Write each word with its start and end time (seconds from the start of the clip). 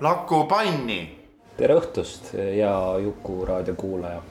Laku 0.00 0.46
panni. 0.48 1.16
tere 1.56 1.74
õhtust 1.76 2.30
ja 2.56 2.96
Juku 3.04 3.44
raadio 3.44 3.74
kuulaja. 3.76 4.22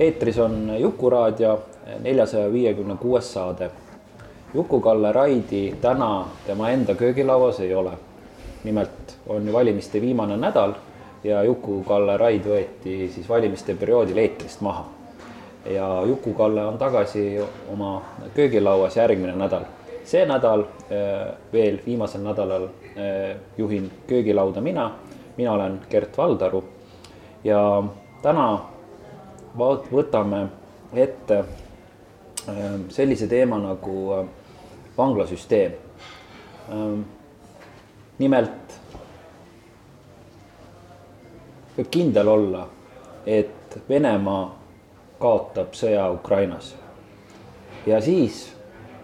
eetris 0.00 0.38
on 0.38 0.72
Juku 0.80 1.10
raadio 1.10 1.58
neljasaja 2.00 2.52
viiekümne 2.52 2.96
kuues 2.96 3.32
saade. 3.32 3.70
Juku-Kalle 4.54 5.12
Raidi 5.12 5.76
täna 5.80 6.24
tema 6.46 6.70
enda 6.70 6.94
köögilauas 6.94 7.60
ei 7.60 7.74
ole. 7.74 7.92
nimelt 8.64 9.18
on 9.26 9.46
ju 9.46 9.52
valimiste 9.52 10.00
viimane 10.00 10.36
nädal 10.36 10.72
ja 11.24 11.42
Juku-Kalle 11.42 12.16
Raid 12.16 12.48
võeti 12.48 13.10
siis 13.12 13.28
valimiste 13.28 13.74
perioodil 13.74 14.16
eetrist 14.16 14.60
maha. 14.60 14.84
ja 15.66 16.02
Juku-Kalle 16.06 16.64
on 16.66 16.78
tagasi 16.78 17.44
oma 17.72 18.02
köögilauas 18.34 18.96
järgmine 18.96 19.36
nädal 19.36 19.68
see 20.04 20.26
nädal 20.26 20.64
veel 21.52 21.78
viimasel 21.86 22.22
nädalal 22.24 22.68
juhin 23.58 23.90
köögilauda 24.06 24.60
mina, 24.60 24.90
mina 25.36 25.52
olen 25.52 25.80
Gert 25.90 26.18
Valdaru 26.18 26.64
ja 27.44 27.82
täna 28.22 28.46
võtame 29.92 30.46
ette 30.92 31.44
sellise 32.88 33.26
teema 33.28 33.58
nagu 33.58 34.26
vanglasüsteem. 34.96 35.72
nimelt 38.18 38.80
võib 41.76 41.88
kindel 41.90 42.28
olla, 42.28 42.66
et 43.26 43.78
Venemaa 43.88 44.58
kaotab 45.18 45.72
sõja 45.74 46.10
Ukrainas 46.12 46.74
ja 47.86 48.00
siis 48.00 48.52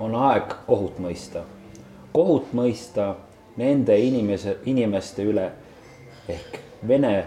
on 0.01 0.15
aeg 0.15 0.55
kohut 0.67 0.99
mõista. 0.99 1.43
kohut 2.13 2.53
mõista 2.53 3.15
nende 3.59 3.99
inimese, 3.99 4.57
inimeste 4.65 5.27
üle 5.27 5.51
ehk 6.29 6.61
Vene, 6.89 7.27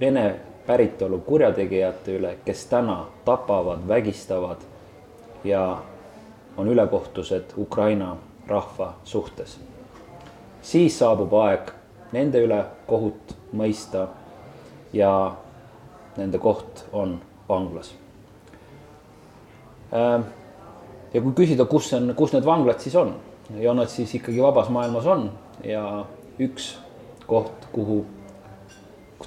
Vene 0.00 0.24
päritolu 0.66 1.22
kurjategijate 1.24 2.18
üle, 2.18 2.34
kes 2.44 2.66
täna 2.68 3.06
tapavad, 3.24 3.86
vägistavad 3.88 4.60
ja 5.44 5.78
on 6.56 6.68
ülekohtused 6.68 7.54
Ukraina 7.56 8.16
rahva 8.48 8.94
suhtes. 9.04 9.58
siis 10.62 10.98
saabub 10.98 11.32
aeg 11.32 11.70
nende 12.12 12.42
üle 12.44 12.64
kohut 12.86 13.36
mõista 13.52 14.06
ja 14.92 15.36
nende 16.16 16.38
koht 16.38 16.84
on 16.92 17.20
vanglas 17.48 17.94
äh, 19.92 20.20
ja 21.14 21.20
kui 21.22 21.32
küsida, 21.32 21.64
kus 21.64 21.92
on, 21.92 22.12
kus 22.16 22.32
need 22.32 22.44
vanglad 22.44 22.80
siis 22.84 22.96
on 22.96 23.14
ja 23.56 23.74
nad 23.74 23.88
siis 23.88 24.14
ikkagi 24.14 24.42
vabas 24.42 24.68
maailmas 24.68 25.06
on 25.06 25.30
ja 25.64 26.04
üks 26.40 26.76
koht, 27.26 27.68
kuhu 27.72 28.04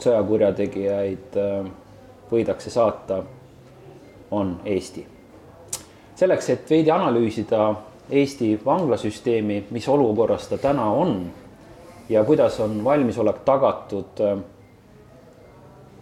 sõjakurjategijaid 0.01 1.37
äh, 1.37 1.69
võidakse 2.31 2.69
saata, 2.73 3.23
on 4.31 4.55
Eesti. 4.65 5.05
selleks, 6.15 6.49
et 6.49 6.69
veidi 6.69 6.91
analüüsida 6.91 7.73
Eesti 8.09 8.53
vanglasüsteemi, 8.65 9.65
mis 9.71 9.87
olukorras 9.89 10.47
ta 10.47 10.57
täna 10.57 10.85
on 10.91 11.31
ja 12.09 12.23
kuidas 12.23 12.59
on 12.59 12.83
valmisolek 12.83 13.43
tagatud 13.45 14.21
äh, 14.21 14.37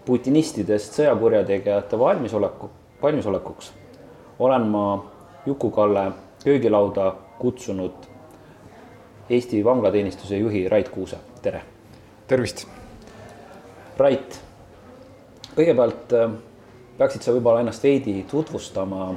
putinistidest 0.06 0.94
sõjakurjategijate 1.00 2.00
valmisoleku, 2.00 2.69
valmisolekuks, 3.02 3.74
olen 4.40 4.68
ma 4.68 4.85
Juku-Kalle 5.46 6.12
köögilauda 6.44 7.13
kutsunud 7.40 8.09
Eesti 9.29 9.66
vanglateenistuse 9.66 10.38
juhi 10.38 10.69
Rait 10.69 10.90
Kuuse, 10.90 11.17
tere. 11.41 11.62
tervist. 12.28 12.63
Rait, 13.97 14.38
kõigepealt 15.53 16.13
äh, 16.17 16.31
peaksid 16.97 17.22
sa 17.22 17.34
võib-olla 17.35 17.62
ennast 17.62 17.84
veidi 17.85 18.23
tutvustama 18.29 19.12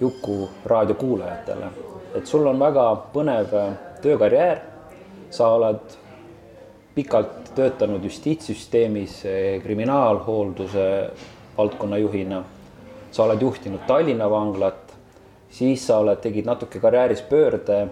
Juku 0.00 0.48
raadio 0.64 0.96
kuulajatele, 0.96 1.68
et 2.16 2.26
sul 2.26 2.48
on 2.48 2.60
väga 2.60 2.86
põnev 3.12 3.52
äh, 3.52 3.74
töökarjäär. 4.02 4.62
sa 5.30 5.48
oled 5.48 5.96
pikalt 6.94 7.52
töötanud 7.54 8.04
justiitssüsteemis 8.04 9.18
äh, 9.26 9.62
kriminaalhoolduse 9.62 11.10
valdkonna 11.58 11.98
juhina. 11.98 12.44
sa 13.10 13.24
oled 13.24 13.42
juhtinud 13.42 13.80
Tallinna 13.86 14.30
vanglat, 14.30 14.96
siis 15.50 15.86
sa 15.86 15.98
oled, 15.98 16.16
tegid 16.16 16.46
natuke 16.46 16.80
karjääris 16.80 17.22
pöörde 17.22 17.88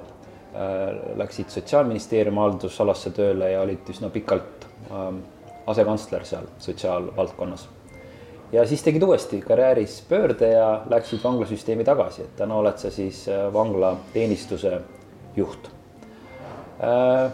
läksid 1.17 1.53
Sotsiaalministeeriumi 1.53 2.41
haldusalasse 2.43 3.13
tööle 3.15 3.53
ja 3.53 3.61
olid 3.63 3.87
üsna 3.93 4.11
pikalt 4.11 4.67
äh, 4.91 5.13
asekantsler 5.71 6.25
seal 6.25 6.49
sotsiaalvaldkonnas. 6.59 7.69
ja 8.53 8.67
siis 8.67 8.83
tegid 8.83 9.03
uuesti 9.03 9.41
karjääris 9.41 10.01
pöörde 10.09 10.49
ja 10.51 10.83
läksid 10.91 11.23
vanglasüsteemi 11.25 11.85
tagasi, 11.85 12.23
et 12.23 12.37
täna 12.37 12.57
oled 12.59 12.79
sa 12.79 12.91
siis 12.91 13.29
äh, 13.29 13.53
vanglateenistuse 13.53 14.81
juht 15.37 15.71
äh,. 16.83 17.31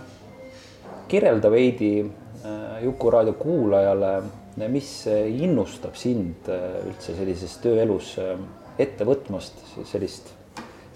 kirjelda 1.09 1.51
veidi 1.51 1.93
äh, 2.01 2.85
Juku 2.85 3.11
raadio 3.11 3.33
kuulajale, 3.33 4.23
mis 4.69 5.07
innustab 5.27 5.97
sind 5.97 6.49
äh, 6.49 6.81
üldse 6.89 7.17
sellises 7.17 7.57
tööelus 7.65 8.19
äh, 8.19 8.37
ette 8.79 9.05
võtmast 9.09 9.63
sellist, 9.89 10.35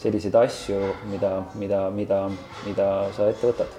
selliseid 0.01 0.37
asju, 0.41 0.81
mida, 1.11 1.37
mida, 1.61 1.85
mida, 1.95 2.25
mida 2.67 2.89
sa 3.17 3.31
ette 3.31 3.53
võtad? 3.53 3.79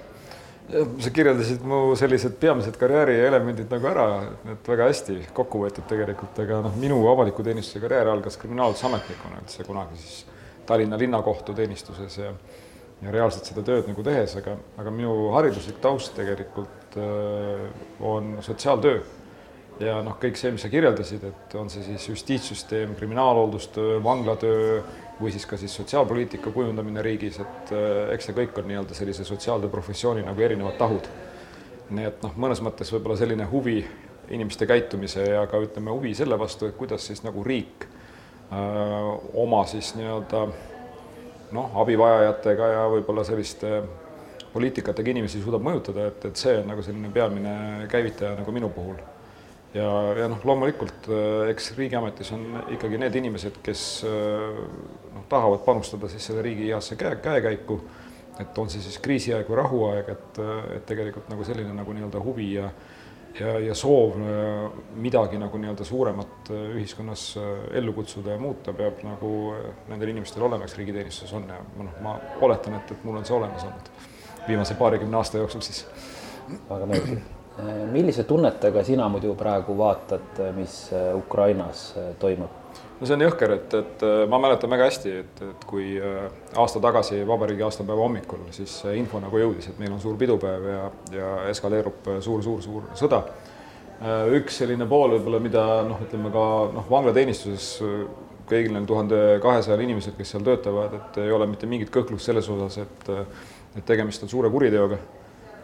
sa 0.72 1.10
kirjeldasid 1.12 1.64
mu 1.68 1.96
sellised 1.98 2.36
peamised 2.40 2.76
karjääri 2.80 3.16
elemendid 3.26 3.68
nagu 3.74 3.88
ära, 3.90 4.04
et 4.54 4.68
väga 4.70 4.86
hästi 4.88 5.16
kokku 5.34 5.64
võetud 5.64 5.88
tegelikult, 5.90 6.38
aga 6.38 6.60
noh, 6.64 6.76
minu 6.80 7.00
avaliku 7.10 7.44
teenistuse 7.44 7.82
karjäär 7.82 8.12
algas 8.12 8.38
kriminaalhaldusametnikuna 8.40 9.42
üldse 9.42 9.66
kunagi 9.66 9.98
siis 10.00 10.22
Tallinna 10.62 10.96
linnakohtu 10.96 11.52
teenistuses 11.58 12.20
ja 12.22 12.30
ja 13.02 13.10
reaalselt 13.10 13.48
seda 13.50 13.64
tööd 13.66 13.88
nagu 13.90 14.04
tehes, 14.06 14.36
aga, 14.38 14.54
aga 14.78 14.92
minu 14.94 15.32
hariduslik 15.34 15.80
taust 15.82 16.14
tegelikult 16.14 16.96
äh, 17.00 17.64
on 18.06 18.36
sotsiaaltöö 18.46 19.00
ja 19.82 19.98
noh, 20.04 20.14
kõik 20.22 20.38
see, 20.38 20.52
mis 20.54 20.62
sa 20.62 20.70
kirjeldasid, 20.70 21.24
et 21.26 21.56
on 21.58 21.70
see 21.72 21.82
siis 21.86 22.04
justiitssüsteem, 22.12 22.94
kriminaalhooldustöö, 22.98 23.98
vanglatöö 24.04 24.82
või 25.20 25.32
siis 25.32 25.46
ka 25.46 25.56
siis 25.56 25.74
sotsiaalpoliitika 25.76 26.50
kujundamine 26.50 27.02
riigis, 27.02 27.38
et 27.42 27.72
äh, 27.74 28.14
eks 28.14 28.30
see 28.30 28.36
kõik 28.36 28.58
on 28.58 28.68
nii-öelda 28.70 28.96
sellise 28.96 29.24
sotsiaaltöö 29.28 29.70
professiooni 29.70 30.24
nagu 30.26 30.40
erinevad 30.40 30.78
tahud. 30.80 31.08
nii 31.92 32.06
et 32.08 32.22
noh, 32.24 32.32
mõnes 32.40 32.62
mõttes 32.64 32.88
võib-olla 32.94 33.18
selline 33.20 33.44
huvi 33.50 33.82
inimeste 34.32 34.66
käitumise 34.66 35.26
ja 35.28 35.46
ka 35.46 35.60
ütleme, 35.60 35.92
huvi 35.92 36.14
selle 36.16 36.38
vastu, 36.38 36.66
et 36.66 36.76
kuidas 36.76 37.06
siis 37.06 37.20
nagu 37.22 37.44
riik 37.44 37.84
öö, 37.84 38.56
äh, 38.56 39.08
oma 39.44 39.64
siis 39.68 39.92
nii-öelda 39.98 40.46
noh, 41.52 41.74
abivajajatega 41.82 42.68
ja 42.72 42.86
võib-olla 42.88 43.24
selliste 43.28 43.82
poliitikatega 44.52 45.10
inimesi 45.10 45.42
suudab 45.42 45.64
mõjutada, 45.64 46.08
et, 46.08 46.24
et 46.28 46.36
see 46.36 46.58
on 46.60 46.70
nagu 46.72 46.84
selline 46.84 47.12
peamine 47.12 47.88
käivitaja 47.92 48.36
nagu 48.40 48.52
minu 48.52 48.72
puhul 48.72 48.96
ja, 49.74 49.88
ja 50.18 50.28
noh, 50.28 50.40
loomulikult 50.44 51.08
äh, 51.08 51.50
eks 51.52 51.72
riigiametis 51.78 52.32
on 52.36 52.46
ikkagi 52.76 53.00
need 53.00 53.16
inimesed, 53.22 53.60
kes 53.64 53.84
äh, 54.08 54.62
noh, 55.14 55.26
tahavad 55.32 55.64
panustada 55.66 56.10
siis 56.12 56.28
selle 56.28 56.44
riigi 56.44 56.68
heasse 56.70 56.98
käe, 57.00 57.16
käekäiku, 57.24 57.78
et 58.40 58.58
on 58.58 58.72
see 58.72 58.82
siis 58.84 58.98
kriisiaeg 59.04 59.48
või 59.48 59.60
rahuaeg, 59.62 60.10
et, 60.16 60.42
äh, 60.42 60.58
et 60.78 60.88
tegelikult 60.88 61.30
nagu 61.32 61.46
selline 61.48 61.74
nagu 61.76 61.96
nii-öelda 61.96 62.24
huvi 62.24 62.54
ja 62.56 62.72
ja, 63.32 63.54
ja 63.64 63.72
soov 63.72 64.18
midagi 65.00 65.38
nagu 65.40 65.56
nii-öelda 65.56 65.86
suuremat 65.88 66.50
ühiskonnas 66.52 67.22
ellu 67.72 67.94
kutsuda 67.96 68.34
ja 68.34 68.42
muuta, 68.42 68.76
peab 68.76 69.00
nagu 69.08 69.32
nendel 69.88 70.12
inimestel 70.12 70.44
olema, 70.44 70.68
kes 70.68 70.76
riigiteenistuses 70.76 71.32
on. 71.40 71.48
Ja 71.48 71.64
noh, 71.80 71.96
ma 72.04 72.18
oletan, 72.44 72.76
et, 72.76 72.92
et 72.92 73.08
mul 73.08 73.22
on 73.22 73.24
see 73.24 73.38
olemas 73.40 73.64
olnud 73.64 73.92
viimase 74.44 74.76
paarikümne 74.76 75.16
aasta 75.16 75.40
jooksul 75.40 75.64
siis. 75.64 75.86
väga 76.68 76.90
meeldiv 76.90 77.41
millise 77.92 78.24
tunnetega 78.24 78.84
sina 78.84 79.08
muidu 79.12 79.34
praegu 79.36 79.76
vaatad, 79.78 80.40
mis 80.56 80.90
Ukrainas 81.16 81.92
toimub? 82.18 82.58
no 83.00 83.06
see 83.08 83.16
on 83.16 83.24
jõhker, 83.24 83.52
et, 83.56 83.74
et 83.74 84.04
ma 84.30 84.38
mäletan 84.40 84.70
väga 84.70 84.86
hästi, 84.88 85.12
et, 85.24 85.40
et 85.50 85.64
kui 85.68 85.96
aasta 86.00 86.80
tagasi 86.80 87.20
vabariigi 87.28 87.64
aastapäeva 87.66 88.06
hommikul 88.06 88.46
siis 88.54 88.76
info 88.96 89.20
nagu 89.20 89.40
jõudis, 89.42 89.68
et 89.68 89.80
meil 89.82 89.92
on 89.92 90.00
suur 90.00 90.16
pidupäev 90.20 90.68
ja, 90.70 90.82
ja 91.12 91.32
eskaleerub 91.50 92.12
suur-suur-suur 92.24 92.92
sõda. 92.98 93.24
üks 94.38 94.62
selline 94.62 94.86
pool 94.88 95.16
võib-olla, 95.16 95.42
mida 95.42 95.64
noh, 95.86 96.00
ütleme 96.06 96.30
ka 96.32 96.44
noh, 96.78 96.86
vanglateenistuses 96.90 97.72
kõigil 98.48 98.74
neil 98.74 98.86
tuhande 98.86 99.18
kahesajal 99.42 99.82
inimesel, 99.84 100.14
kes 100.16 100.34
seal 100.34 100.46
töötavad, 100.46 100.94
et 100.98 101.18
ei 101.24 101.32
ole 101.32 101.46
mitte 101.50 101.68
mingit 101.70 101.92
kõhklust 101.92 102.30
selles 102.30 102.48
osas, 102.52 102.78
et 102.86 103.12
et 103.72 103.84
tegemist 103.88 104.22
on 104.22 104.28
suure 104.28 104.50
kuriteoga. 104.52 104.98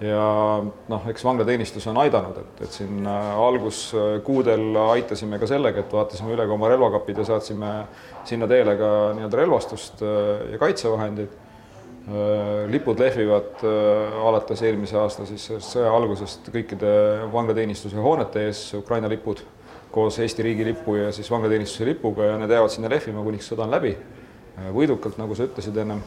Ja 0.01 0.23
noh, 0.63 1.09
eks 1.11 1.25
vanglateenistus 1.27 1.87
on 1.91 1.99
aidanud, 2.05 2.39
et, 2.39 2.63
et 2.67 2.77
siin 2.81 3.07
äh, 3.07 3.29
alguskuudel 3.43 4.79
aitasime 4.85 5.41
ka 5.43 5.49
sellega, 5.51 5.83
et 5.83 5.93
vaatasime 5.95 6.35
üle 6.37 6.47
ka 6.47 6.55
oma 6.55 6.71
relvakapid 6.71 7.19
ja 7.19 7.27
saatsime 7.33 7.73
sinna 8.29 8.47
teele 8.51 8.77
ka 8.79 8.91
nii-öelda 9.19 9.41
relvastust 9.43 10.03
äh, 10.07 10.53
ja 10.55 10.61
kaitsevahendeid. 10.63 11.35
Äh, 12.09 12.69
lipud 12.73 13.01
lehvivad 13.03 13.65
alates 14.25 14.63
eelmise 14.65 14.97
aasta 14.97 15.27
siis 15.29 15.49
sõja 15.67 15.91
algusest 15.93 16.47
kõikide 16.55 16.93
vanglateenistuse 17.33 17.99
hoonete 18.01 18.47
ees, 18.49 18.63
Ukraina 18.79 19.11
lipud 19.11 19.43
koos 19.93 20.19
Eesti 20.23 20.45
riigilipu 20.45 20.99
ja 21.01 21.11
siis 21.13 21.31
vanglateenistuse 21.33 21.89
lipuga 21.89 22.31
ja 22.31 22.39
need 22.39 22.53
jäävad 22.53 22.73
sinna 22.73 22.91
lehvima, 22.93 23.25
kuniks 23.25 23.51
sõda 23.51 23.67
on 23.67 23.77
läbi. 23.77 23.97
võidukalt, 24.75 25.15
nagu 25.21 25.37
sa 25.39 25.47
ütlesid 25.47 25.77
ennem. 25.79 26.01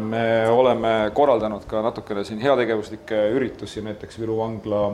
Me 0.00 0.48
oleme 0.48 1.10
korraldanud 1.14 1.64
ka 1.68 1.80
natukene 1.82 2.24
siin 2.24 2.40
heategevuslikke 2.42 3.18
üritusi, 3.36 3.82
näiteks 3.84 4.18
Viru 4.20 4.36
vangla 4.38 4.84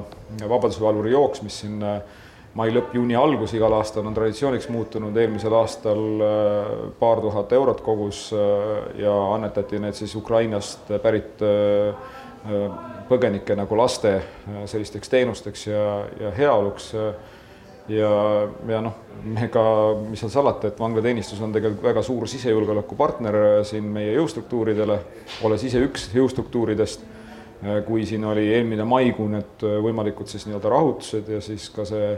Vabadusvalvuri 0.48 1.12
jooks, 1.12 1.42
mis 1.42 1.60
siin 1.64 1.82
äh, 1.82 1.98
mai 2.58 2.70
lõpp, 2.75 2.94
juuni 2.94 3.16
algus 3.19 3.54
igal 3.58 3.75
aastal 3.78 4.06
on 4.06 4.14
traditsiooniks 4.14 4.69
muutunud, 4.72 5.16
eelmisel 5.16 5.54
aastal 5.58 6.04
äh, 6.22 6.70
paar 7.00 7.22
tuhat 7.25 7.52
eurot 7.58 7.82
kogus 7.86 8.28
äh, 8.36 9.02
ja 9.02 9.14
annetati 9.34 9.80
need 9.82 9.98
siis 9.98 10.14
Ukrainast 10.19 10.92
pärit 11.02 11.42
põgenike 13.08 13.56
nagu 13.58 13.76
laste 13.76 14.12
sellisteks 14.70 15.10
teenusteks 15.10 15.66
ja, 15.66 15.88
ja 16.20 16.31
heaoluks 16.36 16.92
ja, 17.88 18.11
ja 18.69 18.81
noh, 18.85 18.96
ega 19.43 19.62
mis 20.08 20.23
seal 20.23 20.32
salata, 20.32 20.70
et 20.70 20.81
vanglateenistus 20.81 21.40
on 21.44 21.55
tegelikult 21.55 21.87
väga 21.90 22.02
suur 22.06 22.29
sisejulgeolekupartner 22.31 23.38
siin 23.69 23.87
meie 23.93 24.12
jõustruktuuridele, 24.17 24.99
olles 25.46 25.64
ise 25.69 25.82
üks 25.85 26.08
jõustruktuuridest, 26.14 27.06
kui 27.88 28.05
siin 28.06 28.26
oli 28.29 28.46
eelmine 28.55 28.85
maikuu 28.87 29.26
need 29.32 29.64
võimalikud 29.82 30.31
siis 30.31 30.46
nii-öelda 30.46 30.70
rahutused 30.70 31.32
ja 31.32 31.40
siis 31.43 31.67
ka 31.75 31.87
see 31.88 32.12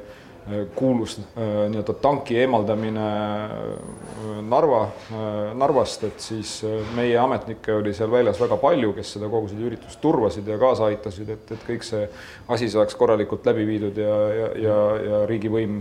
kuulus 0.74 1.18
äh, 1.18 1.68
nii-öelda 1.70 1.92
tanki 2.02 2.38
eemaldamine 2.38 3.06
äh, 3.44 4.42
Narva, 4.42 4.82
äh, 4.82 5.54
Narvast, 5.54 6.04
et 6.04 6.20
siis 6.20 6.60
meie 6.96 7.18
ametnikke 7.18 7.74
oli 7.74 7.94
seal 7.94 8.10
väljas 8.10 8.40
väga 8.40 8.56
palju, 8.60 8.92
kes 8.96 9.14
seda 9.16 9.28
kogu 9.30 9.50
seda 9.50 9.66
üritust 9.68 10.00
turvasid 10.02 10.48
ja 10.48 10.58
kaasa 10.58 10.88
aitasid, 10.90 11.30
et, 11.36 11.52
et 11.54 11.66
kõik 11.68 11.86
see 11.86 12.06
asi 12.48 12.70
saaks 12.72 12.98
korralikult 12.98 13.46
läbi 13.46 13.66
viidud 13.68 14.00
ja, 14.00 14.16
ja, 14.40 14.48
ja, 14.64 14.80
ja 15.10 15.22
riigivõim 15.30 15.80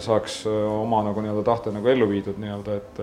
saaks 0.00 0.46
oma 0.48 1.02
nagu 1.04 1.20
nii-öelda 1.20 1.44
tahte 1.44 1.72
nagu 1.74 1.88
ellu 1.92 2.06
viidud 2.08 2.38
nii-öelda, 2.40 2.76
et, 2.80 3.00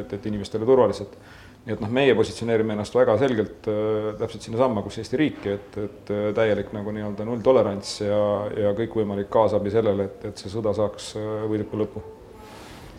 et, 0.00 0.14
et 0.16 0.30
inimestele 0.30 0.64
turvaliselt 0.68 1.18
nii 1.66 1.74
et 1.74 1.80
noh, 1.82 1.90
meie 1.90 2.14
positsioneerime 2.14 2.76
ennast 2.76 2.94
väga 2.94 3.16
selgelt 3.18 3.66
äh, 3.70 4.12
täpselt 4.20 4.44
sinnasamma, 4.46 4.84
kus 4.86 5.00
Eesti 5.02 5.18
riiki, 5.18 5.54
et, 5.56 5.78
et 5.82 6.12
äh, 6.14 6.28
täielik 6.36 6.70
nagu 6.76 6.94
nii-öelda 6.94 7.26
nulltolerants 7.26 7.96
ja, 8.04 8.20
ja 8.54 8.70
kõikvõimalik 8.78 9.26
kaasabi 9.34 9.72
sellele, 9.74 10.06
et, 10.06 10.28
et 10.30 10.42
see 10.42 10.52
sõda 10.52 10.76
saaks 10.78 11.16
äh, 11.18 11.32
võiduka 11.50 11.82
lõpu. 11.82 12.04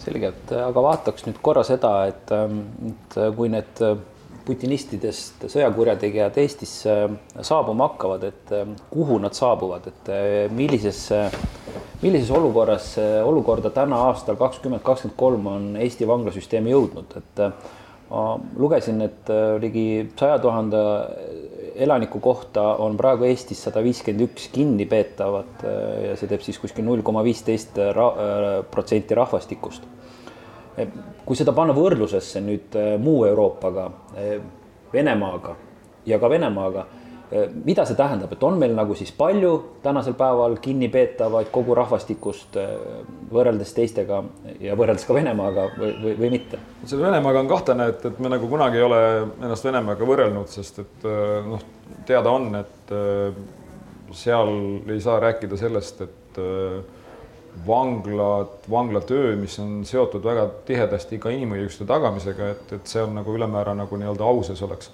selge, 0.03 0.33
et 0.35 0.53
aga 0.59 0.83
vaataks 0.83 1.25
nüüd 1.29 1.39
korra 1.43 1.63
seda, 1.67 1.93
et, 2.11 2.27
ähm, 2.35 2.59
et 2.91 3.17
kui 3.39 3.47
need 3.55 3.81
putinistidest 4.47 5.47
sõjakurjategijad 5.51 6.37
Eestisse 6.39 6.93
saabuma 7.43 7.89
hakkavad, 7.89 8.27
et 8.27 8.53
kuhu 8.91 9.17
nad 9.19 9.35
saabuvad, 9.35 9.89
et 9.91 10.11
millisesse, 10.55 11.17
millises 12.03 12.31
olukorras, 12.31 12.93
olukorda 13.27 13.73
täna 13.75 13.99
aastal 14.07 14.39
kakskümmend 14.39 14.85
kakskümmend 14.87 15.19
kolm 15.19 15.51
on 15.51 15.67
Eesti 15.83 16.07
vanglasüsteem 16.07 16.71
jõudnud, 16.71 17.17
et 17.19 17.43
ma 18.09 18.37
lugesin, 18.55 19.01
et 19.03 19.29
äh, 19.29 19.57
ligi 19.61 19.87
saja 20.19 20.39
tuhande 20.39 20.79
elaniku 21.77 22.19
kohta 22.23 22.63
on 22.81 22.95
praegu 22.97 23.27
Eestis 23.27 23.59
sada 23.67 23.83
viiskümmend 23.85 24.23
üks 24.29 24.47
kinnipeetavat 24.53 25.65
äh, 25.67 25.79
ja 26.07 26.15
see 26.19 26.29
teeb 26.31 26.45
siis 26.45 26.59
kuskil 26.61 26.87
null 26.87 27.03
koma 27.05 27.23
viisteist 27.27 27.79
äh, 27.83 27.99
protsenti 28.71 29.17
rahvastikust. 29.17 29.93
kui 31.25 31.35
seda 31.35 31.55
panna 31.57 31.73
võrdlusesse 31.73 32.37
nüüd 32.45 32.75
muu 33.01 33.23
Euroopaga, 33.25 33.87
Venemaaga 34.93 35.55
ja 36.05 36.19
ka 36.21 36.29
Venemaaga 36.29 36.83
mida 37.65 37.83
see 37.85 37.95
tähendab, 37.99 38.31
et 38.31 38.43
on 38.47 38.55
meil 38.59 38.71
nagu 38.75 38.95
siis 38.95 39.09
palju 39.15 39.51
tänasel 39.83 40.15
päeval 40.15 40.55
kinnipeetavaid 40.63 41.49
kogu 41.51 41.75
rahvastikust 41.75 42.55
äh, 42.61 42.69
võrreldes 43.31 43.73
teistega 43.75 44.21
ja 44.63 44.75
võrreldes 44.79 45.03
ka 45.07 45.15
Venemaaga 45.17 45.67
või, 45.75 45.91
või, 46.03 46.13
või 46.21 46.29
mitte? 46.37 46.59
selle 46.85 47.09
Venemaaga 47.09 47.41
on 47.43 47.49
kahtlane, 47.51 47.89
et, 47.91 48.05
et 48.07 48.21
me 48.23 48.31
nagu 48.31 48.47
kunagi 48.47 48.79
ei 48.79 48.85
ole 48.87 48.99
ennast 49.43 49.67
Venemaaga 49.67 50.07
võrrelnud, 50.07 50.47
sest 50.51 50.79
et 50.85 51.07
äh, 51.07 51.41
noh, 51.47 51.65
teada 52.07 52.31
on, 52.31 52.53
et 52.61 52.93
seal 54.15 54.53
ei 54.87 55.01
saa 55.03 55.17
rääkida 55.19 55.57
sellest, 55.59 56.05
et 56.05 56.39
vanglad, 57.67 58.53
vanglatöö, 58.71 59.33
mis 59.35 59.57
on 59.59 59.81
seotud 59.85 60.23
väga 60.23 60.45
tihedasti 60.67 61.19
ka 61.19 61.33
inimõiguste 61.35 61.87
tagamisega, 61.89 62.53
et, 62.53 62.71
et 62.77 62.87
see 62.87 63.03
on 63.03 63.17
nagu 63.19 63.35
ülemäära 63.35 63.73
nagu 63.75 63.99
nii-öelda 63.99 64.23
auses 64.23 64.63
oleks 64.63 64.93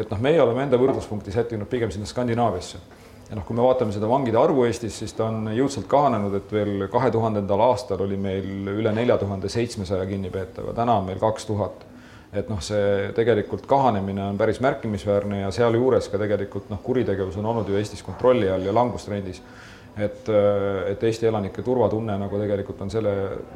et 0.00 0.10
noh, 0.12 0.22
meie 0.22 0.40
oleme 0.42 0.64
enda 0.64 0.78
võrdluspunkti 0.80 1.34
sättinud 1.34 1.68
pigem 1.70 1.92
sinna 1.94 2.06
Skandinaaviasse. 2.08 2.78
ja 3.28 3.36
noh, 3.36 3.44
kui 3.44 3.56
me 3.56 3.64
vaatame 3.64 3.92
seda 3.92 4.08
vangide 4.08 4.38
arvu 4.40 4.64
Eestis, 4.64 4.98
siis 5.02 5.12
ta 5.12 5.26
on 5.28 5.50
jõudsalt 5.52 5.88
kahanenud, 5.90 6.34
et 6.38 6.52
veel 6.52 6.88
kahe 6.92 7.10
tuhandendal 7.12 7.60
aastal 7.68 8.02
oli 8.06 8.16
meil 8.16 8.72
üle 8.72 8.92
nelja 8.92 9.18
tuhande 9.20 9.50
seitsmesaja 9.52 10.06
kinnipeetava, 10.08 10.72
täna 10.76 10.98
on 11.00 11.08
meil 11.10 11.20
kaks 11.22 11.46
tuhat. 11.46 11.86
et 12.32 12.48
noh, 12.48 12.60
see 12.60 13.12
tegelikult 13.16 13.64
kahanemine 13.66 14.20
on 14.20 14.36
päris 14.36 14.58
märkimisväärne 14.60 15.40
ja 15.40 15.50
sealjuures 15.50 16.10
ka 16.12 16.18
tegelikult 16.20 16.68
noh, 16.68 16.80
kuritegevus 16.84 17.36
on 17.40 17.46
olnud 17.46 17.68
ju 17.68 17.76
Eestis 17.76 18.02
kontrolli 18.04 18.50
all 18.52 18.66
ja 18.68 18.74
langustrendis 18.74 19.40
et, 19.98 20.28
et 20.92 21.02
Eesti 21.02 21.26
elanike 21.26 21.62
turvatunne 21.64 22.18
nagu 22.20 22.40
tegelikult 22.40 22.82
on 22.84 22.90
selle 22.92 23.14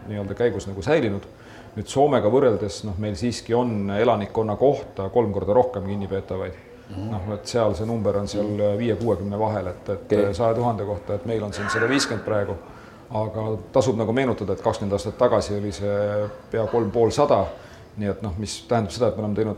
nii-öelda 0.09 0.37
käigus 0.38 0.67
nagu 0.71 0.83
säilinud 0.83 1.27
nüüd 1.76 1.88
Soomega 1.88 2.29
võrreldes 2.33 2.83
noh, 2.85 2.99
meil 3.00 3.17
siiski 3.19 3.55
on 3.57 3.91
elanikkonna 3.95 4.59
kohta 4.61 5.09
kolm 5.12 5.33
korda 5.33 5.57
rohkem 5.57 5.87
kinnipeetavaid 5.88 6.52
mm 6.52 6.95
-hmm.. 6.95 7.11
noh, 7.14 7.35
et 7.35 7.49
seal 7.49 7.75
see 7.79 7.88
number 7.88 8.17
on 8.21 8.29
seal 8.29 8.52
viie-kuuekümne 8.79 9.38
vahel, 9.38 9.73
et, 9.73 9.88
et 9.88 10.09
saja 10.11 10.50
okay. 10.50 10.55
tuhande 10.61 10.85
kohta, 10.85 11.14
et 11.14 11.26
meil 11.26 11.43
on 11.43 11.52
siin 11.52 11.71
sada 11.71 11.88
viiskümmend 11.88 12.25
praegu. 12.25 12.57
aga 13.12 13.43
tasub 13.73 13.97
nagu 13.97 14.12
meenutada, 14.12 14.52
et 14.52 14.62
kakskümmend 14.64 14.93
aastat 14.93 15.19
tagasi 15.19 15.57
oli 15.57 15.73
see 15.73 16.29
pea 16.50 16.67
kolm 16.67 16.91
pool 16.91 17.11
sada. 17.11 17.47
nii 17.97 18.09
et 18.09 18.23
noh, 18.23 18.33
mis 18.38 18.62
tähendab 18.69 18.93
seda, 18.93 19.09
et 19.09 19.17
me 19.17 19.23
oleme 19.23 19.35
teinud 19.35 19.57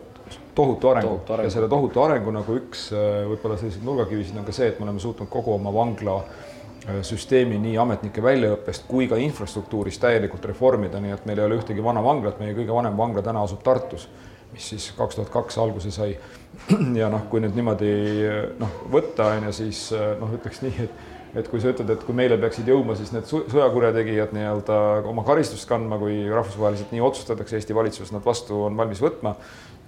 tohutu 0.55 0.89
arengu, 0.89 1.09
tohutu 1.09 1.33
arengu. 1.33 1.47
ja 1.47 1.51
selle 1.51 1.69
tohutu 1.69 2.03
arengu 2.03 2.31
nagu 2.31 2.57
üks 2.57 2.89
võib-olla 3.29 3.59
selliseid 3.59 3.85
nurgakivisid 3.85 4.39
on 4.39 4.45
ka 4.45 4.53
see, 4.53 4.69
et 4.69 4.81
me 4.81 4.87
oleme 4.87 4.99
suutnud 4.99 5.29
kogu 5.31 5.55
oma 5.55 5.75
vangla 5.75 6.17
äh, 6.17 6.25
Äh, 6.25 6.54
süsteemi 7.03 7.59
nii 7.63 7.79
ametnike 7.81 8.23
väljaõppest 8.23 8.85
kui 8.89 9.09
ka 9.09 9.17
infrastruktuurist 9.21 10.03
täielikult 10.03 10.45
reformida, 10.51 11.01
nii 11.01 11.15
et 11.15 11.27
meil 11.29 11.41
ei 11.41 11.47
ole 11.49 11.59
ühtegi 11.61 11.85
vana 11.85 12.03
vanglat, 12.05 12.39
meie 12.41 12.57
kõige 12.57 12.75
vanem 12.77 12.97
vangla 12.99 13.25
täna 13.25 13.45
asub 13.47 13.63
Tartus, 13.65 14.07
mis 14.53 14.69
siis 14.75 14.91
kaks 14.97 15.19
tuhat 15.19 15.33
kaks 15.33 15.59
alguse 15.63 15.93
sai. 15.95 16.13
ja 17.01 17.09
noh, 17.13 17.25
kui 17.31 17.43
nüüd 17.43 17.57
niimoodi 17.57 17.91
noh, 18.61 18.79
võtta 18.93 19.33
on 19.33 19.49
ju, 19.49 19.57
siis 19.65 19.87
äh, 19.97 20.13
noh, 20.21 20.37
ütleks 20.37 20.63
nii, 20.67 20.77
et 20.87 21.03
et 21.35 21.49
kui 21.51 21.59
sa 21.59 21.73
ütled, 21.73 21.89
et 21.91 22.03
kui 22.07 22.15
meile 22.15 22.37
peaksid 22.39 22.69
jõudma 22.71 22.95
siis 22.95 23.11
need 23.11 23.27
sõjakurjategijad 23.27 24.35
nii-öelda 24.37 24.77
oma 25.11 25.25
karistust 25.27 25.67
kandma, 25.67 25.99
kui 25.99 26.21
rahvusvaheliselt 26.31 26.93
nii 26.95 27.03
otsustatakse, 27.03 27.59
Eesti 27.59 27.75
valitsus 27.75 28.13
nad 28.15 28.23
vastu 28.23 28.61
on 28.69 28.77
valmis 28.79 29.03
võtma, 29.03 29.35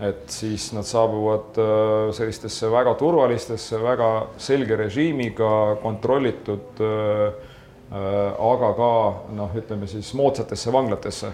et 0.00 0.28
siis 0.28 0.68
nad 0.76 0.84
saabuvad 0.84 1.56
äh, 1.60 2.10
sellistesse 2.16 2.68
väga 2.72 2.94
turvalistesse, 3.00 3.80
väga 3.80 4.10
selge 4.40 4.76
režiimiga 4.76 5.78
kontrollitud, 5.82 6.82
äh, 6.84 7.48
äh, 7.88 8.50
aga 8.52 8.72
ka 8.76 8.92
noh, 9.38 9.56
ütleme 9.56 9.88
siis 9.88 10.12
moodsatesse 10.18 10.72
vanglatesse. 10.72 11.32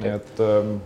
nii 0.00 0.10
et 0.14 0.38
ähm, 0.40 0.76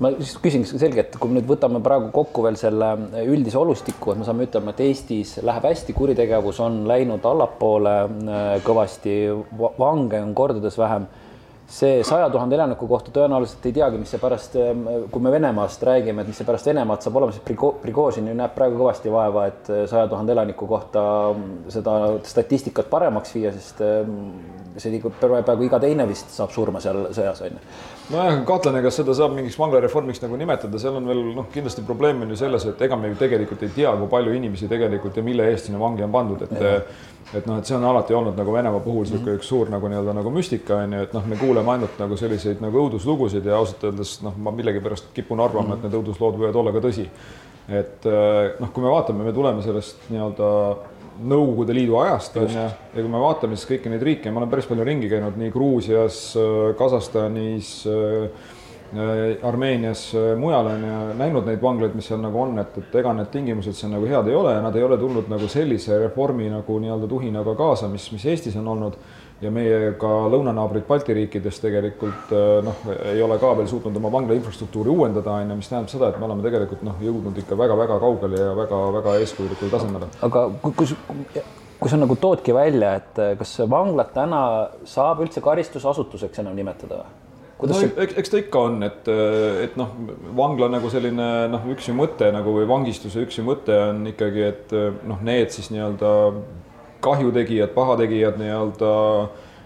ma 0.00 0.08
siis 0.16 0.32
küsin 0.40 0.64
selgelt, 0.66 1.18
kui 1.20 1.28
me 1.28 1.36
nüüd 1.36 1.50
võtame 1.50 1.82
praegu 1.84 2.08
kokku 2.14 2.46
veel 2.46 2.56
selle 2.56 2.88
üldise 3.28 3.60
olustiku, 3.60 4.14
et 4.14 4.22
me 4.22 4.24
saame 4.26 4.46
ütlema, 4.48 4.72
et 4.72 4.80
Eestis 4.86 5.34
läheb 5.44 5.68
hästi, 5.68 5.92
kuritegevus 5.94 6.62
on 6.64 6.80
läinud 6.88 7.28
allapoole 7.28 7.92
kõvasti, 8.64 9.18
vange 9.78 10.22
on 10.24 10.32
kordades 10.34 10.80
vähem 10.80 11.06
see 11.72 12.02
saja 12.04 12.28
tuhande 12.30 12.56
elaniku 12.58 12.86
kohta 12.88 13.12
tõenäoliselt 13.14 13.64
ei 13.68 13.72
teagi, 13.78 14.00
mis 14.00 14.10
see 14.12 14.20
pärast, 14.20 14.56
kui 15.12 15.24
me 15.24 15.32
Venemaast 15.32 15.84
räägime, 15.88 16.20
et 16.20 16.28
mis 16.28 16.36
see 16.40 16.48
pärast 16.48 16.68
Venemaad 16.68 17.04
saab 17.04 17.16
olema, 17.20 17.32
siis 17.32 17.44
Prigo-, 17.46 17.72
Prigožin 17.80 18.28
ju 18.28 18.34
näeb 18.36 18.52
praegu 18.56 18.76
kõvasti 18.80 19.12
vaeva, 19.12 19.46
et 19.48 19.70
saja 19.90 20.04
tuhande 20.10 20.34
elaniku 20.36 20.68
kohta 20.68 21.04
seda 21.72 21.96
statistikat 22.28 22.92
paremaks 22.92 23.32
viia, 23.38 23.54
sest 23.56 23.80
see 23.80 24.92
liigub 24.92 25.16
peaaegu 25.20 25.68
iga 25.68 25.80
teine 25.80 26.06
vist 26.08 26.32
saab 26.34 26.52
surma 26.52 26.80
seal 26.84 27.06
sõjas, 27.16 27.40
on 27.46 27.56
ju. 27.56 27.64
Nojah, 28.10 28.42
kahtlane, 28.48 28.82
kas 28.82 28.98
seda 29.00 29.14
saab 29.14 29.36
mingiks 29.36 29.58
vanglareformiks 29.58 30.22
nagu 30.24 30.36
nimetada, 30.36 30.78
seal 30.78 30.98
on 30.98 31.06
veel 31.06 31.22
noh, 31.36 31.46
kindlasti 31.54 31.84
probleem 31.86 32.22
on 32.22 32.34
ju 32.34 32.36
selles, 32.36 32.66
et 32.66 32.82
ega 32.82 32.96
me 32.96 33.12
ju 33.12 33.20
tegelikult 33.20 33.62
ei 33.62 33.72
tea, 33.76 33.94
kui 33.96 34.10
palju 34.10 34.34
inimesi 34.34 34.68
tegelikult 34.68 35.16
ja 35.16 35.22
mille 35.22 35.48
eest 35.50 35.70
sinna 35.70 35.80
vangi 35.82 36.02
on 36.02 36.12
pandud, 36.12 36.42
et 36.48 36.60
ja 36.60 36.76
et 37.32 37.46
noh, 37.48 37.58
et 37.58 37.68
see 37.68 37.76
on 37.76 37.84
alati 37.88 38.14
olnud 38.16 38.36
nagu 38.36 38.52
Venemaa 38.52 38.80
puhul 38.84 39.06
niisugune 39.06 39.24
mm 39.24 39.36
-hmm. 39.36 39.40
üks 39.40 39.48
suur 39.48 39.70
nagu 39.70 39.88
nii-öelda 39.88 40.12
nagu 40.14 40.30
müstika 40.30 40.76
on 40.76 40.92
ju, 40.92 41.02
et 41.02 41.12
noh, 41.12 41.26
me 41.26 41.36
kuuleme 41.36 41.70
ainult 41.72 41.98
nagu 41.98 42.16
selliseid 42.16 42.60
nagu 42.60 42.78
õuduslugusid 42.78 43.46
ja 43.46 43.56
ausalt 43.56 43.84
öeldes 43.84 44.22
noh, 44.22 44.34
ma 44.36 44.50
millegipärast 44.50 45.12
kipun 45.14 45.40
arvama 45.40 45.62
mm, 45.62 45.72
-hmm. 45.72 45.76
et 45.76 45.82
need 45.82 45.94
õuduslood 46.00 46.36
võivad 46.38 46.56
olla 46.56 46.72
ka 46.72 46.78
tõsi. 46.78 47.08
et 47.68 48.04
noh, 48.60 48.72
kui 48.72 48.82
me 48.82 48.90
vaatame, 48.90 49.24
me 49.24 49.32
tuleme 49.32 49.62
sellest 49.62 50.10
nii-öelda 50.10 50.76
Nõukogude 51.20 51.74
Liidu 51.76 51.98
ajast 52.00 52.36
on 52.40 52.48
ju, 52.48 52.64
ja 52.64 52.96
kui 52.96 53.10
me 53.10 53.20
vaatame 53.20 53.58
siis 53.58 53.68
kõiki 53.68 53.92
neid 53.92 54.02
riike, 54.06 54.30
ma 54.32 54.40
olen 54.40 54.50
päris 54.50 54.66
palju 54.70 54.86
ringi 54.86 55.10
käinud 55.12 55.36
nii 55.38 55.52
Gruusias, 55.54 56.24
äh, 56.40 56.72
Kasahstanis 56.78 57.76
äh,, 57.90 58.50
Äh, 58.96 59.38
Armeenias, 59.42 60.12
mujal 60.36 60.66
on 60.66 60.82
ju 60.84 60.96
näinud 61.16 61.46
neid 61.48 61.62
vanglaid, 61.64 61.94
mis 61.96 62.10
seal 62.10 62.18
nagu 62.20 62.36
on, 62.42 62.58
et, 62.60 62.74
et 62.76 62.96
ega 63.00 63.14
need 63.16 63.30
tingimused 63.32 63.78
seal 63.78 63.88
nagu 63.94 64.04
head 64.04 64.26
ei 64.28 64.36
ole 64.36 64.52
ja 64.52 64.60
nad 64.60 64.76
ei 64.76 64.84
ole 64.84 64.98
tulnud 65.00 65.30
nagu 65.32 65.48
sellise 65.48 65.96
reformi 66.02 66.50
nagu 66.52 66.76
nii-öelda 66.82 67.08
tuhinaga 67.08 67.54
kaasa, 67.56 67.88
mis, 67.88 68.10
mis 68.12 68.26
Eestis 68.28 68.58
on 68.60 68.68
olnud. 68.74 68.98
Ja 69.42 69.50
meie 69.54 69.92
ka 70.00 70.10
lõunanaabrid 70.32 70.84
Balti 70.88 71.16
riikides 71.16 71.58
tegelikult 71.62 72.34
äh, 72.34 72.60
noh, 72.66 72.84
ei 73.10 73.22
ole 73.24 73.38
ka 73.42 73.54
veel 73.58 73.70
suutnud 73.70 73.96
oma 73.98 74.12
vangla 74.12 74.36
infrastruktuuri 74.38 74.92
uuendada, 74.92 75.38
on 75.38 75.50
ju, 75.54 75.58
mis 75.58 75.70
tähendab 75.70 75.90
seda, 75.92 76.12
et 76.12 76.20
me 76.20 76.28
oleme 76.28 76.46
tegelikult 76.46 76.84
noh, 76.86 77.00
jõudnud 77.02 77.42
ikka 77.42 77.58
väga-väga 77.58 77.98
kaugele 78.02 78.38
ja 78.38 78.52
väga-väga 78.58 79.16
eeskujulikule 79.22 79.72
tasemele. 79.72 80.10
aga 80.28 80.44
kui, 80.62 80.94
kui 81.82 81.90
sa 81.90 81.98
nagu 81.98 82.18
toodki 82.20 82.54
välja, 82.54 82.94
et 83.00 83.20
kas 83.40 83.58
vanglat 83.70 84.14
täna 84.14 84.44
saab 84.88 85.24
üldse 85.26 85.42
karistusasutuseks 85.44 86.44
enam 86.44 86.56
nimetada 86.58 87.02
või? 87.02 87.18
no 87.70 87.78
see... 87.78 87.92
eks, 88.04 88.16
eks 88.22 88.32
ta 88.32 88.40
ikka 88.42 88.66
on, 88.68 88.82
et, 88.86 89.08
et 89.66 89.78
noh, 89.78 89.94
vangla 90.38 90.70
nagu 90.72 90.90
selline 90.90 91.28
noh, 91.52 91.70
üks 91.74 91.90
ju 91.90 91.94
mõte 91.98 92.30
nagu 92.34 92.54
või 92.56 92.66
vangistuse 92.70 93.22
üks 93.26 93.38
ju 93.38 93.46
mõte 93.46 93.76
on 93.90 94.06
ikkagi, 94.10 94.50
et 94.50 94.76
noh, 95.06 95.22
need 95.22 95.54
siis 95.54 95.70
nii-öelda 95.74 96.12
kahjutegijad, 97.02 97.74
pahategijad 97.74 98.38
nii-öelda 98.40 98.92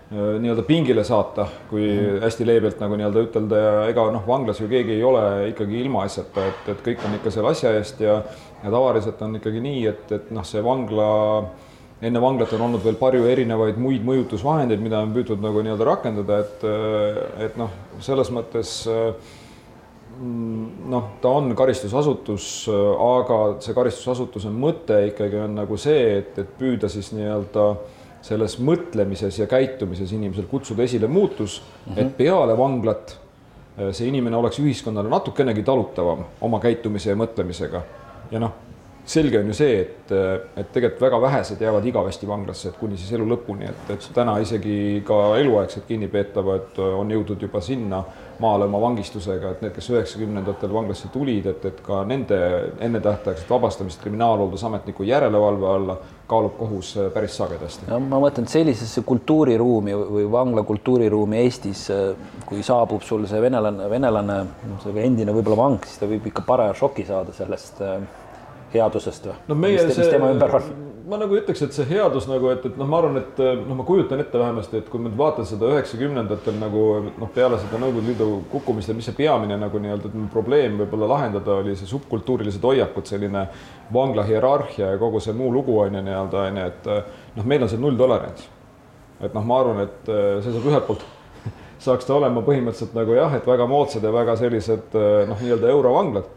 nii-öelda 0.07 0.63
pingile 0.63 1.03
saata, 1.05 1.49
kui 1.67 1.83
mm. 1.83 2.21
hästi 2.23 2.45
leebelt 2.47 2.79
nagu 2.79 2.95
nii-öelda 2.95 3.25
ütelda 3.27 3.63
ja 3.63 3.71
ega 3.91 4.05
noh, 4.15 4.23
vanglas 4.29 4.61
ju 4.63 4.69
keegi 4.71 4.95
ei 4.95 5.03
ole 5.03 5.23
ikkagi 5.51 5.81
ilmaasjata, 5.83 6.45
et, 6.47 6.69
et 6.71 6.85
kõik 6.87 7.03
on 7.09 7.17
ikka 7.19 7.33
seal 7.35 7.49
asja 7.51 7.73
eest 7.75 8.05
ja 8.05 8.21
ja 8.63 8.71
tavaliselt 8.73 9.21
on 9.23 9.35
ikkagi 9.41 9.61
nii, 9.61 9.81
et, 9.91 10.13
et 10.15 10.31
noh, 10.35 10.47
see 10.47 10.63
vangla 10.65 11.09
äh, 11.41 11.49
enne 12.05 12.21
vanglat 12.21 12.53
on 12.53 12.67
olnud 12.69 12.85
veel 12.85 12.99
palju 13.01 13.25
erinevaid 13.31 13.79
muid 13.81 14.05
mõjutusvahendeid, 14.07 14.83
mida 14.85 15.01
on 15.01 15.15
püütud 15.17 15.41
nagu 15.41 15.63
nii-öelda 15.65 15.89
rakendada, 15.89 16.41
et, 16.45 16.67
et 17.49 17.57
noh, 17.61 17.73
selles 18.05 18.31
mõttes 18.35 18.79
noh, 20.17 21.11
ta 21.21 21.29
on 21.29 21.51
karistusasutus, 21.57 22.47
aga 22.71 23.39
see 23.65 23.77
karistusasutuse 23.77 24.53
mõte 24.53 25.03
ikkagi 25.11 25.43
on 25.45 25.59
nagu 25.61 25.79
see, 25.81 26.19
et, 26.23 26.39
et 26.41 26.57
püüda 26.59 26.89
siis 26.93 27.13
nii-öelda 27.17 27.69
selles 28.27 28.57
mõtlemises 28.65 29.39
ja 29.39 29.47
käitumises 29.51 30.13
inimesel 30.17 30.49
kutsuda 30.51 30.83
esile 30.83 31.07
muutus 31.07 31.61
mm, 31.61 31.93
-hmm. 31.93 32.01
et 32.01 32.17
peale 32.17 32.57
vanglat 32.59 33.19
see 33.93 34.09
inimene 34.09 34.37
oleks 34.37 34.59
ühiskonnale 34.59 35.11
natukenegi 35.13 35.63
talutavam 35.63 36.25
oma 36.41 36.61
käitumise 36.61 37.11
ja 37.11 37.17
mõtlemisega. 37.17 37.83
ja 38.31 38.41
noh 38.41 38.53
selge 39.07 39.39
on 39.39 39.47
ju 39.47 39.55
see, 39.55 39.81
et, 39.81 40.13
et 40.59 40.71
tegelikult 40.75 41.05
väga 41.07 41.21
vähesed 41.23 41.61
jäävad 41.63 41.85
igavesti 41.87 42.27
vanglasse, 42.29 42.69
et 42.69 42.79
kuni 42.81 42.99
siis 42.99 43.13
elu 43.15 43.27
lõpuni, 43.31 43.69
et, 43.71 43.91
et 43.95 44.09
täna 44.15 44.35
isegi 44.43 45.03
ka 45.07 45.37
eluaegsed 45.39 45.87
kinnipeetavad 45.87 46.81
on 46.83 47.13
jõudnud 47.15 47.47
juba 47.47 47.63
sinna 47.63 48.03
maale 48.43 48.67
oma 48.69 48.81
vangistusega, 48.81 49.55
et 49.55 49.63
need, 49.65 49.73
kes 49.77 49.89
üheksakümnendatel 49.93 50.73
vanglasse 50.73 51.09
tulid, 51.13 51.47
et, 51.51 51.65
et 51.71 51.81
ka 51.85 52.03
nende 52.09 52.39
ennetähtaegset 52.85 53.51
vabastamist 53.51 54.03
kriminaalhooldusametniku 54.03 55.07
järelevalve 55.09 55.71
alla 55.73 55.97
kaalub 56.27 56.57
kohus 56.59 56.93
päris 57.15 57.37
sagedasti. 57.39 57.89
no 57.91 58.01
ma 58.03 58.21
mõtlen, 58.23 58.49
et 58.49 58.57
sellisesse 58.57 59.03
kultuuriruumi 59.07 59.95
või 59.97 60.27
vangla 60.33 60.67
kultuuriruumi 60.67 61.41
Eestis, 61.45 61.87
kui 62.47 62.63
saabub 62.67 63.05
sul 63.07 63.27
see 63.31 63.41
venelane, 63.43 63.89
venelane, 63.91 64.43
see 64.85 65.07
endine 65.07 65.35
võib-olla 65.37 65.63
vang, 65.63 65.87
siis 65.87 66.03
ta 66.03 66.11
võib 66.11 66.29
ikka 66.33 66.45
paraja 66.47 66.75
šoki 66.77 67.07
saada 67.09 67.35
sellest 67.37 67.83
headusest 68.75 69.31
või? 69.31 69.41
no 69.49 69.59
meie 69.59 69.81
mis, 69.87 69.97
see, 69.97 70.21
ma 71.07 71.19
nagu 71.21 71.37
ütleks, 71.39 71.61
et 71.63 71.75
see 71.75 71.87
headus 71.87 72.27
nagu, 72.27 72.49
et, 72.51 72.65
et 72.67 72.79
noh, 72.79 72.87
ma 72.91 72.99
arvan, 72.99 73.21
et 73.21 73.39
noh, 73.39 73.77
ma 73.79 73.85
kujutan 73.87 74.21
ette 74.23 74.39
vähemasti, 74.41 74.81
et 74.81 74.89
kui 74.91 75.01
ma 75.01 75.07
nüüd 75.09 75.19
vaatan 75.19 75.47
seda 75.47 75.69
üheksakümnendatel 75.71 76.57
nagu 76.59 76.83
noh, 77.07 77.31
peale 77.35 77.61
seda 77.63 77.79
Nõukogude 77.79 78.11
Liidu 78.11 78.29
kukkumist 78.51 78.91
ja 78.91 78.97
mis 78.97 79.07
see 79.07 79.15
peamine 79.19 79.59
nagu 79.61 79.81
nii-öelda 79.83 80.11
probleem 80.33 80.81
võib-olla 80.81 81.11
lahendada 81.13 81.61
oli 81.61 81.77
see 81.79 81.87
subkultuurilised 81.91 82.65
hoiakud, 82.67 83.07
selline 83.07 83.45
vangla 83.95 84.27
hierarhia 84.27 84.95
ja 84.95 85.01
kogu 85.01 85.23
see 85.23 85.37
muu 85.37 85.53
lugu 85.55 85.79
on 85.85 85.95
ju 85.95 86.03
nii-öelda 86.09 86.43
on 86.43 86.59
ju, 86.63 86.71
et 86.73 86.89
noh, 87.39 87.47
meil 87.55 87.67
on 87.67 87.71
see 87.71 87.83
nulltolerants. 87.83 88.49
et 89.21 89.37
noh, 89.37 89.47
ma 89.47 89.61
arvan, 89.63 89.85
et 89.87 90.11
see 90.43 90.57
saab 90.57 90.67
ühelt 90.73 90.89
poolt 90.91 91.07
saaks 91.87 92.09
ta 92.09 92.19
olema 92.19 92.43
põhimõtteliselt 92.43 92.99
nagu 92.99 93.15
jah, 93.15 93.39
et 93.39 93.47
väga 93.47 93.69
moodsad 93.71 94.03
ja 94.03 94.11
väga 94.15 94.35
sellised 94.43 94.99
noh, 95.31 95.39
nii-öelda 95.39 95.71
eurovanglad 95.71 96.36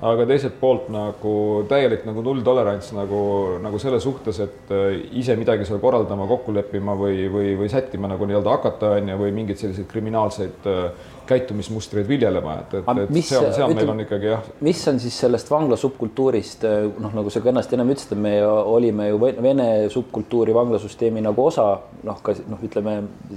aga 0.00 0.24
teiselt 0.28 0.54
poolt 0.60 0.88
nagu 0.92 1.34
täielik 1.68 2.06
nagu 2.08 2.22
nulltolerants 2.24 2.94
nagu, 2.96 3.22
nagu 3.60 3.80
selle 3.82 4.00
suhtes, 4.00 4.38
et 4.40 4.72
äh, 4.72 4.96
ise 5.20 5.36
midagi 5.36 5.66
seal 5.68 5.80
korraldama, 5.82 6.28
kokku 6.30 6.54
leppima 6.56 6.94
või, 6.96 7.26
või, 7.32 7.52
või 7.60 7.68
sättima 7.72 8.08
nagu 8.08 8.28
nii-öelda 8.28 8.54
hakata, 8.56 8.94
on 8.96 9.12
ju, 9.12 9.18
või 9.20 9.34
mingeid 9.36 9.60
selliseid 9.60 9.88
kriminaalseid 9.90 10.68
äh, 10.70 11.10
käitumismustreid 11.26 12.08
viljelema, 12.08 12.56
et, 12.62 12.74
et, 12.80 12.88
et 13.04 13.12
mis, 13.14 13.28
seal, 13.28 13.46
seal 13.54 13.70
ütleme, 13.72 13.80
meil 13.80 13.92
on 13.94 14.02
ikkagi 14.04 14.28
jah. 14.30 14.48
mis 14.66 14.80
on 14.90 15.00
siis 15.02 15.16
sellest 15.24 15.50
vangla 15.50 15.76
subkultuurist, 15.80 16.64
äh, 16.68 16.86
noh, 17.02 17.14
nagu 17.16 17.32
sa 17.32 17.42
kenasti 17.44 17.76
ennem 17.76 17.92
ütlesid, 17.94 18.14
et 18.16 18.22
me 18.24 18.34
olime 18.46 19.10
ju 19.10 19.20
Vene 19.20 19.68
subkultuuri 19.92 20.54
vanglasüsteemi 20.56 21.22
nagu 21.24 21.44
osa, 21.46 21.66
noh, 22.06 22.20
ka 22.24 22.34
noh, 22.50 22.60
ütleme 22.66 22.96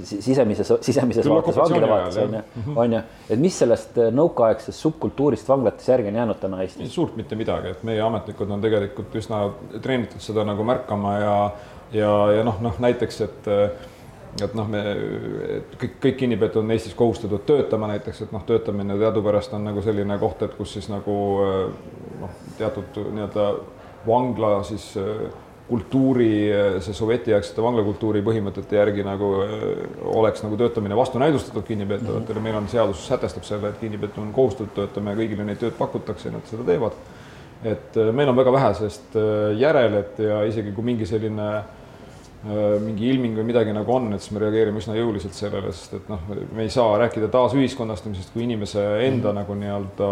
sisemises, 0.10 0.74
sisemises 0.86 1.30
vaates 1.30 1.60
vangide 1.60 1.90
vaates 1.90 2.20
on 2.24 2.38
ju, 2.38 2.44
on 2.76 2.98
ju, 2.98 3.04
et 3.30 3.44
mis 3.44 3.62
sellest 3.64 4.00
nõukaaegsest 4.16 4.80
subkultuurist 4.80 5.50
vanglates 5.50 5.90
järgi 5.90 6.12
on 6.12 6.22
jäänud 6.22 6.42
täna? 6.42 6.62
Eestis? 6.64 6.94
suurt 6.94 7.18
mitte 7.20 7.38
midagi, 7.40 7.74
et 7.76 7.88
meie 7.88 8.02
ametnikud 8.04 8.52
on 8.52 8.64
tegelikult 8.64 9.16
üsna 9.20 9.46
treenitud 9.84 10.24
seda 10.24 10.46
nagu 10.48 10.66
märkama 10.68 11.18
ja, 11.20 11.40
ja, 11.94 12.14
ja 12.40 12.46
noh, 12.48 12.62
noh 12.64 12.80
näiteks, 12.84 13.22
et 13.28 13.52
et 14.42 14.56
noh, 14.58 14.68
me 14.70 14.82
kõik, 15.78 15.98
kõik 16.02 16.18
kinnipeetud 16.24 16.64
on 16.64 16.74
Eestis 16.74 16.96
kohustatud 16.98 17.46
töötama 17.46 17.92
näiteks, 17.92 18.24
et 18.26 18.34
noh, 18.34 18.42
töötamine 18.48 18.98
teadupärast 18.98 19.54
on 19.54 19.68
nagu 19.68 19.84
selline 19.86 20.18
koht, 20.22 20.42
et 20.46 20.56
kus 20.58 20.74
siis 20.78 20.90
nagu 20.90 21.16
noh, 22.22 22.38
teatud 22.58 22.98
nii-öelda 23.04 23.48
vangla 24.08 24.56
siis 24.68 24.90
kultuuri, 25.68 26.32
see 26.84 26.96
sovjetiaegsete 26.98 27.64
vanglakultuuri 27.64 28.24
põhimõtete 28.26 28.76
järgi 28.76 29.06
nagu 29.06 29.30
oleks 30.12 30.44
nagu 30.44 30.58
töötamine 30.60 30.98
vastunäidustatud 30.98 31.64
kinnipeetavatele 31.70 32.24
mm, 32.24 32.40
-hmm. 32.40 32.44
meil 32.44 32.58
on 32.60 32.68
seadus 32.68 33.06
sätestab 33.08 33.46
selle, 33.48 33.70
et 33.70 33.80
kinnipeetav 33.80 34.26
on 34.26 34.34
kohustatud 34.34 34.74
töötama 34.76 35.14
ja 35.14 35.22
kõigile 35.22 35.46
neid 35.46 35.62
tööd 35.62 35.78
pakutakse 35.78 36.28
ja 36.30 36.34
nad 36.36 36.50
seda 36.50 36.68
teevad. 36.68 36.98
et 37.64 37.96
meil 38.12 38.30
on 38.30 38.36
väga 38.36 38.52
vähe 38.52 38.74
sellest 38.74 39.16
järel, 39.58 39.94
et 39.94 40.20
ja 40.20 40.44
isegi 40.44 40.72
kui 40.72 40.84
mingi 40.84 41.06
selline 41.06 41.48
äh, 41.58 41.64
Äh, 41.64 41.83
mingi 42.44 43.08
ilming 43.08 43.38
või 43.40 43.46
midagi 43.48 43.72
nagu 43.76 43.94
on, 43.96 44.10
et 44.16 44.24
siis 44.24 44.34
me 44.36 44.42
reageerime 44.44 44.82
üsna 44.82 44.98
jõuliselt 44.98 45.36
sellele, 45.38 45.70
sest 45.72 45.94
et 45.96 46.10
noh, 46.12 46.26
me 46.28 46.66
ei 46.66 46.72
saa 46.74 46.98
rääkida 47.00 47.30
taasühiskonnastamisest, 47.32 48.34
kui 48.34 48.44
inimese 48.44 48.82
enda 49.06 49.32
mm. 49.32 49.38
nagu 49.40 49.56
nii-öelda 49.62 50.10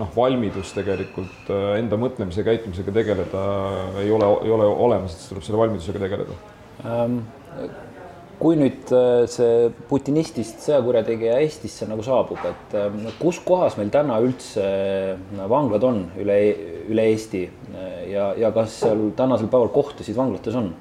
noh, 0.00 0.10
valmidus 0.16 0.72
tegelikult 0.74 1.52
äh, 1.54 1.76
enda 1.78 1.98
mõtlemise 2.00 2.42
ja 2.42 2.48
käitumisega 2.50 2.96
tegeleda 2.96 3.44
ei 4.02 4.10
ole, 4.10 4.32
ei 4.48 4.56
ole 4.56 4.66
olemas, 4.66 5.14
et 5.14 5.22
siis 5.22 5.30
tuleb 5.30 5.46
selle 5.46 5.62
valmidusega 5.62 6.02
tegeleda 6.02 6.40
ähm,. 6.90 7.22
kui 8.40 8.58
nüüd 8.58 8.90
äh, 8.96 9.22
see 9.30 9.70
putinistist 9.86 10.66
sõjakurjategija 10.66 11.38
Eestisse 11.44 11.86
nagu 11.86 12.02
saabub, 12.02 12.42
et 12.50 12.78
kus 13.22 13.38
kohas 13.46 13.78
meil 13.78 13.94
täna 13.94 14.18
üldse 14.24 14.66
vanglad 15.38 15.86
on 15.86 16.06
üle, 16.18 16.42
üle 16.90 17.08
Eesti 17.14 17.46
ja, 18.10 18.32
ja 18.34 18.50
kas 18.56 18.80
seal 18.82 19.12
tänasel 19.14 19.52
päeval 19.52 19.70
kohtasid 19.76 20.18
vanglates 20.18 20.58
on? 20.58 20.72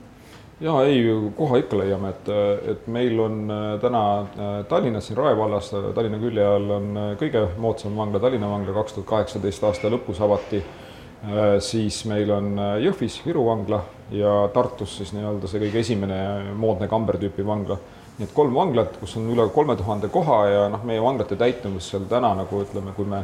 Ja 0.61 0.81
ei, 0.83 1.03
koha 1.37 1.59
ikka 1.61 1.77
leiame, 1.79 2.11
et, 2.13 2.29
et 2.73 2.87
meil 2.91 3.19
on 3.23 3.39
äh, 3.51 3.67
täna 3.81 4.03
äh, 4.19 4.49
Tallinnas 4.69 5.07
siin 5.07 5.17
Rae 5.17 5.37
vallas 5.37 5.71
Tallinna 5.95 6.19
külje 6.19 6.45
all 6.45 6.73
on 6.75 6.89
äh, 6.97 7.11
kõige 7.19 7.45
moodsam 7.61 7.95
vangla, 7.97 8.19
Tallinna 8.19 8.49
vangla 8.51 8.75
kaks 8.75 8.97
tuhat 8.97 9.09
kaheksateist 9.13 9.63
aasta 9.63 9.91
lõpus 9.91 10.21
avati. 10.23 10.63
siis 11.59 12.05
meil 12.07 12.29
on 12.31 12.53
Jõhvis 12.79 13.17
Viru 13.25 13.41
vangla 13.43 13.81
ja 14.15 14.47
Tartus 14.53 14.93
siis 14.97 15.09
nii-öelda 15.11 15.49
see 15.51 15.59
kõige 15.65 15.81
esimene 15.81 16.19
moodne 16.55 16.87
kamber 16.87 17.17
tüüpi 17.19 17.43
vangla. 17.45 17.75
nii 18.17 18.23
et 18.23 18.31
kolm 18.33 18.55
vanglat, 18.55 18.95
kus 19.01 19.17
on 19.19 19.27
üle 19.33 19.49
kolme 19.51 19.75
tuhande 19.75 20.07
koha 20.07 20.37
ja 20.47 20.61
noh, 20.71 20.85
meie 20.87 21.01
vanglate 21.03 21.35
täituvus 21.35 21.89
seal 21.91 22.07
täna 22.07 22.31
nagu 22.39 22.61
ütleme, 22.63 22.95
kui 22.95 23.05
me 23.05 23.19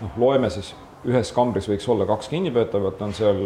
noh, 0.00 0.18
loeme 0.18 0.50
siis 0.50 0.74
ühes 1.06 1.30
kambris 1.32 1.70
võiks 1.70 1.86
olla 1.88 2.06
kaks 2.06 2.28
kinnipeetavat, 2.34 3.02
on 3.02 3.14
seal 3.14 3.40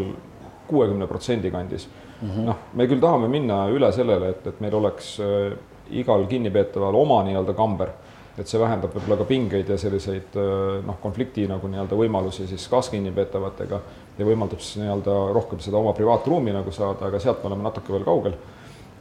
kuuekümne 0.68 1.06
protsendi 1.06 1.52
kandis 1.52 1.85
mm 2.20 2.28
-hmm.. 2.28 2.44
noh, 2.44 2.56
me 2.74 2.86
küll 2.86 3.00
tahame 3.00 3.28
minna 3.28 3.64
üle 3.72 3.92
sellele, 3.92 4.30
et, 4.34 4.46
et 4.46 4.60
meil 4.60 4.74
oleks 4.74 5.16
äh, 5.20 5.56
igal 5.90 6.26
kinnipeetaval 6.26 6.94
oma 6.94 7.22
nii-öelda 7.26 7.54
kamber, 7.54 7.92
et 8.38 8.48
see 8.48 8.60
vähendab 8.60 8.94
võib-olla 8.94 9.18
ka 9.20 9.26
pingeid 9.28 9.68
ja 9.68 9.78
selliseid 9.78 10.36
äh, 10.36 10.84
noh, 10.86 11.00
konflikti 11.02 11.46
nagu 11.48 11.68
nii-öelda 11.68 11.98
võimalusi 11.98 12.46
siis 12.46 12.68
kaaskinnipeetavatega 12.68 13.80
ja 14.18 14.26
võimaldab 14.26 14.60
siis 14.60 14.82
nii-öelda 14.82 15.16
rohkem 15.34 15.60
seda 15.60 15.80
oma 15.80 15.92
privaatruumi 15.96 16.52
nagu 16.52 16.72
saada, 16.72 17.06
aga 17.06 17.18
sealt 17.18 17.42
me 17.42 17.52
oleme 17.52 17.68
natuke 17.68 17.92
veel 17.92 18.04
kaugel. 18.04 18.38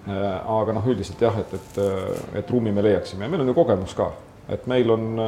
Äh, 0.08 0.50
aga 0.60 0.74
noh, 0.74 0.88
üldiselt 0.88 1.22
jah, 1.22 1.38
et, 1.38 1.54
et, 1.54 1.80
et 2.40 2.52
ruumi 2.52 2.72
me 2.72 2.82
leiaksime. 2.82 3.26
Ja 3.26 3.30
meil 3.30 3.42
on 3.44 3.52
ju 3.52 3.54
kogemus 3.54 3.94
ka, 3.94 4.12
et 4.50 4.66
meil 4.68 4.90
on 4.90 5.22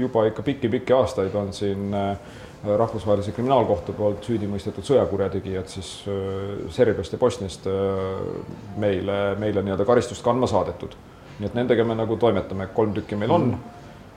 juba 0.00 0.24
ikka 0.26 0.42
pikki-pikki 0.42 0.92
aastaid 0.96 1.34
on 1.34 1.52
siin 1.52 1.94
äh, 1.94 2.16
rahvusvahelise 2.64 3.32
kriminaalkohtu 3.36 3.94
poolt 3.94 4.24
süüdi 4.26 4.48
mõistetud 4.50 4.86
sõjakurjategijad 4.86 5.70
siis 5.70 5.90
Serbiast 6.74 7.14
ja 7.14 7.18
Bosniast 7.18 7.68
meile, 8.82 9.18
meile 9.38 9.62
nii-öelda 9.62 9.86
karistust 9.86 10.24
kandma 10.26 10.48
saadetud. 10.50 10.96
nii 11.38 11.46
et 11.46 11.54
nendega 11.54 11.84
me 11.86 11.94
nagu 11.94 12.16
toimetame, 12.18 12.66
kolm 12.74 12.94
tükki 12.96 13.16
meil 13.16 13.30
on 13.30 13.44
mm. 13.52 13.76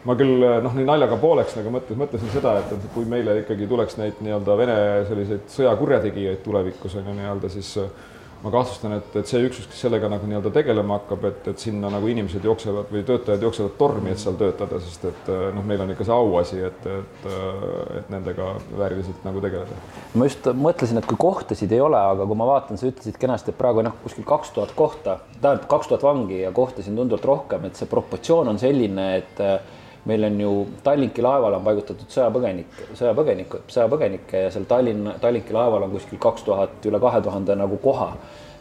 ma 0.10 0.16
küll 0.18 0.46
noh, 0.66 0.74
nii 0.74 0.88
naljaga 0.90 1.20
pooleks 1.22 1.54
nagu 1.60 1.70
mõtles, 1.76 2.00
mõtlesin 2.00 2.34
seda, 2.34 2.56
et, 2.64 2.74
et 2.74 2.88
kui 2.96 3.06
meile 3.06 3.38
ikkagi 3.44 3.70
tuleks 3.70 4.00
neid 4.02 4.24
nii-öelda 4.26 4.58
Vene 4.58 4.78
selliseid 5.10 5.46
sõjakurjategijaid 5.54 6.42
tulevikus 6.42 6.98
on 6.98 7.12
ju 7.12 7.18
nii-öelda 7.20 7.54
siis 7.54 7.76
äh, 7.78 7.94
ma 8.42 8.52
kahtlustan, 8.54 8.96
et, 8.98 9.16
et 9.20 9.30
see 9.30 9.42
üksus, 9.46 9.68
kes 9.70 9.84
sellega 9.86 10.10
nagu 10.10 10.28
nii-öelda 10.30 10.52
tegelema 10.54 10.98
hakkab, 11.00 11.26
et, 11.30 11.48
et 11.52 11.62
sinna 11.62 11.92
nagu 11.94 12.10
inimesed 12.10 12.46
jooksevad 12.46 12.90
või 12.94 13.04
töötajad 13.08 13.44
jooksevad 13.46 13.76
tormi, 13.80 14.14
et 14.14 14.22
seal 14.22 14.38
töötada, 14.40 14.80
sest 14.82 15.06
et 15.10 15.32
noh, 15.56 15.66
meil 15.68 15.84
on 15.84 15.94
ikka 15.94 16.08
see 16.08 16.16
auasi, 16.16 16.62
et, 16.70 16.88
et, 16.90 17.28
et 18.00 18.10
nendega 18.14 18.54
vääriliselt 18.78 19.28
nagu 19.28 19.44
tegeleda. 19.44 19.78
ma 20.18 20.30
just 20.30 20.50
mõtlesin, 20.58 21.02
et 21.02 21.10
kui 21.10 21.20
kohtasid 21.22 21.76
ei 21.76 21.84
ole, 21.84 22.00
aga 22.14 22.26
kui 22.30 22.40
ma 22.40 22.50
vaatan, 22.50 22.82
sa 22.82 22.90
ütlesid 22.90 23.20
kenasti, 23.22 23.54
et 23.54 23.60
praegu 23.62 23.86
noh, 23.86 24.00
kuskil 24.06 24.26
kaks 24.28 24.56
tuhat 24.56 24.74
kohta, 24.78 25.20
tähendab 25.38 25.70
kaks 25.72 25.92
tuhat 25.92 26.08
vangi 26.08 26.42
ja 26.42 26.54
kohtasid 26.56 26.98
tunduvalt 26.98 27.30
rohkem, 27.30 27.70
et 27.70 27.78
see 27.78 27.90
proportsioon 27.92 28.50
on 28.52 28.62
selline, 28.62 29.08
et 29.22 29.46
meil 30.06 30.24
on 30.24 30.40
ju 30.42 30.52
Tallinki 30.84 31.22
laeval 31.22 31.58
on 31.58 31.66
paigutatud 31.66 32.10
sõjapõgenik, 32.10 32.80
sõjapõgenikud, 32.98 33.68
sõjapõgenikke 33.72 34.46
ja 34.46 34.52
seal 34.54 34.66
Tallinn, 34.70 35.14
Tallinki 35.22 35.54
laeval 35.54 35.86
on 35.86 35.94
kuskil 35.94 36.22
kaks 36.22 36.46
tuhat, 36.48 36.78
üle 36.90 37.02
kahe 37.02 37.22
tuhande 37.22 37.56
nagu 37.58 37.78
koha. 37.84 38.14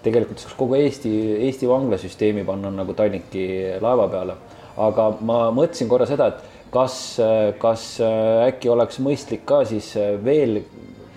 tegelikult 0.03 0.41
saaks 0.41 0.57
kogu 0.57 0.79
Eesti, 0.79 1.11
Eesti 1.47 1.69
vanglasüsteemi 1.69 2.45
panna 2.45 2.71
nagu 2.73 2.95
Tallinki 2.95 3.47
laeva 3.81 4.09
peale. 4.09 4.35
aga 4.77 5.11
ma 5.21 5.51
mõtlesin 5.51 5.89
korra 5.89 6.07
seda, 6.07 6.27
et 6.27 6.71
kas, 6.73 7.21
kas 7.59 8.01
äkki 8.47 8.69
oleks 8.69 9.01
mõistlik 9.01 9.45
ka 9.45 9.65
siis 9.65 9.95
veel 10.25 10.63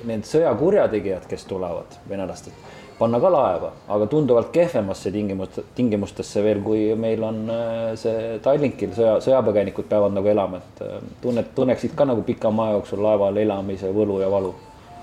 need 0.03 0.25
sõjakurjategijad, 0.27 1.27
kes 1.29 1.45
tulevad 1.47 1.99
venelastelt 2.09 2.73
panna 2.97 3.19
ka 3.21 3.31
laeva, 3.33 3.71
aga 3.95 4.07
tunduvalt 4.11 4.51
kehvemasse 4.53 5.11
tingimust, 5.13 5.59
tingimustesse 5.77 6.43
veel, 6.45 6.61
kui 6.65 6.83
meil 6.99 7.23
on 7.23 7.39
äh, 7.51 7.93
see 7.99 8.37
Tallinkil 8.43 8.93
sõja, 8.97 9.15
sõjapõgenikud 9.25 9.89
peavad 9.89 10.13
nagu 10.15 10.29
elama, 10.29 10.61
et 10.61 10.83
äh, 10.85 10.99
tunned, 11.23 11.49
tunneksid 11.55 11.95
ka 11.97 12.07
nagu 12.09 12.25
pika 12.27 12.51
maa 12.53 12.75
jooksul 12.77 13.03
laeval 13.03 13.39
elamise 13.41 13.91
võlu 13.95 14.21
ja 14.23 14.29
valu. 14.31 14.53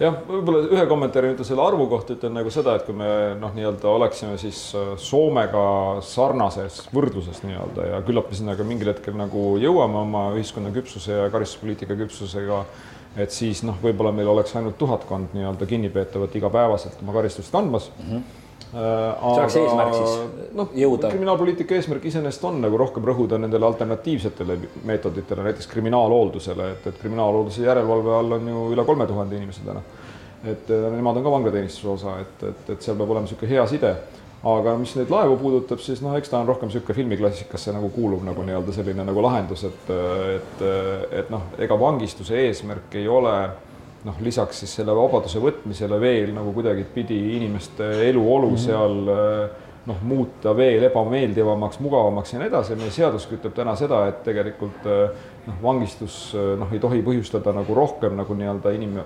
Jah, 0.01 0.15
võib-olla 0.25 0.63
ühe 0.73 0.85
kommentaari 0.89 1.29
nüüd 1.35 1.43
selle 1.45 1.61
arvu 1.61 1.85
kohta 1.91 2.15
ütlen 2.15 2.33
nagu 2.33 2.49
seda, 2.53 2.79
et 2.79 2.87
kui 2.87 2.95
me 2.97 3.09
noh, 3.37 3.51
nii-öelda 3.53 3.91
oleksime 3.91 4.39
siis 4.41 4.63
äh, 4.79 4.95
Soomega 4.97 5.65
sarnases 6.07 6.87
võrdluses 6.95 7.43
nii-öelda 7.45 7.91
ja 7.91 7.99
küllap 8.07 8.31
me 8.31 8.39
sinna 8.39 8.55
ka 8.57 8.65
mingil 8.65 8.95
hetkel 8.95 9.19
nagu 9.19 9.59
jõuame 9.61 10.01
oma 10.07 10.25
ühiskonna 10.39 10.73
küpsuse 10.73 11.19
ja 11.19 11.29
karistuspoliitika 11.35 11.99
küpsusega 12.01 12.63
et 13.17 13.31
siis 13.35 13.65
noh, 13.67 13.79
võib-olla 13.83 14.13
meil 14.15 14.29
oleks 14.31 14.55
ainult 14.57 14.79
tuhatkond 14.79 15.35
nii-öelda 15.35 15.67
kinnipeetavat 15.67 16.37
igapäevaselt 16.37 17.03
oma 17.03 17.17
karistust 17.17 17.53
kandmas 17.53 17.91
mm. 17.99 18.13
-hmm 18.13 18.39
see 18.71 19.31
oleks 19.33 19.57
eesmärk 19.57 19.95
siis 19.95 20.51
noh, 20.55 20.69
jõuda? 20.79 21.09
kriminaalpoliitika 21.11 21.75
eesmärk 21.75 22.05
iseenesest 22.07 22.45
on 22.47 22.61
nagu 22.63 22.79
rohkem 22.79 23.03
rõhuda 23.09 23.39
nendele 23.43 23.67
alternatiivsetele 23.67 24.59
meetoditele, 24.87 25.43
näiteks 25.49 25.67
kriminaalhooldusele, 25.73 26.69
et, 26.77 26.87
et 26.87 27.01
kriminaalhoolduse 27.03 27.65
järelevalve 27.65 28.15
all 28.15 28.39
on 28.39 28.49
ju 28.53 28.63
üle 28.77 28.85
kolme 28.87 29.07
tuhande 29.11 29.37
inimese 29.37 29.67
täna. 29.67 29.83
et 30.45 30.71
äh, 30.71 30.87
nemad 30.93 31.17
on 31.17 31.27
ka 31.27 31.31
vanglateenistuse 31.31 31.89
osa, 31.89 32.19
et, 32.21 32.43
et, 32.49 32.71
et 32.71 32.83
seal 32.83 32.97
peab 32.97 33.11
olema 33.11 33.27
niisugune 33.27 33.51
hea 33.51 33.67
side 33.67 33.95
aga 34.41 34.75
mis 34.81 34.95
neid 34.97 35.11
laevu 35.13 35.37
puudutab, 35.41 35.83
siis 35.85 36.01
noh, 36.01 36.15
eks 36.17 36.31
ta 36.33 36.39
on 36.41 36.49
rohkem 36.49 36.71
niisugune 36.71 36.97
filmiklassikasse 36.97 37.75
nagu 37.77 37.91
kuulub 37.93 38.23
nagu 38.25 38.45
nii-öelda 38.47 38.73
selline 38.73 39.05
nagu 39.05 39.25
lahendus, 39.25 39.67
et, 39.69 39.91
et, 40.37 40.63
et 41.21 41.33
noh, 41.33 41.51
ega 41.61 41.77
vangistuse 41.81 42.39
eesmärk 42.47 42.97
ei 42.97 43.09
ole 43.09 43.35
noh, 44.07 44.21
lisaks 44.25 44.63
siis 44.63 44.79
selle 44.81 44.97
vabaduse 44.97 45.43
võtmisele 45.45 46.01
veel 46.01 46.33
nagu 46.37 46.55
kuidagipidi 46.57 47.19
inimeste 47.37 47.91
eluolu 48.09 48.49
mm 48.49 48.57
-hmm. 48.57 48.65
seal 48.65 49.59
noh, 49.87 50.01
muuta 50.03 50.57
veel 50.57 50.83
ebameeldivamaks, 50.89 51.81
mugavamaks 51.81 52.33
ja 52.33 52.39
nii 52.39 52.49
edasi, 52.49 52.77
meie 52.77 52.91
seadus 52.91 53.29
ütleb 53.33 53.55
täna 53.57 53.77
seda, 53.77 54.07
et 54.09 54.23
tegelikult 54.25 54.85
noh, 54.85 55.63
vangistus 55.63 56.33
noh, 56.35 56.73
ei 56.73 56.81
tohi 56.81 57.03
põhjustada 57.03 57.53
nagu 57.53 57.75
rohkem 57.75 58.17
nagu 58.17 58.35
nii-öelda 58.35 58.73
inim-, 58.77 59.01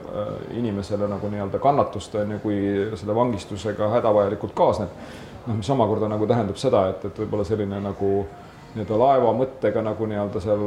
inimesele 0.54 1.08
nagu 1.08 1.30
nii-öelda 1.30 1.58
kannatust, 1.58 2.14
on 2.14 2.30
ju, 2.36 2.38
kui 2.38 2.58
selle 2.94 3.14
vangistusega 3.14 3.88
hädavajalikult 3.98 4.54
kaasneb 4.54 5.22
noh, 5.46 5.58
mis 5.58 5.70
omakorda 5.70 6.08
nagu 6.10 6.26
tähendab 6.30 6.58
seda, 6.60 6.88
et, 6.92 7.04
et 7.08 7.22
võib-olla 7.24 7.46
selline 7.46 7.80
nagu 7.84 8.14
nii-öelda 8.74 8.96
laeva 8.98 9.32
mõttega 9.36 9.82
nagu 9.86 10.06
nii-öelda 10.10 10.40
seal 10.42 10.64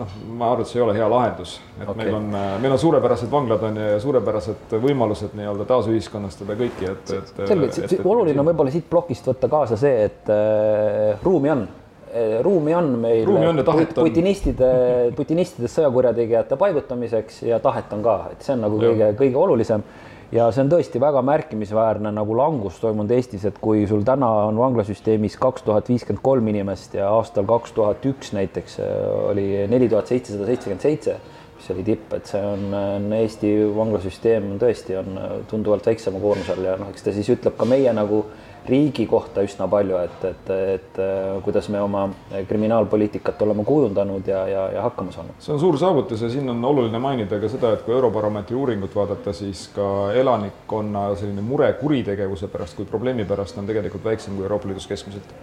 noh, 0.00 0.14
ma 0.32 0.52
arvan, 0.52 0.64
et 0.64 0.70
see 0.70 0.78
ei 0.78 0.84
ole 0.84 0.94
hea 0.96 1.08
lahendus, 1.12 1.58
et 1.76 1.84
okay. 1.84 1.98
meil 1.98 2.16
on, 2.16 2.30
meil 2.62 2.76
on 2.76 2.80
suurepärased 2.80 3.32
vanglad 3.32 3.66
on 3.68 3.76
ju 3.76 3.90
ja 3.90 3.98
suurepärased 4.00 4.72
võimalused 4.80 5.36
nii-öelda 5.36 5.66
taasühiskonnastada 5.68 6.56
kõiki, 6.60 6.88
et, 6.88 7.12
et. 7.18 7.34
selge, 7.42 8.00
oluline 8.00 8.40
on 8.40 8.48
võib-olla 8.48 8.72
siit 8.72 8.88
plokist 8.90 9.28
võtta 9.28 9.52
kaasa 9.52 9.76
see, 9.80 10.08
et 10.08 10.32
äh, 10.32 11.20
ruumi 11.26 11.52
on. 11.52 11.66
Äh, 12.10 12.38
ruumi 12.46 12.74
on 12.74 12.94
meil 13.02 13.26
ruumi 13.28 13.50
on 13.52 13.60
putinistide, 13.98 14.70
putinistide 15.18 15.68
sõjakurjategijate 15.70 16.56
paigutamiseks 16.60 17.42
ja 17.50 17.60
tahet 17.62 17.92
on 17.92 18.06
ka, 18.06 18.20
et 18.32 18.46
see 18.46 18.56
on 18.56 18.64
nagu 18.64 18.80
kõige, 18.80 19.12
kõige 19.20 19.44
olulisem 19.44 19.84
ja 20.32 20.46
see 20.54 20.62
on 20.64 20.70
tõesti 20.70 21.00
väga 21.02 21.22
märkimisväärne 21.26 22.12
nagu 22.14 22.36
langus 22.38 22.78
toimunud 22.82 23.10
Eestis, 23.14 23.44
et 23.48 23.58
kui 23.62 23.82
sul 23.90 24.04
täna 24.06 24.28
on 24.46 24.58
vanglasüsteemis 24.60 25.36
kaks 25.40 25.66
tuhat 25.66 25.90
viiskümmend 25.90 26.22
kolm 26.24 26.50
inimest 26.52 26.94
ja 26.98 27.10
aastal 27.10 27.48
kaks 27.48 27.74
tuhat 27.76 28.06
üks 28.06 28.34
näiteks 28.36 28.78
äh, 28.84 28.94
oli 29.32 29.46
neli 29.70 29.88
tuhat 29.90 30.10
seitsesada 30.10 30.46
seitsekümmend 30.50 30.86
seitse, 30.86 31.16
mis 31.56 31.72
oli 31.74 31.86
tipp, 31.86 32.14
et 32.16 32.30
see 32.30 32.44
on, 32.46 32.68
on 32.74 33.10
Eesti 33.18 33.50
vanglasüsteem 33.76 34.54
tõesti 34.62 34.96
on 35.00 35.18
tunduvalt 35.50 35.90
väiksema 35.90 36.22
koormuse 36.22 36.54
all 36.54 36.70
ja 36.70 36.78
noh, 36.80 36.92
eks 36.94 37.04
ta 37.06 37.16
siis 37.16 37.28
ütleb 37.34 37.58
ka 37.58 37.68
meie 37.68 37.92
nagu 37.96 38.24
riigi 38.68 39.06
kohta 39.06 39.42
üsna 39.46 39.66
palju, 39.70 39.96
et, 40.04 40.24
et, 40.24 40.50
et 40.74 41.00
kuidas 41.44 41.68
me 41.72 41.80
oma 41.80 42.04
kriminaalpoliitikat 42.48 43.42
oleme 43.42 43.64
kujundanud 43.64 44.26
ja, 44.28 44.46
ja, 44.48 44.64
ja 44.74 44.82
hakkama 44.82 45.12
saanud. 45.12 45.38
see 45.38 45.54
on 45.54 45.60
suur 45.60 45.78
saavutus 45.78 46.22
ja 46.22 46.30
siin 46.30 46.50
on 46.50 46.64
oluline 46.64 46.98
mainida 46.98 47.40
ka 47.40 47.48
seda, 47.48 47.72
et 47.76 47.84
kui 47.86 47.94
Eurobaromeetri 47.94 48.56
uuringut 48.56 48.94
vaadata, 48.96 49.32
siis 49.36 49.66
ka 49.74 50.12
elanikkonna 50.16 51.08
selline 51.16 51.44
mure 51.44 51.72
kuritegevuse 51.80 52.48
pärast 52.52 52.76
kui 52.76 52.88
probleemi 52.88 53.24
pärast 53.24 53.58
on 53.58 53.70
tegelikult 53.70 54.04
väiksem 54.04 54.36
kui 54.36 54.46
Euroopa 54.48 54.68
Liidus 54.68 54.86
keskmiselt. 54.90 55.34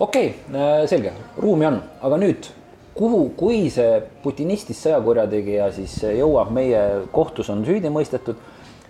okei 0.00 0.34
okay,, 0.48 0.86
selge, 0.86 1.12
ruumi 1.36 1.66
on, 1.66 1.82
aga 2.02 2.20
nüüd 2.24 2.52
kuhu, 2.98 3.28
kui 3.38 3.66
see 3.70 4.00
putinistist 4.22 4.86
sõjakurjategija 4.86 5.70
siis 5.76 5.96
jõuab 6.02 6.50
meie 6.54 6.80
kohtus 7.14 7.50
on 7.52 7.64
süüdi 7.66 7.92
mõistetud, 7.94 8.38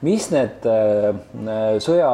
mis 0.07 0.31
need 0.33 0.65
sõja 1.85 2.13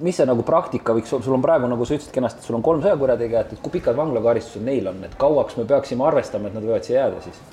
mis 0.00 0.16
see 0.18 0.26
nagu 0.28 0.44
praktika 0.46 0.94
võiks 0.96 1.12
sul 1.12 1.36
on 1.36 1.44
praegu, 1.44 1.68
nagu 1.70 1.86
sa 1.86 1.96
ütlesid 1.96 2.14
kenasti, 2.14 2.42
et 2.42 2.48
sul 2.48 2.58
on 2.58 2.64
kolm 2.64 2.82
sõjakurjategijat, 2.84 3.54
et 3.54 3.62
kui 3.64 3.78
pikad 3.78 3.96
vanglakaristused 3.98 4.64
neil 4.64 4.90
on, 4.92 5.04
et 5.06 5.14
kauaks 5.20 5.56
me 5.60 5.66
peaksime 5.68 6.04
arvestama, 6.06 6.50
et 6.50 6.58
nad 6.58 6.66
võivad 6.66 6.86
siia 6.86 7.04
jääda 7.04 7.22
siis? 7.24 7.44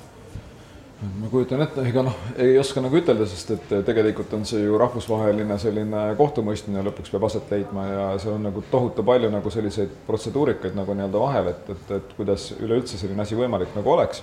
ma 1.04 1.28
kujutan 1.28 1.60
ette, 1.60 1.82
ega 1.84 2.04
noh, 2.06 2.14
ei 2.40 2.54
oska 2.56 2.80
nagu 2.80 2.96
ütelda, 2.96 3.26
sest 3.28 3.50
et 3.52 3.72
tegelikult 3.84 4.30
on 4.36 4.46
see 4.48 4.62
ju 4.62 4.78
rahvusvaheline 4.80 5.58
selline 5.60 6.04
kohtumõistmine 6.16 6.84
lõpuks 6.86 7.12
peab 7.12 7.26
aset 7.28 7.50
leidma 7.52 7.84
ja 7.90 8.06
see 8.22 8.32
on 8.32 8.46
nagu 8.46 8.62
tohutu 8.70 9.04
palju 9.04 9.28
nagu 9.32 9.52
selliseid 9.52 9.92
protseduurikaid 10.06 10.78
nagu 10.78 10.96
nii-öelda 10.96 11.20
vahel, 11.20 11.50
et, 11.52 11.68
et, 11.74 11.92
et 11.98 12.14
kuidas 12.16 12.46
üleüldse 12.56 13.00
selline 13.00 13.20
asi 13.26 13.36
võimalik 13.36 13.74
nagu 13.76 13.92
oleks. 13.96 14.22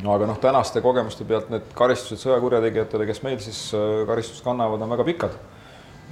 aga 0.00 0.30
noh, 0.30 0.38
tänaste 0.40 0.80
kogemuste 0.80 1.28
pealt 1.28 1.50
need 1.52 1.74
karistused 1.76 2.22
sõjakurjategijatele, 2.24 3.08
kes 3.10 3.22
meil 3.26 3.42
siis 3.44 3.66
äh, 3.76 4.06
karistust 4.08 4.44
kannavad, 4.46 4.80
on 4.80 4.96
väga 4.96 5.08
pikad 5.10 5.36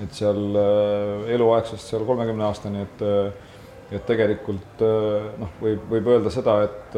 et 0.05 0.17
seal 0.17 0.41
äh, 0.57 1.33
eluaegsest 1.35 1.93
seal 1.93 2.07
kolmekümne 2.09 2.47
aastani, 2.49 2.85
et 2.87 3.05
äh, 3.05 3.49
et 3.91 4.05
tegelikult 4.07 4.83
äh, 4.87 5.29
noh, 5.41 5.53
võib, 5.59 5.83
võib 5.91 6.09
öelda 6.13 6.31
seda, 6.31 6.61
et 6.63 6.97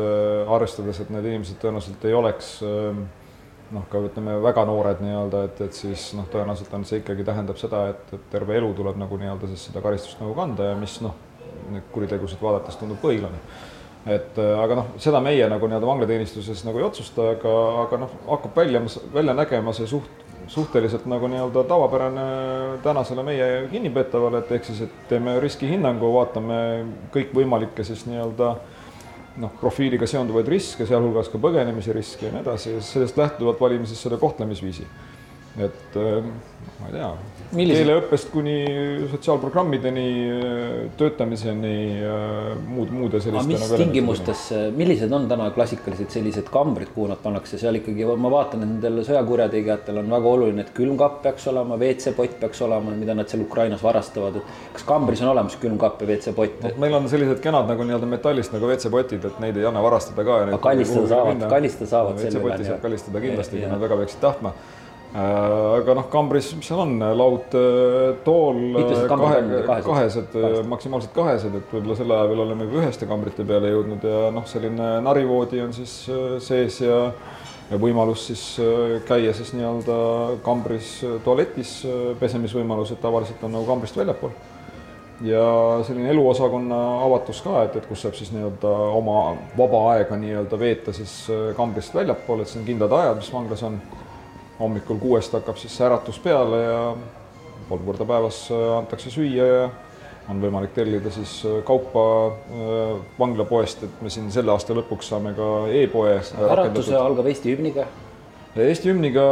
arvestades, 0.53 1.01
et 1.01 1.11
need 1.13 1.25
inimesed 1.31 1.57
tõenäoliselt 1.61 2.05
ei 2.05 2.15
oleks 2.17 2.51
noh, 2.63 3.85
ka 3.89 4.03
ütleme, 4.05 4.37
väga 4.45 4.67
noored 4.69 5.01
nii-öelda, 5.01 5.45
et, 5.49 5.63
et 5.65 5.77
siis 5.77 6.11
noh, 6.19 6.27
tõenäoliselt 6.33 6.73
on 6.77 6.85
see 6.89 7.01
ikkagi 7.01 7.25
tähendab 7.25 7.61
seda, 7.61 7.87
et, 7.95 8.13
et 8.13 8.27
terve 8.33 8.59
elu 8.59 8.69
tuleb 8.77 9.01
nagu 9.01 9.21
nii-öelda 9.21 9.49
siis 9.55 9.71
seda 9.71 9.81
karistust 9.85 10.21
nagu 10.21 10.37
kanda 10.37 10.69
ja 10.69 10.75
mis 10.77 10.99
noh, 11.05 11.17
neid 11.73 11.89
kuritegusid 11.95 12.43
vaadates 12.45 12.77
tundub 12.77 13.01
põhiline. 13.01 13.41
et 14.13 14.37
aga 14.37 14.77
noh, 14.77 14.93
seda 15.01 15.23
meie 15.25 15.49
nagu 15.49 15.69
nii-öelda 15.69 15.89
vanglateenistuses 15.89 16.67
nagu 16.69 16.81
ei 16.83 16.89
otsusta, 16.91 17.33
aga, 17.39 17.57
aga 17.87 18.05
noh, 18.05 18.17
hakkab 18.35 18.61
välja, 18.65 18.85
välja 19.15 19.37
nägema 19.39 19.73
see 19.73 19.89
suht, 19.89 20.22
suhteliselt 20.51 21.07
nagu 21.11 21.29
nii-öelda 21.31 21.65
tavapärane 21.69 22.27
tänasele 22.83 23.23
meie 23.27 23.49
kinnipeetavale, 23.71 24.43
et 24.43 24.53
ehk 24.59 24.69
siis, 24.69 24.85
et 24.87 25.09
teeme 25.11 25.39
riskihinnangu, 25.41 26.13
vaatame 26.15 26.59
kõikvõimalikke 27.15 27.85
siis 27.87 28.05
nii-öelda 28.09 28.53
noh, 29.43 29.53
profiiliga 29.61 30.07
seonduvaid 30.09 30.49
riske, 30.53 30.87
sealhulgas 30.89 31.31
ka 31.33 31.41
põgenemise 31.43 31.95
riske 31.97 32.29
ja 32.29 32.35
nii 32.35 32.45
edasi, 32.45 32.77
sellest 32.85 33.19
lähtuvalt 33.21 33.61
valime 33.61 33.89
siis 33.89 34.03
selle 34.05 34.19
kohtlemisviisi. 34.21 34.87
Et 35.61 35.97
ähm, 36.01 36.33
ma 36.81 36.89
ei 36.89 36.97
tea 36.97 37.11
keeleõppest 37.53 38.31
kuni 38.33 38.55
sotsiaalprogrammideni, 39.13 40.07
töötamiseni, 40.99 41.75
muud, 42.69 42.93
muude 42.95 43.21
selliste. 43.23 43.49
mis 43.51 43.61
nagu 43.61 43.81
tingimustes, 43.81 44.45
millised 44.77 45.13
on 45.13 45.29
täna 45.31 45.51
klassikalised 45.55 46.13
sellised 46.15 46.49
kambrid, 46.53 46.93
kuhu 46.95 47.11
nad 47.11 47.21
pannakse, 47.23 47.61
seal 47.61 47.77
ikkagi 47.79 48.07
ma 48.09 48.33
vaatan, 48.33 48.65
et 48.65 48.73
nendel 48.73 49.03
sõjakurjategijatel 49.07 50.01
on 50.03 50.13
väga 50.17 50.33
oluline, 50.33 50.67
et 50.67 50.73
külmkapp 50.77 51.21
peaks 51.27 51.49
olema, 51.53 51.79
WC-pott 51.81 52.39
peaks 52.41 52.63
olema, 52.65 52.97
mida 52.99 53.17
nad 53.19 53.31
seal 53.33 53.45
Ukrainas 53.45 53.85
varastavad. 53.85 54.41
kas 54.73 54.87
kambris 54.89 55.23
on 55.23 55.33
olemas 55.35 55.57
külmkapp 55.61 56.03
ja 56.03 56.09
WC-pott 56.09 56.63
no,? 56.65 56.77
meil 56.81 56.97
on 56.97 57.09
sellised 57.13 57.43
kenad 57.45 57.69
nagu 57.69 57.85
nii-öelda 57.85 58.09
metallist 58.09 58.55
nagu 58.57 58.71
WC-potid, 58.71 59.29
et 59.29 59.43
neid 59.45 59.61
ei 59.61 59.69
anna 59.69 59.83
varastada 59.85 60.25
ka. 60.25 60.39
kallistada 60.63 61.09
saavad, 61.11 61.49
kallistada 61.53 61.91
saavad. 61.97 62.23
WC-potti 62.23 62.71
saab 62.71 62.81
kallistada 62.87 63.21
kindlasti, 63.21 63.61
kui 63.61 63.69
nad 63.69 63.83
väga 63.83 64.01
peaksid 64.03 64.25
tahtma 64.25 64.57
aga 65.13 65.95
noh, 65.99 66.07
kambris, 66.09 66.49
mis 66.57 66.69
seal 66.71 66.81
on, 66.87 66.95
laud, 67.19 67.53
äh, 67.59 68.15
tool, 68.25 68.61
kahe, 69.11 69.41
kahesed, 69.85 70.37
maksimaalselt 70.71 71.13
kahesed, 71.17 71.59
et 71.59 71.75
võib-olla 71.75 71.97
sel 71.99 72.15
ajal 72.17 72.31
veel 72.31 72.45
oleme 72.47 72.69
juba 72.69 72.81
üheste 72.81 73.09
kambrite 73.11 73.45
peale 73.49 73.75
jõudnud 73.75 74.07
ja 74.09 74.31
noh, 74.33 74.47
selline 74.49 74.95
narivoodi 75.05 75.61
on 75.65 75.75
siis 75.77 75.99
äh, 76.09 76.39
sees 76.45 76.81
ja 76.85 77.05
ja 77.73 77.79
võimalus 77.81 78.27
siis 78.29 78.41
käia 79.09 79.31
siis 79.33 79.55
nii-öelda 79.55 79.95
kambris 80.45 80.99
tualetis, 81.25 81.79
pesemisvõimalused 82.21 82.99
tavaliselt 83.01 83.41
on 83.47 83.55
nagu 83.55 83.65
kambrist 83.65 83.97
väljapool. 83.97 84.35
ja 85.25 85.45
selline 85.87 86.11
eluosakonna 86.13 86.81
avatus 87.07 87.41
ka, 87.41 87.63
et, 87.65 87.79
et 87.79 87.87
kus 87.89 88.03
saab 88.05 88.19
siis 88.19 88.33
nii-öelda 88.35 88.73
oma 88.99 89.39
vaba 89.57 89.81
aega 89.95 90.19
nii-öelda 90.21 90.59
veeta 90.61 90.93
siis 90.93 91.15
kambrist 91.57 91.95
väljapool, 91.97 92.43
et 92.43 92.53
siin 92.53 92.67
kindlad 92.67 92.93
ajad, 92.99 93.23
mis 93.23 93.33
vanglas 93.33 93.65
on 93.71 93.81
hommikul 94.59 95.01
kuuest 95.03 95.33
hakkab 95.33 95.57
siis 95.61 95.77
see 95.77 95.87
äratus 95.87 96.19
peale 96.23 96.61
ja 96.63 96.83
kolm 97.69 97.87
korda 97.87 98.05
päevas 98.09 98.45
äh, 98.51 98.69
antakse 98.79 99.11
süüa 99.11 99.49
ja 99.49 99.65
on 100.31 100.43
võimalik 100.43 100.75
tellida 100.77 101.11
siis 101.15 101.41
äh, 101.49 101.59
kaupa 101.67 102.05
äh, 102.29 102.95
vanglapoest, 103.19 103.87
et 103.87 104.05
me 104.05 104.13
siin 104.13 104.31
selle 104.35 104.55
aasta 104.55 104.77
lõpuks 104.77 105.11
saame 105.13 105.35
ka 105.39 105.49
e-poe. 105.83 106.19
äratus 106.51 106.93
algab 106.99 107.29
Eesti 107.31 107.57
hümniga? 107.57 107.87
Eesti 108.53 108.91
hümniga 108.93 109.25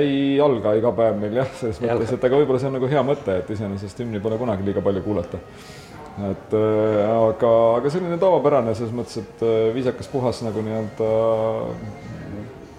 ei 0.00 0.40
alga 0.40 0.72
iga 0.78 0.94
päev 0.96 1.20
meil 1.20 1.36
jah, 1.42 1.52
selles 1.60 1.82
mõttes, 1.82 2.14
et 2.16 2.24
aga 2.24 2.40
võib-olla 2.40 2.62
see 2.62 2.70
on 2.70 2.76
nagu 2.78 2.88
hea 2.88 3.04
mõte, 3.04 3.38
et 3.42 3.52
iseenesest 3.52 4.00
hümni 4.00 4.22
pole 4.24 4.40
kunagi 4.40 4.64
liiga 4.66 4.84
palju 4.84 5.04
kuulata. 5.04 5.40
et 6.30 6.56
äh, 6.56 6.98
aga, 7.12 7.52
aga 7.78 7.92
selline 7.92 8.18
tavapärane 8.20 8.74
selles 8.74 8.96
mõttes, 8.96 9.22
et 9.22 9.46
viisakas, 9.76 10.10
puhas 10.12 10.42
nagu 10.46 10.64
nii-öelda 10.64 11.14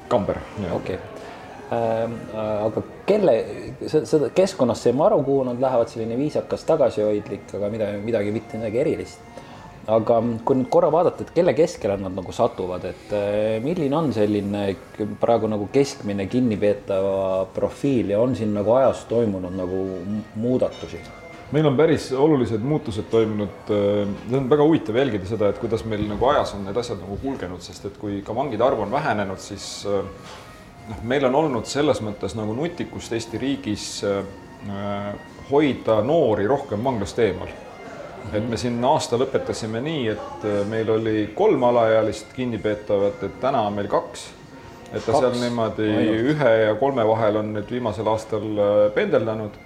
kamber. 0.10 0.42
okei 0.60 0.76
okay 0.76 0.96
äh, 0.98 1.13
aga 1.74 2.84
kelle, 3.08 3.36
seda 3.90 4.30
keskkonnas 4.36 4.84
saime 4.86 5.06
aru, 5.08 5.22
kuhu 5.26 5.46
nad 5.50 5.62
lähevad, 5.62 5.92
selline 5.92 6.18
viisakas, 6.20 6.66
tagasihoidlik, 6.70 7.48
aga 7.58 7.70
midagi, 7.74 8.02
midagi 8.04 8.34
mitte 8.36 8.60
midagi 8.62 8.84
erilist. 8.84 9.30
aga 9.84 10.22
kui 10.48 10.56
nüüd 10.56 10.70
korra 10.72 10.88
vaadata, 10.88 11.26
et 11.26 11.34
kelle 11.36 11.52
keskele 11.58 11.98
nad 12.00 12.14
nagu 12.16 12.32
satuvad, 12.32 12.86
et 12.88 13.10
äh, 13.18 13.58
milline 13.60 13.98
on 13.98 14.14
selline 14.16 14.62
praegu 15.20 15.50
nagu 15.52 15.68
keskmine 15.74 16.24
kinnipeetava 16.32 17.50
profiil 17.52 18.14
ja 18.14 18.22
on 18.24 18.32
siin 18.40 18.54
nagu 18.56 18.72
ajas 18.78 19.04
toimunud 19.10 19.52
nagu 19.58 19.82
muudatusi? 20.40 21.02
meil 21.54 21.68
on 21.68 21.76
päris 21.78 22.08
olulised 22.16 22.64
muutused 22.64 23.10
toimunud, 23.12 23.74
äh, 23.76 24.08
see 24.30 24.40
on 24.40 24.48
väga 24.56 24.70
huvitav 24.70 25.02
jälgida 25.04 25.28
seda, 25.28 25.52
et 25.52 25.60
kuidas 25.60 25.84
meil 25.84 26.08
nagu 26.08 26.32
ajas 26.32 26.56
on 26.56 26.64
need 26.64 26.80
asjad 26.80 27.04
nagu 27.04 27.20
kulgenud, 27.20 27.62
sest 27.68 27.92
et 27.92 28.00
kui 28.00 28.22
ka 28.24 28.36
vangide 28.40 28.64
arv 28.64 28.88
on 28.88 28.96
vähenenud, 28.96 29.44
siis 29.44 29.84
noh, 30.90 31.04
meil 31.04 31.26
on 31.30 31.36
olnud 31.44 31.70
selles 31.70 32.02
mõttes 32.02 32.38
nagu 32.40 32.56
nutikust 32.58 33.14
Eesti 33.14 33.42
riigis 33.42 33.90
äh, 34.08 34.24
hoida 35.52 36.02
noori 36.06 36.48
rohkem 36.48 36.84
vanglast 36.84 37.20
eemal 37.20 37.52
et 38.32 38.46
me 38.50 38.58
siin 38.60 38.78
aasta 38.88 39.18
lõpetasime 39.20 39.82
nii, 39.84 40.06
et 40.14 40.48
äh, 40.48 40.62
meil 40.70 40.90
oli 40.94 41.18
kolm 41.36 41.64
alaealist 41.68 42.32
kinnipeetavat, 42.38 43.28
et 43.28 43.36
täna 43.42 43.66
on 43.68 43.76
meil 43.76 43.90
kaks. 43.92 44.30
et 44.94 45.02
ta 45.02 45.12
kaks. 45.12 45.20
seal 45.20 45.38
niimoodi 45.42 45.90
Ainult. 45.90 46.32
ühe 46.34 46.56
ja 46.64 46.74
kolme 46.80 47.06
vahel 47.08 47.42
on 47.42 47.54
nüüd 47.58 47.70
viimasel 47.72 48.08
aastal 48.08 48.46
äh, 48.46 48.74
pendeldanud. 48.96 49.58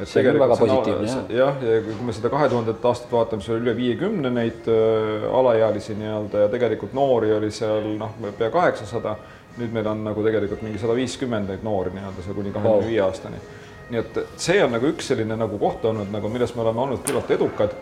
et 0.00 0.08
see 0.08 0.26
on 0.28 0.38
väga 0.42 0.58
positiivne 0.60 1.08
jah. 1.08 1.30
jah, 1.38 1.62
ja 1.62 1.80
kui 1.86 1.96
me 2.04 2.12
seda 2.16 2.30
kahe 2.32 2.50
tuhandet 2.52 2.84
aastat 2.84 3.12
vaatame, 3.12 3.42
siis 3.42 3.56
oli 3.56 3.64
üle 3.64 3.76
viiekümne 3.78 4.30
neid 4.34 4.68
äh, 4.68 5.26
alaealisi 5.40 5.96
nii-öelda 5.96 6.44
ja 6.44 6.52
tegelikult 6.52 6.92
noori 6.96 7.32
oli 7.38 7.50
seal 7.50 7.94
noh, 7.98 8.12
pea 8.38 8.52
kaheksasada 8.52 9.16
nüüd 9.56 9.72
meil 9.72 9.86
on 9.90 10.04
nagu 10.04 10.24
tegelikult 10.24 10.62
mingi 10.66 10.80
sada 10.82 10.96
viiskümmend 10.96 11.50
neid 11.52 11.64
noori 11.66 11.94
nii-öelda 11.94 12.24
seal 12.24 12.36
kuni 12.36 12.52
kahekümne 12.54 12.88
viie 12.88 13.02
aastani. 13.04 13.42
nii 13.90 14.00
et 14.02 14.18
see 14.42 14.62
on 14.64 14.72
nagu 14.74 14.88
üks 14.90 15.12
selline 15.12 15.36
nagu 15.38 15.58
koht 15.58 15.84
olnud 15.84 16.10
nagu, 16.12 16.28
milles 16.32 16.54
me 16.56 16.64
oleme 16.64 16.82
olnud 16.86 17.04
küllalt 17.06 17.30
edukad 17.30 17.76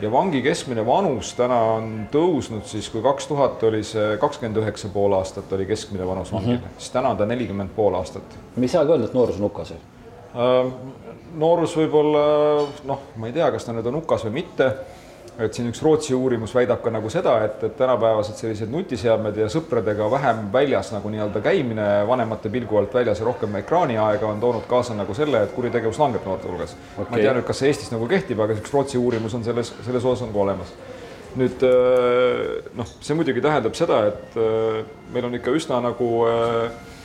ja 0.00 0.10
vangi 0.12 0.42
keskmine 0.42 0.84
vanus 0.86 1.32
täna 1.34 1.58
on 1.74 1.90
tõusnud 2.12 2.66
siis, 2.70 2.88
kui 2.92 3.02
kaks 3.02 3.26
tuhat 3.26 3.62
oli 3.66 3.82
see 3.86 4.16
kakskümmend 4.22 4.60
üheksa 4.62 4.90
pool 4.94 5.16
aastat 5.18 5.52
oli 5.56 5.66
keskmine 5.66 6.06
vanus 6.06 6.32
vangil 6.32 6.56
mm, 6.56 6.62
-hmm. 6.62 6.78
siis 6.78 6.94
täna 6.94 7.10
on 7.14 7.16
ta 7.16 7.26
nelikümmend 7.26 7.74
pool 7.76 7.94
aastat. 7.94 8.38
me 8.56 8.64
ei 8.64 8.68
saagi 8.68 8.92
öelda, 8.92 9.04
et 9.10 9.14
noorus 9.14 9.36
on 9.36 9.42
hukas 9.50 9.70
ju 9.70 9.76
äh,? 9.76 10.72
noorus 11.38 11.76
võib-olla 11.76 12.22
noh, 12.84 13.00
ma 13.16 13.26
ei 13.26 13.32
tea, 13.32 13.50
kas 13.50 13.64
ta 13.64 13.72
nüüd 13.72 13.86
on 13.86 14.00
hukas 14.00 14.24
või 14.24 14.38
mitte 14.40 14.70
et 15.38 15.54
siin 15.54 15.68
üks 15.70 15.80
Rootsi 15.84 16.16
uurimus 16.16 16.50
väidab 16.54 16.80
ka 16.82 16.90
nagu 16.90 17.10
seda, 17.12 17.36
et, 17.46 17.62
et 17.62 17.76
tänapäevased 17.78 18.40
sellised 18.40 18.72
nutiseadmed 18.72 19.36
ja 19.38 19.46
sõpradega 19.52 20.08
vähem 20.10 20.48
väljas 20.52 20.90
nagu 20.94 21.12
nii-öelda 21.14 21.42
käimine 21.44 21.86
vanemate 22.08 22.50
pilgu 22.50 22.80
alt 22.80 22.94
väljas 22.98 23.22
ja 23.22 23.28
rohkem 23.28 23.54
ekraaniaega 23.60 24.26
on 24.26 24.42
toonud 24.42 24.66
kaasa 24.70 24.96
nagu 24.98 25.14
selle, 25.14 25.44
et 25.46 25.54
kuritegevus 25.54 26.00
langeb 26.02 26.26
noorte 26.26 26.50
hulgas 26.50 26.74
okay.. 26.96 27.06
ma 27.10 27.20
ei 27.20 27.26
tea 27.28 27.36
nüüd, 27.38 27.46
kas 27.46 27.62
see 27.62 27.70
Eestis 27.70 27.94
nagu 27.94 28.10
kehtib, 28.10 28.42
aga 28.42 28.58
üks 28.58 28.74
Rootsi 28.74 28.98
uurimus 28.98 29.38
on 29.38 29.46
selles, 29.46 29.70
selles 29.86 30.04
osas 30.04 30.26
on 30.26 30.34
ka 30.34 30.42
olemas. 30.42 30.74
nüüd 31.38 31.62
äh, 31.68 32.70
noh, 32.74 32.94
see 32.98 33.14
muidugi 33.14 33.44
tähendab 33.44 33.78
seda, 33.78 34.02
et 34.10 34.38
äh, 34.42 34.82
meil 35.14 35.28
on 35.28 35.38
ikka 35.38 35.54
üsna 35.54 35.78
nagu 35.84 36.12
äh, 36.26 36.96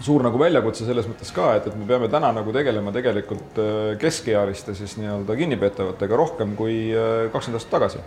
suur 0.00 0.24
nagu 0.24 0.40
väljakutse 0.40 0.86
selles 0.88 1.08
mõttes 1.08 1.32
ka, 1.34 1.50
et, 1.58 1.68
et 1.68 1.76
me 1.76 1.84
peame 1.88 2.08
täna 2.12 2.32
nagu 2.34 2.52
tegelema 2.54 2.92
tegelikult 2.94 3.60
äh, 3.60 3.76
keskealiste 4.00 4.74
siis 4.78 4.96
nii-öelda 5.00 5.36
kinnipeetavatega 5.36 6.18
rohkem 6.18 6.56
kui 6.58 6.88
äh, 6.94 7.28
kakskümmend 7.32 7.60
aastat 7.60 7.74
tagasi. 7.76 8.00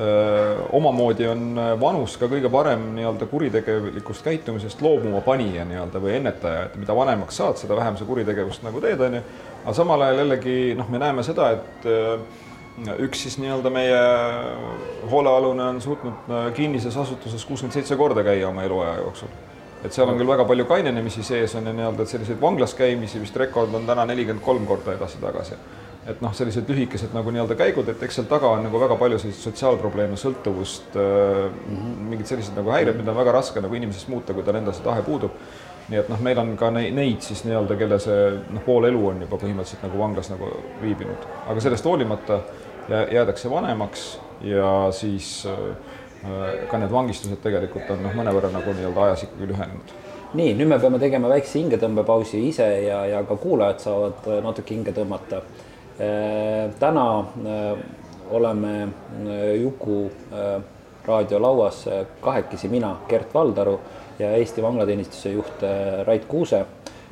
Äh, 0.00 0.60
omamoodi 0.74 1.28
on 1.30 1.60
vanus 1.80 2.16
ka 2.18 2.26
kõige 2.30 2.50
parem 2.50 2.88
nii-öelda 2.96 3.28
kuritegelikust 3.30 4.26
käitumisest 4.26 4.82
loobuma 4.82 5.22
panija 5.26 5.66
nii-öelda 5.68 6.02
või 6.02 6.16
ennetaja, 6.18 6.66
et 6.68 6.78
mida 6.82 6.96
vanemaks 6.96 7.38
saad, 7.38 7.58
seda 7.62 7.78
vähem 7.78 7.98
sa 7.98 8.06
kuritegevust 8.08 8.66
nagu 8.66 8.82
teed, 8.82 9.02
on 9.06 9.18
ju. 9.20 9.24
aga 9.64 9.74
samal 9.76 10.06
ajal 10.06 10.24
jällegi 10.24 10.56
noh, 10.78 10.88
me 10.90 11.02
näeme 11.02 11.26
seda, 11.26 11.52
et 11.58 11.86
üks 13.02 13.26
siis 13.26 13.36
nii-öelda 13.42 13.70
meie 13.74 14.00
hoolealune 15.10 15.68
on 15.74 15.80
suutnud 15.84 16.34
kinnises 16.56 16.96
asutuses 16.96 17.44
kuuskümmend 17.44 17.76
seitse 17.76 17.98
korda 17.98 18.24
käia 18.26 18.48
oma 18.48 18.64
eluaja 18.64 18.96
jooksul 19.02 19.49
et 19.84 19.94
seal 19.94 20.08
on 20.08 20.18
küll 20.18 20.28
väga 20.28 20.44
palju 20.48 20.66
kainenemisi 20.68 21.22
sees 21.24 21.54
on 21.58 21.68
ja 21.68 21.72
nii-öelda, 21.76 22.04
et 22.04 22.12
selliseid 22.12 22.40
vanglas 22.40 22.74
käimisi 22.76 23.20
vist 23.20 23.36
rekord 23.40 23.74
on 23.74 23.86
täna 23.88 24.04
nelikümmend 24.08 24.44
kolm 24.44 24.66
korda 24.68 24.96
edasi-tagasi. 24.96 25.56
et 26.10 26.22
noh, 26.24 26.32
sellised 26.34 26.68
lühikesed 26.68 27.12
nagu 27.14 27.30
nii-öelda 27.30 27.54
käigud, 27.54 27.88
et 27.92 28.02
eks 28.02 28.16
seal 28.18 28.26
taga 28.26 28.48
on 28.56 28.64
nagu 28.64 28.78
väga 28.80 28.96
palju 28.98 29.18
selliseid 29.20 29.50
sotsiaalprobleeme, 29.50 30.16
sõltuvust 30.16 30.96
mm, 30.96 31.58
-hmm. 31.66 31.98
mingid 32.12 32.26
sellised 32.26 32.56
nagu 32.56 32.72
häired, 32.72 32.96
mida 32.96 33.12
on 33.12 33.18
väga 33.20 33.32
raske 33.36 33.60
nagu 33.60 33.74
inimesest 33.74 34.08
muuta, 34.08 34.34
kui 34.34 34.42
tal 34.42 34.56
endal 34.56 34.74
see 34.74 34.84
tahe 34.84 35.02
puudub. 35.02 35.30
nii 35.88 35.98
et 35.98 36.08
noh, 36.08 36.20
meil 36.20 36.38
on 36.38 36.56
ka 36.56 36.70
neid, 36.70 36.94
neid 36.94 37.20
siis 37.20 37.44
nii-öelda, 37.44 37.76
kelle 37.76 37.98
see 37.98 38.32
noh, 38.50 38.64
pool 38.64 38.84
elu 38.84 39.06
on 39.08 39.20
juba 39.20 39.36
põhimõtteliselt 39.36 39.82
nagu 39.82 39.98
vanglas 39.98 40.30
nagu 40.30 40.50
viibinud, 40.82 41.28
aga 41.48 41.60
sellest 41.60 41.84
hoolimata 41.84 42.40
jäädakse 42.88 43.50
vanemaks 43.50 44.18
ja 44.42 44.88
siis 44.92 45.46
Äh, 45.46 45.76
ka 46.20 46.78
need 46.78 46.92
vangistused 46.92 47.40
tegelikult 47.40 47.88
on 47.94 48.02
noh, 48.04 48.14
mõnevõrra 48.16 48.50
nagu 48.52 48.74
nii-öelda 48.76 49.04
ajas 49.06 49.24
ikkagi 49.24 49.48
lühenenud. 49.48 49.94
nii, 50.36 50.52
nüüd 50.58 50.68
me 50.68 50.78
peame 50.82 51.00
tegema 51.00 51.30
väikse 51.32 51.58
hingetõmbepausi 51.58 52.42
ise 52.48 52.66
ja, 52.84 53.00
ja 53.08 53.22
ka 53.26 53.36
kuulajad 53.40 53.80
saavad 53.86 54.28
äh, 54.28 54.42
natuke 54.44 54.76
hinge 54.76 54.92
tõmmata. 54.96 55.40
Äh, 56.00 56.68
täna 56.80 57.06
oleme 58.30 58.74
Juku 59.58 60.04
raadiolauas 61.06 61.80
kahekesi 62.22 62.68
mina, 62.70 62.92
Gert 63.08 63.34
Valdaru 63.34 63.74
ja 64.20 64.30
Eesti 64.36 64.62
vanglateenistuse 64.62 65.32
juht 65.34 65.64
Rait 66.06 66.28
Kuuse. 66.30 66.64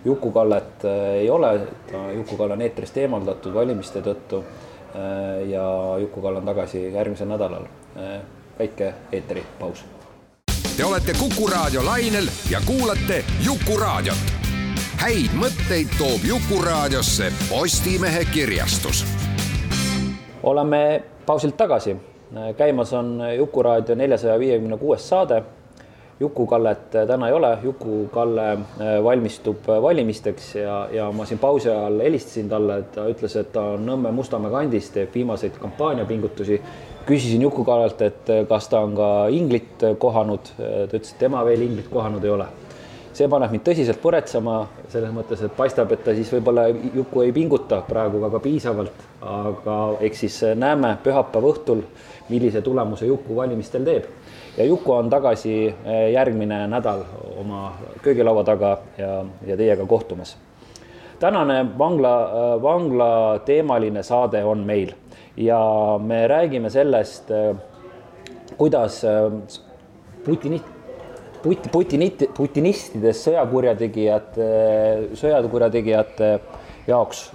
Juku-Kallet 0.04 0.84
ei 1.18 1.26
ole, 1.30 1.50
Juku-Kalle 2.14 2.54
on 2.54 2.62
eetrist 2.62 2.96
eemaldatud 3.02 3.50
valimiste 3.54 3.98
tõttu 4.04 4.44
ja 5.50 5.66
Juku-Kalle 5.98 6.38
on 6.38 6.46
tagasi 6.52 6.84
järgmisel 6.94 7.32
nädalal. 7.34 7.66
Väike 8.58 8.94
eetripaus. 9.12 9.84
Te 10.76 10.84
olete 10.84 11.12
Kuku 11.18 11.46
raadio 11.46 11.84
lainel 11.84 12.28
ja 12.50 12.60
kuulate 12.66 13.24
Jukuraadiot. 13.44 14.18
häid 14.98 15.30
mõtteid 15.34 15.90
toob 15.98 16.24
Jukuraadiosse 16.24 17.32
Postimehe 17.50 18.24
kirjastus. 18.24 19.04
oleme 20.42 21.02
pausilt 21.26 21.56
tagasi. 21.56 21.96
käimas 22.56 22.92
on 22.92 23.20
Jukuraadio 23.36 23.94
neljasaja 23.94 24.38
viiekümne 24.38 24.76
kuues 24.76 25.08
saade 25.08 25.42
Juku-Kallet 26.20 26.90
täna 27.06 27.28
ei 27.28 27.32
ole, 27.32 27.58
Juku-Kalle 27.62 28.52
äh, 28.52 29.04
valmistub 29.04 29.68
äh, 29.68 29.82
valimisteks 29.82 30.54
ja, 30.54 30.88
ja 30.92 31.12
ma 31.12 31.24
siin 31.26 31.38
pausi 31.38 31.70
ajal 31.70 32.00
helistasin 32.02 32.48
talle, 32.50 32.80
et 32.82 32.90
ta 32.96 33.04
ütles, 33.06 33.36
et 33.38 33.52
ta 33.54 33.62
on 33.76 33.84
Nõmme 33.86 34.10
Mustamäe 34.14 34.50
kandis, 34.50 34.90
teeb 34.90 35.14
viimaseid 35.14 35.60
kampaaniapingutusi. 35.62 36.60
küsisin 37.06 37.42
Juku-Kallelt, 37.42 38.02
et 38.02 38.30
äh, 38.34 38.42
kas 38.48 38.66
ta 38.68 38.80
on 38.80 38.96
ka 38.98 39.10
inglit 39.30 39.84
kohanud, 39.98 40.50
ta 40.56 40.96
ütles, 40.96 41.12
et 41.14 41.22
tema 41.22 41.44
veel 41.46 41.62
inglit 41.62 41.86
kohanud 41.88 42.24
ei 42.24 42.30
ole. 42.30 42.48
see 43.18 43.26
paneb 43.28 43.50
mind 43.50 43.64
tõsiselt 43.66 44.02
muretsema, 44.02 44.58
selles 44.88 45.10
mõttes, 45.10 45.40
et 45.42 45.54
paistab, 45.56 45.92
et 45.92 46.04
ta 46.04 46.12
siis 46.14 46.28
võib-olla 46.30 46.68
Juku 46.70 47.22
ei 47.22 47.32
pinguta 47.32 47.80
praegu 47.86 48.20
väga 48.22 48.38
piisavalt, 48.38 49.06
aga 49.22 49.78
eks 50.06 50.20
siis 50.20 50.36
näeme 50.54 50.96
pühapäeva 51.02 51.50
õhtul, 51.50 51.82
millise 52.28 52.62
tulemuse 52.62 53.06
Juku 53.06 53.36
valimistel 53.36 53.86
teeb 53.86 54.06
ja 54.56 54.64
Juku 54.64 54.92
on 54.92 55.10
tagasi 55.10 55.66
eh, 55.66 56.10
järgmine 56.12 56.66
nädal 56.66 57.04
oma 57.40 57.72
köögilaua 58.02 58.44
taga 58.44 58.78
ja, 58.98 59.24
ja 59.46 59.56
teiega 59.56 59.86
kohtumas. 59.86 60.36
tänane 61.20 61.66
vangla, 61.78 62.14
eh, 62.22 62.62
vangla 62.62 63.38
teemaline 63.44 64.02
saade 64.02 64.44
on 64.44 64.58
meil 64.58 64.92
ja 65.36 65.60
me 66.02 66.26
räägime 66.28 66.70
sellest, 66.70 67.30
eh, 67.30 67.56
kuidas 68.56 69.04
Putini, 70.24 70.62
Put-, 71.42 71.68
Putinit-, 71.72 72.26
putinistidest 72.36 73.28
sõjakurjategijate, 73.28 74.46
sõjakurjategijate 75.14 76.40
jaoks 76.86 77.30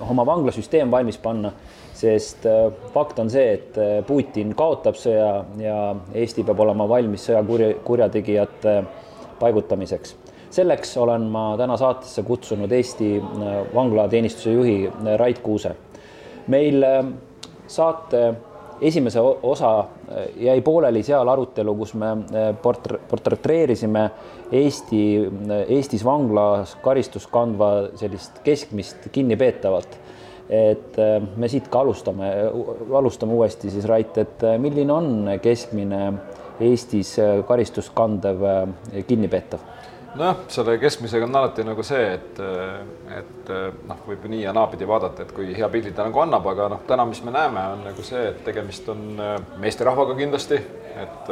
oma 0.00 0.26
vanglasüsteem 0.26 0.90
valmis 0.90 1.18
panna 1.18 1.52
sest 2.00 2.46
äh, 2.46 2.72
fakt 2.94 3.18
on 3.18 3.30
see, 3.30 3.52
et 3.58 3.78
äh, 3.78 4.00
Putin 4.06 4.54
kaotab 4.56 4.98
sõja 4.98 5.44
ja 5.60 5.76
Eesti 6.16 6.44
peab 6.46 6.62
olema 6.64 6.88
valmis 6.88 7.26
sõjakurja, 7.28 7.74
kurjategijate 7.84 8.76
paigutamiseks. 9.40 10.16
selleks 10.50 10.96
olen 10.96 11.28
ma 11.30 11.54
täna 11.58 11.76
saatesse 11.76 12.22
kutsunud 12.26 12.72
Eesti 12.72 13.16
äh, 13.20 13.56
vanglateenistuse 13.74 14.52
juhi 14.52 14.78
Rait 15.16 15.38
Kuuse. 15.38 15.76
meil 16.46 16.84
saate 17.66 18.34
esimese 18.80 19.20
osa 19.20 19.84
jäi 20.40 20.60
pooleli 20.64 21.02
seal 21.02 21.28
arutelu, 21.28 21.74
kus 21.76 21.92
me 21.94 22.06
portre-, 22.62 22.98
portretreerisime 23.10 24.10
Eesti, 24.52 25.02
Eestis 25.68 26.04
vanglas 26.04 26.76
karistust 26.82 27.28
kandva 27.30 27.90
sellist 28.00 28.40
keskmist 28.44 29.10
kinnipeetavat 29.12 29.99
et 30.50 30.98
äh, 30.98 31.22
me 31.36 31.48
siit 31.48 31.68
ka 31.70 31.84
alustame, 31.84 32.28
alustame 32.98 33.36
uuesti 33.38 33.70
siis 33.70 33.86
Rait, 33.86 34.16
et 34.18 34.42
äh, 34.42 34.58
milline 34.58 34.92
on 34.92 35.30
keskmine 35.42 36.00
Eestis 36.60 37.14
äh, 37.22 37.38
karistust 37.46 37.94
kandev 37.94 38.42
kinnipeetav? 39.06 39.62
Nojah, 40.14 40.36
selle 40.48 40.76
keskmisega 40.78 41.26
on 41.26 41.36
alati 41.36 41.64
nagu 41.66 41.84
see, 41.86 42.02
et, 42.16 42.40
et 43.14 43.50
noh, 43.88 44.02
võib 44.08 44.26
ju 44.26 44.32
nii 44.32 44.42
ja 44.42 44.54
naapidi 44.56 44.88
vaadata, 44.88 45.24
et 45.24 45.32
kui 45.36 45.52
hea 45.56 45.68
pildi 45.70 45.92
ta 45.96 46.06
nagu 46.08 46.22
annab, 46.22 46.46
aga 46.50 46.68
noh, 46.74 46.84
täna, 46.88 47.06
mis 47.08 47.22
me 47.26 47.34
näeme, 47.34 47.62
on 47.76 47.84
nagu 47.86 48.04
see, 48.06 48.22
et 48.32 48.44
tegemist 48.46 48.88
on 48.90 49.04
meesterahvaga 49.62 50.16
kindlasti, 50.18 50.58
et 51.00 51.30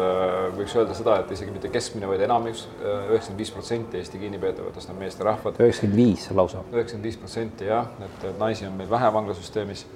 võiks 0.57 0.77
öelda 0.79 0.95
seda, 0.97 1.19
et 1.23 1.33
isegi 1.35 1.55
mitte 1.55 1.71
keskmine, 1.75 2.09
vaid 2.11 2.23
enamus, 2.27 2.67
üheksakümmend 2.79 3.43
viis 3.43 3.55
protsenti 3.55 3.99
Eesti 3.99 4.21
kinnipeetavatest 4.23 4.93
on 4.93 5.01
meesterahvad. 5.03 5.59
üheksakümmend 5.59 5.99
viis 5.99 6.29
lausa. 6.31 6.63
üheksakümmend 6.73 7.11
viis 7.11 7.19
protsenti 7.19 7.71
jah, 7.71 7.91
et 8.07 8.29
naisi 8.39 8.67
on 8.67 8.79
meil 8.79 8.91
vähe 8.91 9.13
vanglasüsteemis 9.13 9.87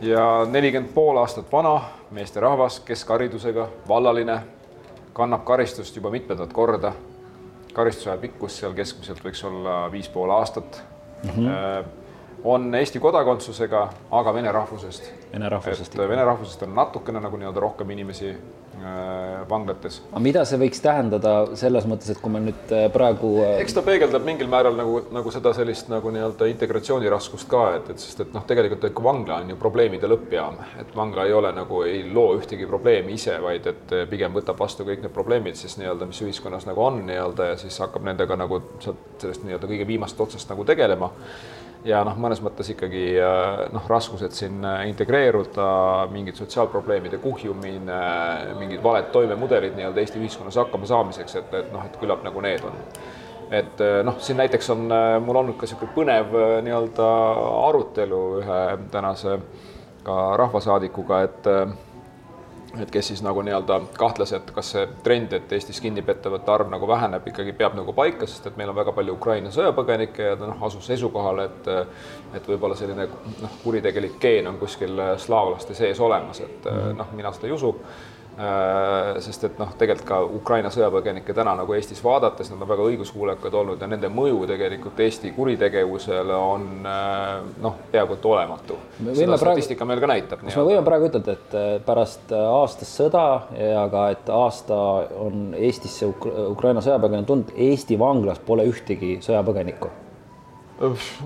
ja 0.00 0.46
nelikümmend 0.48 0.94
pool 0.94 1.20
aastat 1.20 1.52
vana 1.52 1.82
meesterahvas, 2.10 2.80
keskharidusega, 2.88 3.68
vallaline, 3.88 4.40
kannab 5.12 5.44
karistust 5.44 5.96
juba 5.96 6.10
mitmendat 6.14 6.52
korda 6.52 6.92
karistusaja 7.78 8.18
pikkus 8.22 8.58
seal 8.60 8.74
keskmiselt 8.76 9.22
võiks 9.24 9.44
olla 9.46 9.80
viis 9.92 10.10
pool 10.10 10.32
aastat 10.34 10.82
mm. 11.22 11.30
-hmm. 11.30 11.97
On 12.44 12.74
Eesti 12.74 13.00
kodakondsusega, 13.00 13.88
aga 14.10 14.34
vene 14.34 14.52
rahvusest. 14.52 15.12
Vene 15.32 15.48
rahvusest. 15.48 15.94
et 15.94 16.08
vene 16.08 16.24
rahvusest 16.24 16.62
on 16.62 16.74
natukene 16.74 17.20
nagu 17.20 17.36
nii-öelda 17.36 17.60
rohkem 17.60 17.90
inimesi 17.90 18.34
Äh, 18.78 19.48
vanglates. 19.50 19.96
aga 20.12 20.20
mida 20.22 20.42
see 20.46 20.58
võiks 20.60 20.78
tähendada 20.78 21.32
selles 21.58 21.86
mõttes, 21.90 22.12
et 22.12 22.20
kui 22.22 22.30
me 22.30 22.38
nüüd 22.44 22.70
äh, 22.70 22.84
praegu 22.94 23.32
äh, 23.42 23.56
eks 23.64 23.74
ta 23.74 23.82
peegeldab 23.82 24.22
mingil 24.22 24.46
määral 24.52 24.76
nagu, 24.78 25.00
nagu 25.10 25.32
seda 25.34 25.50
sellist 25.56 25.88
nagu 25.90 26.12
nii-öelda 26.14 26.46
integratsiooniraskust 26.52 27.48
ka, 27.50 27.64
et, 27.80 27.90
et 27.90 28.04
sest 28.04 28.22
et 28.22 28.30
noh, 28.36 28.44
tegelikult 28.46 28.86
ikka 28.86 29.02
vangla 29.02 29.40
on 29.42 29.50
ju 29.50 29.58
probleemide 29.58 30.06
lõppjaam, 30.12 30.60
et 30.78 30.94
vangla 30.94 31.26
ei 31.26 31.34
ole 31.34 31.50
nagu, 31.56 31.82
ei 31.90 32.04
loo 32.06 32.36
ühtegi 32.38 32.70
probleemi 32.70 33.18
ise, 33.18 33.34
vaid 33.42 33.66
et 33.66 33.98
pigem 34.12 34.36
võtab 34.38 34.62
vastu 34.62 34.86
kõik 34.86 35.02
need 35.02 35.16
probleemid 35.16 35.58
siis 35.58 35.74
nii-öelda, 35.80 36.06
mis 36.06 36.22
ühiskonnas 36.28 36.70
nagu 36.70 36.86
on 36.86 37.02
nii-öelda 37.08 37.50
ja 37.50 37.58
siis 37.58 37.82
hakkab 37.82 38.06
nendega 38.06 38.38
nagu 38.38 38.62
sealt 38.84 39.18
sellest 39.18 39.42
nii-öelda 39.48 39.74
kõige 39.74 39.90
viimast 39.90 40.22
otsast 40.22 40.54
nagu 40.54 40.68
tegelema 40.68 41.10
ja 41.86 42.00
noh, 42.06 42.16
mõnes 42.18 42.40
mõttes 42.42 42.70
ikkagi 42.72 43.04
äh, 43.22 43.62
noh, 43.74 43.86
raskused 43.90 44.34
siin 44.36 44.64
äh, 44.66 44.82
integreeruda, 44.90 45.68
mingid 46.12 46.38
sotsiaalprobleemide 46.40 47.20
kuhjumine, 47.22 48.00
mingid 48.58 48.82
valed 48.84 49.12
toimemudelid 49.14 49.76
nii-öelda 49.78 50.02
Eesti 50.02 50.20
ühiskonnas 50.22 50.58
hakkama 50.58 50.88
saamiseks, 50.90 51.38
et, 51.40 51.56
et 51.62 51.72
noh, 51.74 51.86
et 51.86 51.98
küllap 52.00 52.24
nagu 52.26 52.42
need 52.44 52.64
on. 52.66 52.78
et 53.50 53.80
äh, 53.84 54.00
noh, 54.04 54.18
siin 54.20 54.40
näiteks 54.42 54.70
on 54.74 54.88
mul 55.24 55.42
olnud 55.42 55.56
ka 55.56 55.66
niisugune 55.66 55.94
põnev 55.94 56.38
nii-öelda 56.66 57.10
arutelu 57.68 58.22
ühe 58.42 58.62
tänase 58.92 59.38
ka 60.06 60.18
rahvasaadikuga, 60.40 61.22
et 61.26 61.48
et 62.76 62.90
kes 62.92 63.06
siis 63.10 63.22
nagu 63.24 63.42
nii-öelda 63.44 63.78
kahtles, 63.98 64.32
et 64.36 64.50
kas 64.54 64.72
see 64.74 64.84
trend, 65.04 65.32
et 65.32 65.52
Eestis 65.56 65.80
kinnipeetavate 65.80 66.52
arv 66.52 66.68
nagu 66.72 66.88
väheneb, 66.88 67.24
ikkagi 67.30 67.54
peab 67.56 67.76
nagu 67.78 67.94
paika, 67.96 68.28
sest 68.28 68.50
et 68.50 68.58
meil 68.60 68.72
on 68.72 68.76
väga 68.76 68.92
palju 68.96 69.14
Ukraina 69.16 69.52
sõjapõgenikke 69.54 70.28
ja 70.32 70.36
ta 70.36 70.50
noh, 70.50 70.60
asus 70.68 70.86
seisukohale, 70.90 71.48
et 71.48 71.72
et 72.36 72.52
võib-olla 72.52 72.76
selline 72.76 73.08
noh, 73.08 73.56
kuritegelik 73.62 74.18
geen 74.20 74.46
on 74.50 74.60
kuskil 74.60 75.00
slaavlaste 75.16 75.74
sees 75.74 76.00
olemas, 76.00 76.42
et 76.44 76.68
noh, 76.96 77.16
mina 77.16 77.32
seda 77.32 77.48
ei 77.48 77.56
usu 77.56 77.72
sest 79.18 79.44
et 79.48 79.58
noh, 79.58 79.72
tegelikult 79.78 80.06
ka 80.06 80.18
Ukraina 80.38 80.70
sõjapõgenikke 80.70 81.34
täna 81.34 81.56
nagu 81.58 81.74
Eestis 81.74 81.98
vaadates, 82.04 82.52
nad 82.52 82.62
on 82.62 82.70
väga 82.70 82.86
õiguskuulekad 82.86 83.54
olnud 83.60 83.82
ja 83.82 83.88
nende 83.90 84.10
mõju 84.12 84.44
tegelikult 84.46 85.00
Eesti 85.02 85.32
kuritegevusele 85.34 86.38
on 86.38 86.68
äh, 86.86 87.32
noh, 87.64 87.78
peaaegu 87.92 88.14
et 88.14 88.28
olematu. 88.30 88.78
seda 89.10 89.38
statistika 89.40 89.82
praegu, 89.82 89.90
meil 89.90 90.04
ka 90.04 90.12
näitab. 90.14 90.44
kas 90.46 90.58
me 90.60 90.66
võime 90.70 90.84
praegu 90.86 91.10
ütelda, 91.10 91.34
et 91.34 91.56
äh, 91.58 91.70
pärast 91.86 92.34
aastast 92.38 93.00
sõda 93.02 93.24
ja 93.58 93.86
ka, 93.90 94.08
et 94.14 94.30
aasta 94.30 94.82
on 95.26 95.48
Eestisse 95.58 96.06
Ukraina 96.48 96.84
sõjapõgenik 96.84 97.26
tulnud, 97.26 97.56
Eesti 97.68 97.98
vanglas 97.98 98.38
pole 98.46 98.68
ühtegi 98.70 99.18
sõjapõgenikku? 99.24 99.90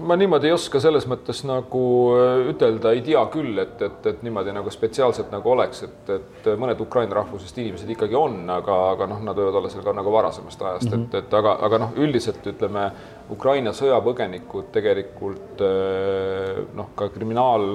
Ma 0.01 0.17
niimoodi 0.17 0.49
ei 0.49 0.55
oska 0.55 0.81
selles 0.81 1.05
mõttes 1.11 1.43
nagu 1.45 1.83
äh, 2.17 2.51
ütelda, 2.53 2.95
ei 2.97 3.03
tea 3.05 3.21
küll, 3.33 3.59
et, 3.61 3.75
et, 3.85 4.07
et 4.09 4.23
niimoodi 4.25 4.55
nagu 4.57 4.73
spetsiaalselt 4.73 5.33
nagu 5.35 5.53
oleks, 5.53 5.83
et, 5.87 6.12
et 6.17 6.49
mõned 6.61 6.81
Ukraina 6.81 7.19
rahvusest 7.21 7.61
inimesed 7.61 7.91
ikkagi 7.93 8.17
on, 8.19 8.38
aga, 8.53 8.79
aga 8.95 9.11
noh, 9.12 9.21
nad 9.27 9.37
võivad 9.37 9.61
olla 9.61 9.73
seal 9.73 9.85
ka 9.85 9.95
nagu 9.97 10.15
varasemast 10.15 10.62
ajast 10.62 10.88
mm, 10.88 10.95
-hmm. 10.97 11.05
et, 11.11 11.27
et 11.27 11.37
aga, 11.43 11.57
aga 11.69 11.83
noh, 11.85 11.95
üldiselt 12.01 12.47
ütleme, 12.55 12.88
Ukraina 13.33 13.73
sõjapõgenikud 13.77 14.73
tegelikult 14.73 15.62
äh, 15.69 16.65
noh, 16.77 16.93
ka 16.97 17.12
kriminaal 17.12 17.69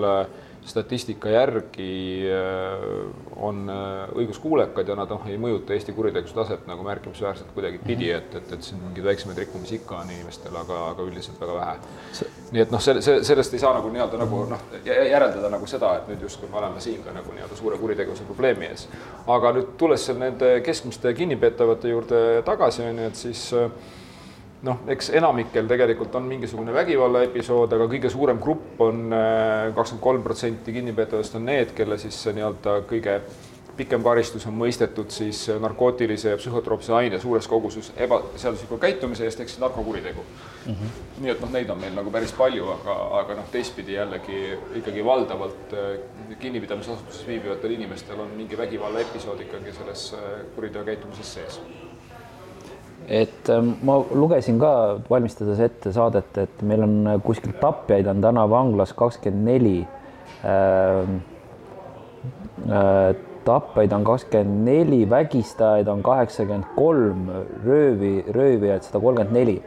statistika 0.67 1.29
järgi 1.29 2.27
äh, 2.31 2.83
on 3.35 3.69
äh, 3.69 4.09
õiguskuulekad 4.19 4.87
ja 4.87 4.97
nad 4.99 5.11
noh, 5.11 5.23
ei 5.29 5.37
mõjuta 5.39 5.73
Eesti 5.75 5.93
kuritegevuse 5.95 6.35
taset 6.35 6.65
nagu 6.67 6.83
märkimisväärselt 6.83 7.53
kuidagipidi, 7.55 8.09
et, 8.11 8.35
et, 8.35 8.51
et 8.53 8.63
siin 8.67 8.81
mingeid 8.83 9.07
väiksemaid 9.07 9.39
rikkumisi 9.43 9.79
ikka 9.79 10.01
on 10.01 10.11
inimestel, 10.11 10.55
aga, 10.59 10.79
aga 10.91 11.05
üldiselt 11.07 11.39
väga 11.41 11.55
vähe. 11.55 12.27
nii 12.51 12.63
et 12.63 12.73
noh, 12.73 12.83
see, 12.83 13.01
see, 13.05 13.21
sellest 13.27 13.55
ei 13.55 13.63
saa 13.63 13.73
nagu 13.77 13.91
nii-öelda 13.93 14.19
nagu 14.21 14.41
noh, 14.51 14.65
järeldada 14.85 15.51
nagu 15.53 15.69
seda, 15.71 15.93
et 16.01 16.11
nüüd 16.11 16.25
justkui 16.27 16.51
me 16.51 16.59
oleme 16.59 16.83
siin 16.83 16.99
ka 17.05 17.15
nagu 17.15 17.35
nii-öelda 17.35 17.59
suure 17.59 17.79
kuritegevuse 17.79 18.27
probleemi 18.27 18.67
ees. 18.67 18.87
aga 19.27 19.53
nüüd 19.55 19.71
tulles 19.79 20.03
seal 20.09 20.19
nende 20.19 20.57
keskmiste 20.65 21.13
kinnipeetavate 21.15 21.95
juurde 21.95 22.25
tagasi, 22.47 22.83
on 22.89 23.01
ju, 23.03 23.07
et 23.13 23.23
siis 23.23 23.47
äh, 23.55 23.71
noh, 24.65 24.79
eks 24.89 25.11
enamikel 25.17 25.67
tegelikult 25.69 26.15
on 26.17 26.29
mingisugune 26.29 26.73
vägivallaepisood, 26.73 27.75
aga 27.77 27.89
kõige 27.91 28.09
suurem 28.13 28.39
grupp 28.41 28.81
on 28.81 29.05
äh, 29.13 29.67
kakskümmend 29.75 30.03
kolm 30.03 30.23
protsenti 30.25 30.73
kinnipeetavast 30.73 31.37
on 31.37 31.45
need, 31.51 31.75
kelle 31.77 31.99
siis 32.01 32.23
nii-öelda 32.31 32.81
kõige 32.89 33.19
pikem 33.77 34.01
karistus 34.01 34.47
on 34.49 34.55
mõistetud 34.57 35.11
siis 35.13 35.43
narkootilise 35.61 36.31
ja 36.31 36.37
psühhotroopse 36.39 36.95
aine 36.97 37.19
suures 37.21 37.45
koguses 37.47 37.91
ebaseadusliku 38.05 38.79
käitumise 38.81 39.27
eest 39.27 39.43
ehk 39.43 39.51
siis 39.51 39.61
narkokuritegu 39.61 40.23
mm. 40.23 40.73
-hmm. 40.73 40.95
nii 41.21 41.31
et 41.35 41.43
noh, 41.43 41.51
neid 41.53 41.69
on 41.69 41.77
meil 41.81 41.93
nagu 41.93 42.11
päris 42.11 42.33
palju, 42.33 42.71
aga, 42.73 42.95
aga 43.19 43.37
noh, 43.41 43.51
teistpidi 43.53 43.93
jällegi 43.93 44.39
ikkagi 44.81 45.05
valdavalt 45.05 45.75
kinnipidamisasutuses 46.39 47.27
viibivatel 47.27 47.77
inimestel 47.77 48.25
on 48.25 48.33
mingi 48.37 48.57
vägivallaepisood 48.57 49.45
ikkagi 49.45 49.77
selles 49.77 50.15
kuriteo 50.55 50.83
käitumises 50.83 51.33
sees 51.33 51.61
et 53.07 53.49
ähm, 53.49 53.71
ma 53.87 53.97
lugesin 54.11 54.59
ka, 54.59 54.71
valmistades 55.09 55.61
ette 55.63 55.93
saadet, 55.95 56.37
et 56.43 56.61
meil 56.67 56.83
on 56.83 57.21
kuskil 57.23 57.55
tapjaid 57.61 58.07
on 58.11 58.21
täna 58.23 58.43
vanglas 58.51 58.91
kakskümmend 58.97 59.47
neli. 59.47 59.77
Ähm, 60.43 61.21
äh, 62.67 63.15
tapjaid 63.47 63.95
on 63.95 64.03
kakskümmend 64.07 64.67
neli, 64.67 65.01
vägistajaid 65.09 65.87
on 65.87 66.03
kaheksakümmend 66.03 66.73
kolm, 66.75 67.29
röövi, 67.63 68.15
röövijad 68.35 68.83
sada 68.83 69.03
kolmkümmend 69.03 69.39
neli. 69.39 69.61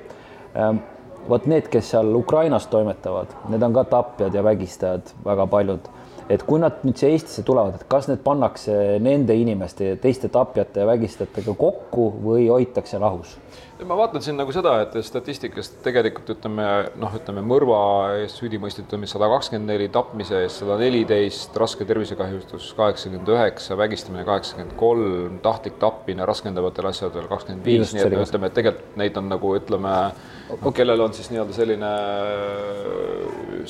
Ähm, 0.55 0.83
vot 1.29 1.46
need, 1.48 1.72
kes 1.72 1.94
seal 1.94 2.12
Ukrainas 2.16 2.68
toimetavad, 2.68 3.33
need 3.48 3.64
on 3.64 3.72
ka 3.76 3.87
tapjad 3.88 4.37
ja 4.37 4.44
vägistajad, 4.44 5.14
väga 5.24 5.46
paljud 5.48 5.88
et 6.31 6.43
kui 6.47 6.61
nad 6.62 6.85
nüüd 6.87 6.99
siia 6.99 7.11
Eestisse 7.11 7.43
tulevad, 7.47 7.81
et 7.81 7.88
kas 7.90 8.07
need 8.11 8.23
pannakse 8.23 8.75
nende 9.03 9.35
inimeste, 9.35 9.97
teiste 10.03 10.31
tapjate 10.33 10.85
ja 10.85 10.87
vägistajatega 10.87 11.57
kokku 11.59 12.07
või 12.23 12.47
hoitakse 12.53 13.01
lahus? 13.03 13.35
Ma 13.87 13.97
vaatan 13.99 14.23
siin 14.25 14.37
nagu 14.38 14.53
seda, 14.55 14.75
et 14.85 14.95
statistikast 15.05 15.79
tegelikult 15.85 16.29
ütleme 16.35 16.66
noh, 17.01 17.14
ütleme 17.16 17.43
mõrva 17.47 17.79
eest 18.21 18.40
süüdi 18.40 18.61
mõistetud 18.61 19.07
sada 19.11 19.29
kakskümmend 19.33 19.71
neli, 19.73 19.88
tapmise 19.93 20.43
eest 20.45 20.62
sada 20.62 20.77
neliteist, 20.81 21.57
raske 21.61 21.87
tervisekahjustus 21.88 22.71
kaheksakümmend 22.79 23.33
üheksa, 23.35 23.79
vägistamine 23.81 24.25
kaheksakümmend 24.29 24.77
kolm, 24.81 25.40
tahtlik 25.45 25.81
tapmine 25.83 26.27
raskendavatel 26.29 26.90
asjadel 26.93 27.29
kakskümmend 27.31 27.66
viis, 27.66 27.95
nii 27.95 28.05
et 28.05 28.16
me 28.16 28.25
ütleme, 28.27 28.51
et 28.51 28.59
tegelikult 28.61 29.01
neid 29.01 29.21
on 29.21 29.29
nagu 29.33 29.57
ütleme, 29.59 29.97
noh, 30.53 30.73
kellel 30.77 31.07
on 31.07 31.16
siis 31.16 31.33
nii-öelda 31.33 31.57
selline 31.57 31.93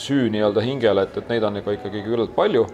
süü 0.01 0.31
nii-öelda 0.35 0.65
hingele, 0.67 1.07
et, 1.07 1.19
et 1.23 1.35
neid 1.35 1.47
on 1.47 1.61
ikka 1.63 1.79
ikkagi 1.79 2.07
küllalt 2.07 2.35
palju 2.37 2.67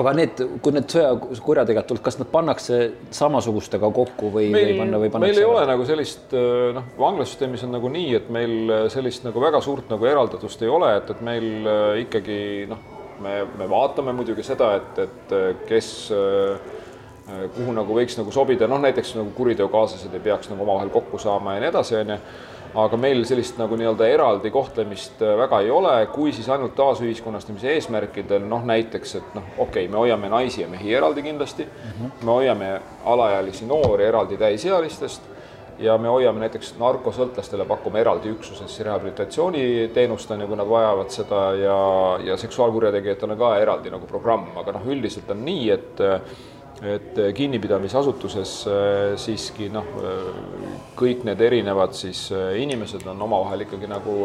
aga 0.00 0.12
need, 0.16 0.42
kui 0.64 0.74
need 0.74 0.92
sõjakurjategijad 0.92 1.88
tulevad, 1.88 2.04
kas 2.06 2.18
nad 2.20 2.30
pannakse 2.32 2.78
samasugustega 3.14 3.90
kokku 3.94 4.30
või, 4.34 4.48
või 4.54 4.76
panna 4.78 5.00
või 5.02 5.10
pannakse? 5.12 5.32
meil 5.32 5.42
ei 5.42 5.48
ole 5.48 5.64
nagu 5.68 5.86
sellist 5.88 6.36
noh, 6.76 6.86
vanglasüsteemis 6.98 7.66
on 7.66 7.74
nagu 7.76 7.90
nii, 7.92 8.12
et 8.20 8.30
meil 8.32 8.74
sellist 8.92 9.26
nagu 9.26 9.42
väga 9.42 9.60
suurt 9.64 9.90
nagu 9.92 10.08
eraldatust 10.08 10.64
ei 10.64 10.72
ole, 10.72 10.94
et, 11.00 11.10
et 11.12 11.24
meil 11.24 11.50
ikkagi 12.04 12.38
noh, 12.70 12.86
me, 13.22 13.42
me 13.58 13.68
vaatame 13.70 14.14
muidugi 14.16 14.44
seda, 14.46 14.74
et, 14.80 15.02
et 15.06 15.36
kes 15.68 15.90
kuhu 17.56 17.74
nagu 17.76 17.94
võiks 17.96 18.16
nagu 18.18 18.32
sobida, 18.34 18.66
noh 18.70 18.80
näiteks 18.82 19.14
nagu 19.18 19.30
kuriteokaaslased 19.36 20.14
ei 20.16 20.24
peaks 20.24 20.50
nagu 20.50 20.64
omavahel 20.64 20.90
kokku 20.94 21.20
saama 21.22 21.56
ja 21.56 21.62
nii 21.62 21.72
edasi, 21.72 22.00
onju 22.00 22.18
aga 22.74 22.96
meil 22.96 23.24
sellist 23.28 23.58
nagu 23.60 23.76
nii-öelda 23.76 24.06
eraldi 24.08 24.50
kohtlemist 24.52 25.20
äh, 25.22 25.34
väga 25.38 25.60
ei 25.60 25.70
ole, 25.70 25.94
kui 26.12 26.32
siis 26.32 26.48
ainult 26.52 26.74
taasühiskonnastamise 26.78 27.74
eesmärkidel, 27.74 28.46
noh 28.48 28.64
näiteks, 28.68 29.14
et 29.20 29.34
noh, 29.36 29.50
okei 29.58 29.84
okay,, 29.84 29.90
me 29.92 30.00
hoiame 30.00 30.30
naisi 30.32 30.62
ja 30.62 30.68
mehi 30.68 30.94
eraldi 30.94 31.22
kindlasti. 31.22 31.66
Mm, 31.66 31.90
-hmm. 31.90 32.24
me 32.24 32.30
hoiame 32.30 32.72
alaealisi 33.04 33.66
noori 33.66 34.04
eraldi 34.04 34.36
täisealistest 34.36 35.22
ja 35.78 35.98
me 35.98 36.08
hoiame 36.08 36.40
näiteks 36.40 36.74
narkosõltlastele, 36.78 37.64
pakume 37.68 38.00
eraldi 38.00 38.30
üksuses 38.32 38.80
rehabilitatsiooniteenust, 38.84 40.30
on 40.30 40.40
ju, 40.40 40.46
kui 40.46 40.56
nad 40.56 40.68
vajavad 40.68 41.10
seda 41.10 41.42
ja, 41.58 41.78
ja 42.24 42.36
seksuaalkurjategijatel 42.36 43.30
on 43.30 43.38
ka 43.38 43.56
eraldi 43.58 43.90
nagu 43.90 44.06
programm, 44.06 44.52
aga 44.56 44.76
noh, 44.76 44.86
üldiselt 44.86 45.30
on 45.30 45.44
nii, 45.44 45.70
et 45.70 46.02
et 46.82 47.18
kinnipidamisasutuses 47.34 48.52
äh, 48.66 49.14
siiski 49.20 49.68
noh, 49.70 49.86
äh, 50.02 50.82
kõik 50.98 51.22
need 51.26 51.40
erinevad 51.40 51.94
siis 51.96 52.24
inimesed 52.58 53.06
on 53.10 53.22
omavahel 53.22 53.64
ikkagi 53.66 53.88
nagu 53.90 54.16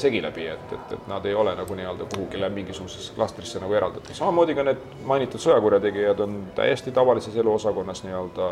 segi 0.00 0.22
läbi, 0.24 0.48
et, 0.52 0.72
et, 0.72 0.96
et 0.96 1.06
nad 1.10 1.24
ei 1.28 1.36
ole 1.36 1.54
nagu 1.58 1.76
nii-öelda 1.76 2.08
kuhugile 2.14 2.48
mingisugusesse 2.52 3.14
klastrisse 3.16 3.60
nagu 3.62 3.76
eraldatud. 3.76 4.14
samamoodi 4.16 4.56
ka 4.56 4.66
need 4.66 4.82
mainitud 5.06 5.42
sõjakurjategijad 5.42 6.24
on 6.24 6.42
täiesti 6.56 6.92
tavalises 6.96 7.36
eluosakonnas 7.36 8.04
nii-öelda 8.06 8.50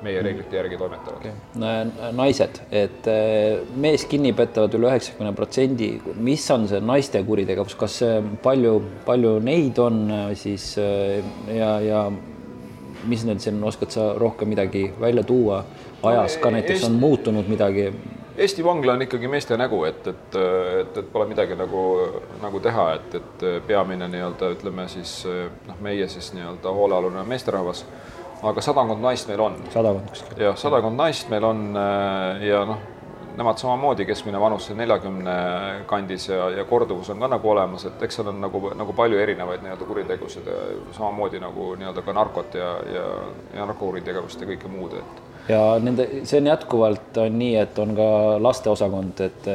meie 0.00 0.22
reeglite 0.24 0.56
järgi 0.56 0.78
toimetavad. 0.80 1.20
Okay.. 1.20 2.10
naised, 2.16 2.62
et 2.72 3.08
mees 3.76 4.06
kinni 4.08 4.32
petavad 4.32 4.72
üle 4.78 4.88
üheksakümne 4.88 5.34
protsendi, 5.36 5.90
mis 6.16 6.46
on 6.54 6.64
see 6.70 6.80
naiste 6.80 7.20
kuritegevus, 7.26 7.76
kas 7.76 8.00
palju, 8.42 8.78
palju 9.04 9.36
neid 9.44 9.78
on 9.82 10.06
siis 10.40 10.72
ja, 10.80 11.74
ja 11.84 12.06
mis 13.04 13.24
need 13.24 13.40
siin, 13.40 13.62
oskad 13.64 13.92
sa 13.94 14.12
rohkem 14.18 14.48
midagi 14.48 14.90
välja 15.00 15.22
tuua, 15.22 15.64
ajas 16.02 16.36
ka 16.36 16.50
näiteks 16.50 16.84
on 16.84 16.98
muutunud 17.00 17.48
midagi? 17.48 17.92
Eesti 18.40 18.64
vangla 18.64 18.92
on 18.92 19.02
ikkagi 19.02 19.28
meeste 19.28 19.56
nägu, 19.56 19.82
et, 19.84 20.06
et, 20.06 20.36
et, 20.80 20.96
et 20.96 21.10
pole 21.12 21.26
midagi 21.28 21.56
nagu, 21.58 21.82
nagu 22.42 22.60
teha, 22.60 22.86
et, 22.94 23.18
et 23.20 23.44
peamine 23.66 24.08
nii-öelda 24.08 24.54
ütleme 24.54 24.86
siis 24.88 25.18
noh, 25.66 25.80
meie 25.80 26.08
siis 26.08 26.32
nii-öelda 26.36 26.72
hoolealune 26.76 27.24
meesterahvas, 27.28 27.84
aga 28.42 28.64
sadakond 28.64 29.04
naist 29.04 29.28
meil 29.28 29.44
on. 29.44 29.60
sadakond 29.74 30.08
kuskil. 30.14 30.40
jah, 30.46 30.56
sadakond 30.56 30.96
naist 30.96 31.28
meil 31.32 31.44
on 31.44 31.68
ja 32.46 32.64
noh 32.68 32.89
nemad 33.40 33.56
samamoodi 33.56 34.04
keskmine 34.04 34.40
vanus 34.40 34.68
neljakümne 34.76 35.34
kandis 35.88 36.28
ja, 36.28 36.50
ja 36.50 36.64
korduvus 36.68 37.08
on 37.10 37.22
ka 37.22 37.28
nagu 37.32 37.50
olemas, 37.54 37.86
et 37.88 38.02
eks 38.04 38.20
seal 38.20 38.28
on 38.34 38.40
nagu, 38.42 38.60
nagu 38.76 38.92
palju 38.96 39.20
erinevaid 39.22 39.64
nii-öelda 39.64 39.88
kuritegusid 39.88 40.50
samamoodi 40.96 41.40
nagu 41.40 41.72
nii-öelda 41.80 42.04
ka 42.04 42.14
narkot 42.16 42.58
ja, 42.60 42.70
ja, 42.94 43.06
ja 43.54 43.64
narkokuritegevust 43.64 44.44
ja 44.44 44.50
kõike 44.50 44.72
muud, 44.72 44.98
et 45.00 45.29
ja 45.50 45.60
nende, 45.82 46.06
see 46.28 46.40
on 46.40 46.48
jätkuvalt 46.50 47.18
on 47.22 47.38
nii, 47.38 47.54
et 47.60 47.78
on 47.82 47.94
ka 47.98 48.08
lasteosakond, 48.42 49.22
et. 49.26 49.48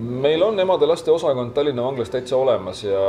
meil 0.00 0.42
on 0.42 0.58
emade-laste 0.60 1.12
osakond 1.12 1.52
Tallinna 1.56 1.84
vanglas 1.84 2.10
täitsa 2.12 2.36
olemas 2.36 2.82
ja, 2.84 3.04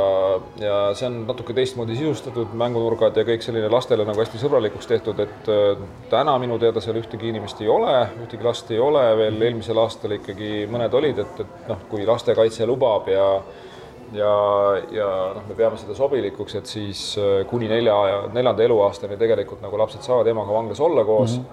ja 0.60 0.76
see 0.98 1.08
on 1.08 1.22
natuke 1.28 1.54
teistmoodi 1.56 1.96
sisustatud, 1.98 2.52
mängunurgad 2.58 3.16
ja 3.16 3.24
kõik 3.28 3.44
selline 3.44 3.70
lastele 3.72 4.06
nagu 4.08 4.20
hästi 4.20 4.40
sõbralikuks 4.42 4.90
tehtud, 4.90 5.20
et 5.24 5.50
äh, 5.52 5.82
täna 6.12 6.36
minu 6.42 6.58
teada 6.62 6.82
seal 6.84 7.00
ühtegi 7.00 7.32
inimest 7.32 7.60
ei 7.64 7.70
ole, 7.72 7.96
ühtegi 8.24 8.46
last 8.46 8.70
ei 8.72 8.80
ole, 8.82 9.04
veel 9.18 9.40
eelmisel 9.48 9.80
aastal 9.82 10.18
ikkagi 10.18 10.64
mõned 10.72 10.94
olid, 11.00 11.22
et, 11.24 11.44
et 11.44 11.68
noh, 11.72 11.84
kui 11.90 12.06
lastekaitse 12.08 12.68
lubab 12.68 13.08
ja 13.12 13.26
ja, 14.12 14.34
ja 14.90 15.08
noh, 15.36 15.46
me 15.48 15.56
peame 15.56 15.78
seda 15.80 15.96
sobilikuks, 15.96 16.56
et 16.58 16.70
siis 16.70 17.02
äh, 17.20 17.42
kuni 17.50 17.68
nelja, 17.70 17.96
neljanda 18.32 18.64
eluaastani 18.66 19.18
tegelikult 19.20 19.62
nagu 19.64 19.80
lapsed 19.80 20.04
saavad 20.04 20.30
emaga 20.32 20.54
vanglas 20.54 20.80
olla 20.80 21.04
koos 21.04 21.38
mm. 21.38 21.44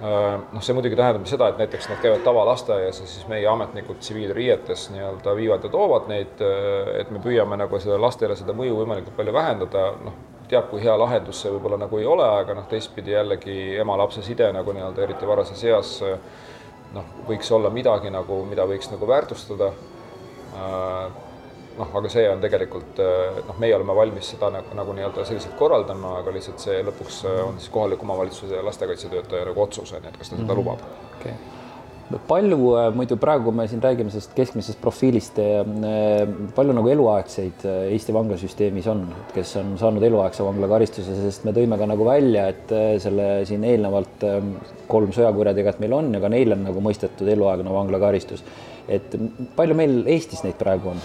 -hmm. 0.00 0.46
noh, 0.52 0.62
see 0.62 0.76
muidugi 0.76 0.96
tähendab 0.96 1.26
seda, 1.26 1.48
et 1.48 1.58
näiteks 1.58 1.88
nad 1.88 2.00
käivad 2.02 2.24
tavalasteaias 2.24 3.00
ja 3.00 3.06
siis 3.06 3.28
meie 3.28 3.46
ametnikud 3.48 3.98
tsiviilriietes 4.00 4.90
nii-öelda 4.90 5.36
viivad 5.36 5.64
ja 5.64 5.70
toovad 5.72 6.08
neid, 6.08 6.40
äh, 6.40 7.00
et 7.00 7.10
me 7.10 7.18
püüame 7.18 7.56
nagu 7.56 7.80
seda 7.80 8.00
lastele 8.00 8.36
seda 8.36 8.52
mõju 8.52 8.82
võimalikult 8.82 9.16
palju 9.16 9.32
vähendada, 9.32 9.92
noh, 10.04 10.18
teab, 10.48 10.68
kui 10.70 10.82
hea 10.82 10.98
lahendus 10.98 11.40
see 11.42 11.50
võib-olla 11.50 11.78
nagu 11.80 11.98
ei 11.98 12.06
ole, 12.06 12.26
aga 12.42 12.54
noh, 12.54 12.66
teistpidi 12.70 13.10
jällegi 13.10 13.76
ema-lapse 13.80 14.22
side 14.22 14.52
nagu 14.52 14.72
nii-öelda 14.72 15.02
eriti 15.02 15.26
varases 15.26 15.64
eas 15.64 15.96
noh, 16.94 17.04
võiks 17.28 17.50
olla 17.52 17.70
midagi 17.70 18.10
nagu, 18.10 18.44
mida 18.44 18.66
võiks 18.68 18.90
nagu 18.92 19.08
väärtustada 19.08 19.72
noh, 21.78 21.90
aga 22.00 22.12
see 22.12 22.24
on 22.30 22.42
tegelikult 22.42 23.02
eh, 23.02 23.42
noh, 23.48 23.58
meie 23.62 23.74
oleme 23.76 23.96
valmis 23.96 24.32
seda 24.34 24.50
nagu, 24.54 24.76
nagu 24.78 24.96
nii-öelda 24.96 25.26
selliselt 25.28 25.58
korraldama, 25.60 26.18
aga 26.22 26.34
lihtsalt 26.36 26.62
see 26.62 26.80
lõpuks 26.86 27.20
eh, 27.28 27.42
on 27.44 27.60
siis 27.60 27.72
kohaliku 27.74 28.08
omavalitsuse 28.08 28.56
ja 28.58 28.64
lastekaitsetöötaja 28.66 29.50
nagu 29.50 29.66
otsus 29.66 29.92
on 29.92 30.02
ju, 30.02 30.14
et 30.14 30.18
kas 30.22 30.32
ta 30.32 30.36
seda 30.36 30.42
mm 30.42 30.50
-hmm. 30.50 30.58
lubab 30.62 30.88
okay 31.20 31.36
palju 32.28 32.58
eh, 32.78 32.92
muidu 32.94 33.16
praegu 33.18 33.50
me 33.52 33.64
siin 33.68 33.80
räägime 33.82 34.10
sellest 34.10 34.34
keskmisest 34.34 34.80
profiilist, 34.80 35.40
palju 36.54 36.72
nagu 36.78 36.88
eluaegseid 36.88 37.64
Eesti 37.66 38.14
vanglasüsteemis 38.14 38.86
on, 38.86 39.02
kes 39.34 39.56
on 39.56 39.74
saanud 39.78 40.02
eluaegse 40.06 40.46
vanglakaristuse, 40.46 41.16
sest 41.24 41.44
me 41.44 41.52
tõime 41.56 41.78
ka 41.78 41.90
nagu 41.90 42.06
välja, 42.06 42.46
et 42.54 42.70
selle 43.02 43.44
siin 43.44 43.64
eelnevalt 43.64 44.22
kolm 44.86 45.10
sõjakurjategijat 45.10 45.82
meil 45.82 45.98
on 45.98 46.14
ja 46.14 46.20
ka 46.22 46.28
neil 46.28 46.54
on 46.54 46.62
nagu 46.70 46.80
mõistetud 46.80 47.26
eluaegne 47.26 47.74
vanglakaristus. 47.74 48.44
et 48.88 49.16
palju 49.56 49.74
meil 49.74 50.06
Eestis 50.06 50.44
neid 50.44 50.54
praegu 50.62 50.94
on? 50.94 51.02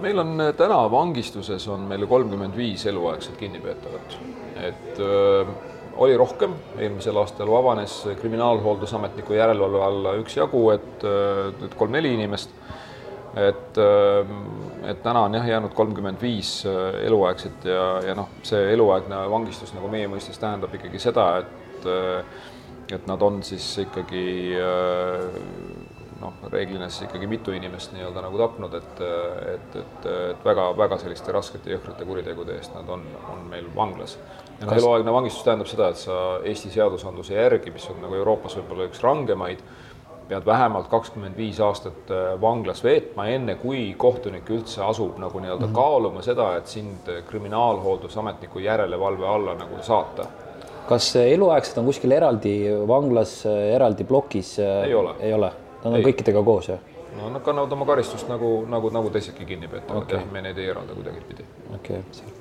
Meil 0.00 0.18
on 0.18 0.40
äh, 0.40 0.52
täna 0.56 0.82
vangistuses 0.90 1.68
on 1.68 1.86
meil 1.90 2.06
kolmkümmend 2.06 2.56
viis 2.56 2.86
eluaegset 2.86 3.36
kinnipeetavat, 3.36 4.18
et 4.62 5.00
öö, 5.00 5.42
äh, 5.42 5.54
oli 5.98 6.16
rohkem, 6.16 6.52
eelmisel 6.78 7.16
aastal 7.18 7.50
vabanes 7.50 8.04
kriminaalhooldusametniku 8.20 9.34
järelevalve 9.34 9.80
alla 9.82 10.12
üksjagu, 10.20 10.62
et 10.76 11.06
äh, 11.06 11.48
nüüd 11.60 11.74
kolm-neli 11.78 12.14
inimest. 12.18 12.54
et, 13.38 13.76
et 14.88 15.02
täna 15.02 15.20
on 15.28 15.34
jah 15.36 15.44
jäänud 15.46 15.74
kolmkümmend 15.76 16.16
viis 16.22 16.64
eluaegset 17.04 17.66
ja, 17.68 17.82
ja 18.02 18.14
noh, 18.16 18.30
see 18.42 18.72
eluaegne 18.72 19.18
vangistus 19.30 19.74
nagu 19.76 19.90
meie 19.92 20.08
mõistes 20.10 20.40
tähendab 20.40 20.72
ikkagi 20.74 20.98
seda, 20.98 21.26
et 21.44 21.86
et 22.96 23.06
nad 23.06 23.22
on 23.22 23.42
siis 23.44 23.66
ikkagi 23.84 24.56
noh, 26.20 26.34
reeglina 26.52 26.88
siis 26.90 27.06
ikkagi 27.06 27.28
mitu 27.30 27.54
inimest 27.54 27.92
nii-öelda 27.94 28.22
nagu 28.24 28.38
tapnud, 28.40 28.74
et, 28.74 29.02
et, 29.54 29.76
et, 29.82 30.06
et 30.32 30.46
väga-väga 30.46 30.98
selliste 31.02 31.34
raskete 31.34 31.74
jõhkrate 31.74 32.06
kuritegude 32.08 32.56
eest 32.58 32.74
nad 32.76 32.88
on, 32.90 33.04
on 33.32 33.44
meil 33.50 33.68
vanglas. 33.76 34.18
ja 34.58 34.66
noh, 34.66 34.76
eluaegne 34.76 35.14
vangistus 35.14 35.46
tähendab 35.46 35.70
seda, 35.70 35.92
et 35.92 36.00
sa 36.00 36.16
Eesti 36.44 36.72
seadusandluse 36.74 37.36
järgi, 37.38 37.74
mis 37.74 37.86
on 37.92 38.02
nagu 38.02 38.18
Euroopas 38.18 38.58
võib-olla 38.58 38.88
üks 38.90 39.02
rangemaid, 39.04 39.62
pead 40.28 40.44
vähemalt 40.44 40.90
kakskümmend 40.92 41.38
viis 41.38 41.60
aastat 41.64 42.10
äh, 42.12 42.34
vanglas 42.40 42.82
veetma, 42.84 43.28
enne 43.32 43.54
kui 43.62 43.94
kohtunik 43.96 44.50
üldse 44.52 44.82
asub 44.84 45.16
nagu 45.22 45.40
nii-öelda 45.40 45.66
mm 45.66 45.72
-hmm. 45.72 45.78
kaaluma 45.78 46.22
seda, 46.22 46.50
et 46.56 46.66
sind 46.66 47.08
kriminaalhooldusametniku 47.30 48.58
järelevalve 48.58 49.28
alla 49.28 49.54
nagu 49.54 49.82
saata 49.82 50.26
kas 50.88 51.16
eluaegsed 51.16 51.78
on 51.78 51.84
kuskil 51.84 52.12
eraldi 52.16 52.52
vanglas, 52.88 53.42
eraldi 53.46 54.04
plokis? 54.04 54.58
ei 54.58 54.94
ole. 54.94 55.14
ei 55.20 55.32
ole, 55.32 55.50
nad 55.82 55.92
on 55.92 55.98
ei. 56.00 56.06
kõikidega 56.10 56.44
koos, 56.44 56.70
jah? 56.72 56.96
no 57.18 57.30
nad 57.34 57.44
kannavad 57.44 57.72
oma 57.72 57.86
karistust 57.88 58.28
nagu, 58.30 58.52
nagu, 58.70 58.90
nagu 58.94 59.10
teisedki 59.14 59.46
kinnipeetavad 59.48 60.02
okay., 60.02 60.20
jah, 60.20 60.28
me 60.32 60.42
neid 60.44 60.58
ei 60.58 60.70
eralda 60.74 60.96
kuidagipidi. 60.98 61.46
okei 61.74 62.02
okay., 62.02 62.34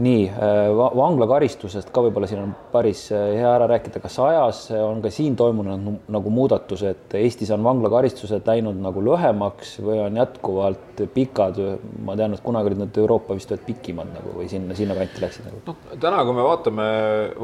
nii 0.00 0.22
äh, 0.30 0.70
va, 0.76 0.88
vanglakaristusest 0.96 1.90
ka 1.92 2.04
võib-olla 2.06 2.28
siin 2.30 2.40
on 2.40 2.54
päris 2.72 3.04
äh, 3.12 3.34
hea 3.36 3.50
ära 3.50 3.66
rääkida, 3.68 4.00
kas 4.00 4.16
ajas 4.24 4.62
on 4.76 5.02
ka 5.04 5.10
siin 5.12 5.36
toimunud 5.36 6.08
nagu 6.12 6.32
muudatused, 6.32 7.12
Eestis 7.18 7.52
on 7.52 7.64
vanglakaristused 7.66 8.48
läinud 8.48 8.80
nagu 8.80 9.02
lühemaks 9.04 9.74
või 9.84 10.00
on 10.06 10.16
jätkuvalt 10.16 11.04
pikad, 11.12 11.60
ma 12.06 12.16
tean, 12.16 12.36
et 12.36 12.44
kunagi 12.44 12.72
olid 12.72 12.82
nad 12.86 13.00
Euroopa 13.04 13.36
vist 13.36 13.52
olid 13.52 13.66
pikimad 13.68 14.12
nagu 14.16 14.34
või 14.38 14.48
sinna, 14.52 14.76
sinna 14.78 14.96
kanti 14.96 15.24
läksid 15.24 15.48
nagu? 15.48 15.62
noh, 15.68 15.96
täna, 16.00 16.24
kui 16.24 16.36
me 16.40 16.48
vaatame, 16.48 16.88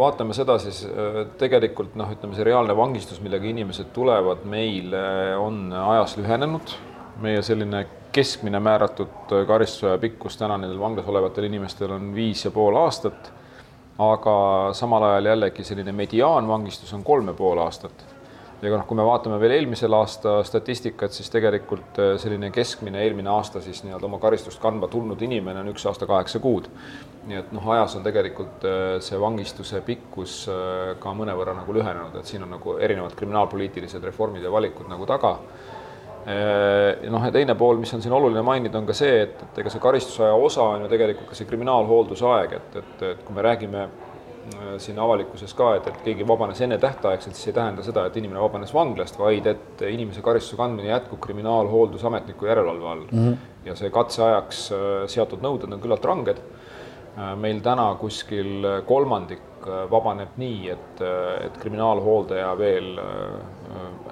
vaatame 0.04 0.36
seda, 0.36 0.58
siis 0.62 0.84
äh, 0.88 1.22
tegelikult 1.40 1.98
noh, 2.00 2.16
ütleme 2.16 2.38
see 2.38 2.48
reaalne 2.48 2.76
vangistus, 2.78 3.20
millega 3.24 3.48
inimesed 3.52 3.92
tulevad 3.96 4.48
meile, 4.48 5.02
on 5.36 5.66
ajas 5.72 6.16
lühenenud. 6.20 6.78
Meie 7.22 7.42
selline 7.42 7.86
keskmine 8.12 8.60
määratud 8.60 9.32
karistuse 9.46 9.98
pikkus 9.98 10.36
täna 10.38 10.58
nendel 10.58 10.78
vanglas 10.80 11.06
olevatel 11.06 11.48
inimestel 11.48 11.92
on 11.96 12.12
viis 12.14 12.44
ja 12.44 12.50
pool 12.50 12.76
aastat. 12.76 13.32
aga 13.98 14.34
samal 14.78 15.02
ajal 15.02 15.26
jällegi 15.26 15.64
selline 15.64 15.92
mediaanvangistus 15.92 16.92
on 16.94 17.02
kolm 17.04 17.26
ja 17.28 17.34
pool 17.34 17.58
aastat. 17.58 18.04
ja 18.62 18.70
noh, 18.70 18.86
kui 18.86 18.96
me 18.96 19.04
vaatame 19.04 19.40
veel 19.40 19.56
eelmisel 19.56 19.92
aasta 19.92 20.42
statistikat, 20.44 21.12
siis 21.12 21.30
tegelikult 21.30 21.98
äh, 21.98 22.14
selline 22.18 22.50
keskmine 22.50 23.02
eelmine 23.02 23.30
aasta 23.30 23.60
siis 23.60 23.82
nii-öelda 23.84 24.06
oma 24.06 24.18
karistust 24.18 24.62
kandma 24.62 24.88
tulnud 24.88 25.22
inimene 25.22 25.60
on 25.60 25.72
üks 25.74 25.86
aasta 25.86 26.06
kaheksa 26.06 26.38
kuud. 26.38 26.70
nii 27.26 27.38
et 27.38 27.50
noh, 27.52 27.66
ajas 27.74 27.96
on 27.96 28.06
tegelikult 28.06 28.64
äh, 28.64 29.00
see 29.00 29.20
vangistuse 29.20 29.80
pikkus 29.80 30.44
äh, 30.54 30.94
ka 31.02 31.14
mõnevõrra 31.18 31.58
nagu 31.58 31.74
lühenenud, 31.74 32.14
et 32.14 32.30
siin 32.30 32.46
on 32.46 32.54
nagu 32.54 32.78
erinevad 32.78 33.18
kriminaalpoliitilised 33.18 34.06
reformid 34.10 34.46
ja 34.46 34.54
valikud 34.54 34.86
nagu 34.88 35.06
taga 35.06 35.34
Äh, 35.40 35.67
noh, 37.08 37.24
ja 37.24 37.32
teine 37.32 37.54
pool, 37.58 37.78
mis 37.80 37.94
on 37.94 38.02
siin 38.04 38.12
oluline 38.12 38.42
mainida, 38.44 38.78
on 38.78 38.86
ka 38.88 38.96
see, 38.96 39.22
et, 39.24 39.40
et 39.46 39.62
ega 39.62 39.72
see 39.72 39.80
karistusaja 39.80 40.34
osa 40.36 40.66
on 40.74 40.84
ju 40.84 40.90
tegelikult 40.92 41.30
ka 41.30 41.38
see 41.38 41.48
kriminaalhooldusaeg, 41.48 42.54
et, 42.58 42.76
et, 42.82 43.02
et 43.12 43.22
kui 43.24 43.36
me 43.36 43.44
räägime 43.46 43.84
äh, 43.86 44.74
siin 44.82 44.98
avalikkuses 45.00 45.54
ka, 45.56 45.70
et, 45.78 45.88
et 45.88 46.02
keegi 46.04 46.26
vabanes 46.28 46.60
ennetähtaegselt, 46.66 47.38
siis 47.38 47.48
ei 47.48 47.56
tähenda 47.56 47.84
seda, 47.86 48.04
et 48.08 48.18
inimene 48.20 48.42
vabanes 48.44 48.74
vanglast, 48.76 49.16
vaid 49.20 49.48
et 49.54 49.84
inimese 49.88 50.24
karistuse 50.24 50.60
kandmine 50.60 50.90
jätkub 50.90 51.22
kriminaalhooldusametniku 51.24 52.50
järelevalve 52.50 52.90
all 52.92 53.06
mm. 53.06 53.28
-hmm. 53.28 53.52
ja 53.70 53.76
see 53.78 53.90
katseajaks 53.94 54.64
äh, 54.72 54.88
seatud 55.06 55.44
nõuded 55.44 55.72
on 55.72 55.80
küllalt 55.80 56.04
ranged. 56.04 56.42
meil 57.36 57.60
täna 57.60 57.94
kuskil 57.98 58.62
kolmandik 58.86 59.57
vabaneb 59.90 60.36
nii, 60.40 60.68
et, 60.74 61.02
et 61.44 61.58
kriminaalhooldaja 61.62 62.52
veel 62.58 62.92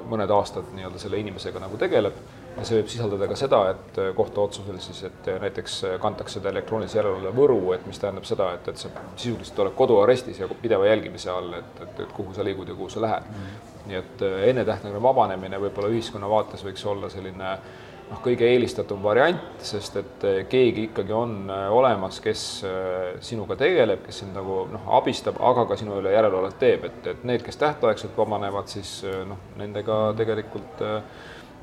mõned 0.06 0.30
aastad 0.30 0.68
nii-öelda 0.76 1.00
selle 1.02 1.20
inimesega 1.22 1.62
nagu 1.62 1.78
tegeleb 1.80 2.18
ja 2.56 2.64
see 2.64 2.78
võib 2.78 2.90
sisaldada 2.90 3.28
ka 3.28 3.36
seda, 3.38 3.60
et 3.74 3.98
kohtuotsusel 4.16 4.78
siis, 4.80 5.02
et 5.08 5.30
näiteks 5.42 5.78
kantakse 6.00 6.40
ta 6.40 6.50
elektroonilise 6.52 6.98
järelevalve 6.98 7.32
Võru, 7.36 7.58
et 7.76 7.84
mis 7.88 8.00
tähendab 8.00 8.24
seda, 8.28 8.52
et, 8.56 8.68
et 8.72 8.80
sa 8.80 8.90
sisuliselt 9.16 9.60
oled 9.64 9.76
koduarestis 9.76 10.40
ja 10.40 10.48
pideva 10.62 10.88
jälgimise 10.88 11.30
all, 11.32 11.52
et, 11.58 11.82
et, 11.84 12.04
et 12.06 12.14
kuhu 12.16 12.36
sa 12.36 12.46
liigud 12.46 12.72
ja 12.72 12.78
kuhu 12.78 12.88
sa 12.92 13.02
lähed 13.04 13.28
mm. 13.28 13.42
-hmm. 13.42 13.74
nii 13.90 13.98
et 14.00 14.24
ennetähtaegne 14.52 15.02
vabanemine 15.02 15.60
võib-olla 15.60 15.92
ühiskonna 15.92 16.30
vaates 16.30 16.64
võiks 16.64 16.86
olla 16.86 17.10
selline 17.12 17.58
noh, 18.10 18.20
kõige 18.22 18.46
eelistatum 18.48 19.02
variant, 19.02 19.40
sest 19.66 19.96
et 20.00 20.26
keegi 20.50 20.88
ikkagi 20.90 21.14
on 21.16 21.50
olemas, 21.50 22.20
kes 22.22 22.42
sinuga 23.24 23.56
tegeleb, 23.58 24.04
kes 24.06 24.22
sind 24.22 24.36
nagu 24.36 24.64
noh, 24.72 24.90
abistab, 24.98 25.40
aga 25.42 25.66
ka 25.70 25.78
sinu 25.80 25.98
üle 26.00 26.14
järelevalvet 26.14 26.58
teeb, 26.60 26.86
et, 26.90 27.00
et 27.12 27.24
need, 27.26 27.42
kes 27.46 27.58
tähtaegselt 27.62 28.14
vabanevad, 28.18 28.70
siis 28.70 29.00
noh, 29.26 29.40
nendega 29.58 30.12
tegelikult 30.18 30.84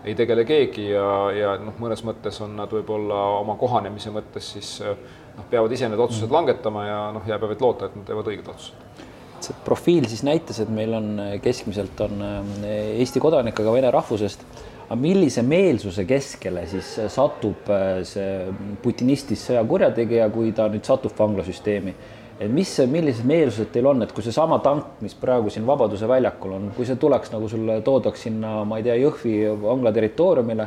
ei 0.03 0.15
tegele 0.19 0.43
keegi 0.43 0.89
ja, 0.91 1.07
ja 1.31 1.53
noh, 1.63 1.75
mõnes 1.79 2.03
mõttes 2.03 2.39
on 2.43 2.57
nad 2.59 2.71
võib-olla 2.71 3.21
oma 3.39 3.55
kohanemise 3.59 4.11
mõttes 4.11 4.49
siis 4.57 4.75
noh, 4.83 5.45
peavad 5.49 5.71
ise 5.71 5.87
need 5.89 6.01
otsused 6.01 6.27
mm. 6.27 6.35
langetama 6.35 6.85
ja 6.87 6.99
noh, 7.15 7.23
jääb 7.27 7.47
vaid 7.47 7.63
loota, 7.63 7.87
et 7.87 7.95
nad 7.97 8.07
teevad 8.09 8.29
õiged 8.33 8.49
otsused. 8.51 9.07
see 9.43 9.55
profiil 9.65 10.07
siis 10.11 10.23
näitas, 10.27 10.59
et 10.63 10.69
meil 10.71 10.93
on 10.95 11.09
keskmiselt 11.43 11.99
on 12.05 12.21
Eesti 12.67 13.23
kodanik, 13.23 13.59
aga 13.59 13.73
vene 13.75 13.91
rahvusest. 13.91 14.45
Aga 14.93 15.01
millise 15.01 15.41
meelsuse 15.41 16.05
keskele 16.05 16.67
siis 16.69 16.89
satub 17.09 17.69
äh, 17.73 18.03
see 18.05 18.51
putinistist 18.83 19.49
sõjakurjategija, 19.49 20.27
kui 20.33 20.51
ta 20.53 20.67
nüüd 20.69 20.85
satub 20.85 21.15
vanglasüsteemi? 21.17 21.95
et 22.43 22.49
mis, 22.51 22.69
millised 22.89 23.25
meelsused 23.29 23.69
teil 23.73 23.87
on, 23.87 24.01
et 24.03 24.11
kui 24.13 24.23
seesama 24.25 24.57
tank, 24.61 24.97
mis 25.05 25.13
praegu 25.17 25.51
siin 25.53 25.65
Vabaduse 25.65 26.09
väljakul 26.09 26.55
on, 26.57 26.69
kui 26.75 26.85
see 26.85 26.97
tuleks 26.99 27.31
nagu 27.31 27.47
sulle 27.49 27.77
toodaks 27.85 28.25
sinna, 28.25 28.55
ma 28.67 28.79
ei 28.81 28.85
tea, 28.85 28.97
Jõhvi 28.99 29.35
vangla 29.61 29.93
territooriumile, 29.95 30.65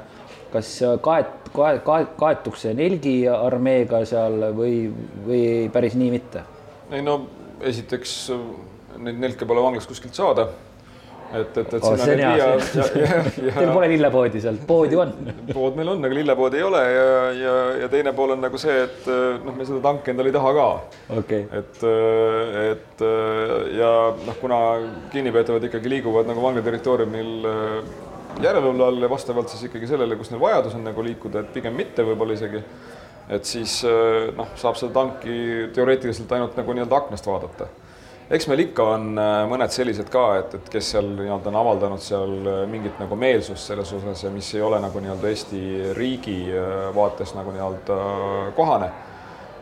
kas 0.54 0.70
kaet-, 1.04 1.50
kaet-, 1.54 1.82
kaet-, 1.86 2.14
kaetuks 2.18 2.64
see 2.64 2.74
Nelgi 2.78 3.16
armeega 3.30 4.04
seal 4.08 4.48
või, 4.56 4.86
või 5.26 5.42
päris 5.74 5.98
nii 5.98 6.14
mitte? 6.14 6.46
ei 6.94 7.02
no 7.02 7.18
esiteks 7.66 8.14
neid 9.02 9.18
nelke 9.20 9.46
pole 9.46 9.62
vanglast 9.62 9.90
kuskilt 9.90 10.16
saada 10.16 10.46
et, 11.34 11.58
et, 11.58 11.74
et 11.74 11.84
oh, 11.84 11.96
ja, 11.98 12.30
ja, 12.38 12.48
ja 13.46 13.54
Teil 13.56 13.70
pole 13.72 13.88
lillepoodi 13.90 14.40
seal, 14.42 14.58
pood 14.68 14.92
ju 14.92 15.00
on. 15.02 15.12
Pood 15.50 15.78
meil 15.78 15.90
on, 15.92 16.04
aga 16.06 16.18
lillepoodi 16.18 16.60
ei 16.60 16.66
ole 16.66 16.82
ja, 16.86 17.06
ja, 17.36 17.54
ja 17.82 17.88
teine 17.92 18.12
pool 18.16 18.34
on 18.36 18.42
nagu 18.44 18.60
see, 18.60 18.74
et 18.86 19.08
noh, 19.44 19.54
me 19.56 19.66
seda 19.68 19.80
tanki 19.84 20.12
endale 20.12 20.32
ei 20.32 20.36
taha 20.36 20.52
ka. 20.56 20.66
Okay.. 21.20 21.46
et, 21.60 21.86
et 22.64 23.06
ja 23.76 23.92
noh, 24.26 24.36
kuna 24.40 24.60
kinnipeetavad 25.14 25.66
ikkagi 25.70 25.96
liiguvad 25.96 26.28
nagu 26.30 26.44
vangla 26.44 26.64
territooriumil 26.66 27.48
järelevalve 28.42 28.84
all 28.90 29.06
ja 29.06 29.10
vastavalt 29.10 29.50
siis 29.52 29.66
ikkagi 29.70 29.88
sellele, 29.90 30.18
kus 30.20 30.30
neil 30.32 30.42
vajadus 30.42 30.76
on 30.76 30.84
nagu 30.86 31.04
liikuda, 31.04 31.42
et 31.42 31.56
pigem 31.56 31.74
mitte 31.76 32.04
võib-olla 32.06 32.36
isegi, 32.36 32.60
et 33.32 33.48
siis 33.48 33.80
noh, 34.36 34.52
saab 34.60 34.78
seda 34.78 34.92
tanki 34.94 35.70
teoreetiliselt 35.74 36.36
ainult 36.36 36.58
nagu 36.60 36.76
nii-öelda 36.76 37.02
aknast 37.02 37.26
vaadata 37.26 37.70
eks 38.30 38.48
meil 38.50 38.64
ikka 38.64 38.86
on 38.96 39.10
äh, 39.20 39.40
mõned 39.50 39.70
sellised 39.70 40.08
ka, 40.10 40.24
et, 40.40 40.54
et 40.58 40.70
kes 40.72 40.92
seal 40.96 41.12
nii-öelda 41.14 41.50
on 41.52 41.58
avaldanud 41.60 42.02
seal 42.02 42.32
äh, 42.42 42.62
mingit 42.70 42.98
nagu 42.98 43.18
meelsust 43.18 43.70
selles 43.70 43.92
osas 43.94 44.24
ja 44.24 44.32
mis 44.34 44.48
ei 44.56 44.64
ole 44.66 44.80
nagu 44.82 45.02
nii-öelda 45.02 45.30
Eesti 45.30 45.60
riigi 45.98 46.40
äh, 46.50 46.88
vaates 46.96 47.36
nagu 47.38 47.54
nii-öelda 47.54 48.00
kohane. 48.56 48.94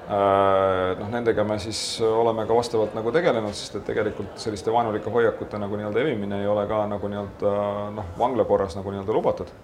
noh, 0.04 1.06
nendega 1.08 1.46
me 1.48 1.54
siis 1.56 1.78
oleme 2.04 2.42
ka 2.44 2.52
vastavalt 2.52 2.92
nagu 2.92 3.08
tegelenud, 3.08 3.54
sest 3.56 3.78
et 3.78 3.86
tegelikult 3.88 4.34
selliste 4.36 4.72
vaenulike 4.72 5.08
hoiakute 5.08 5.56
nagu 5.56 5.78
nii-öelda 5.80 6.02
evimine 6.02 6.42
ei 6.42 6.48
ole 6.52 6.66
ka 6.68 6.82
nagu 6.90 7.08
nii-öelda 7.08 7.52
noh, 7.96 8.10
vangla 8.18 8.44
korras 8.44 8.76
nagu 8.76 8.92
nii-öelda 8.92 9.16
lubatud 9.16 9.54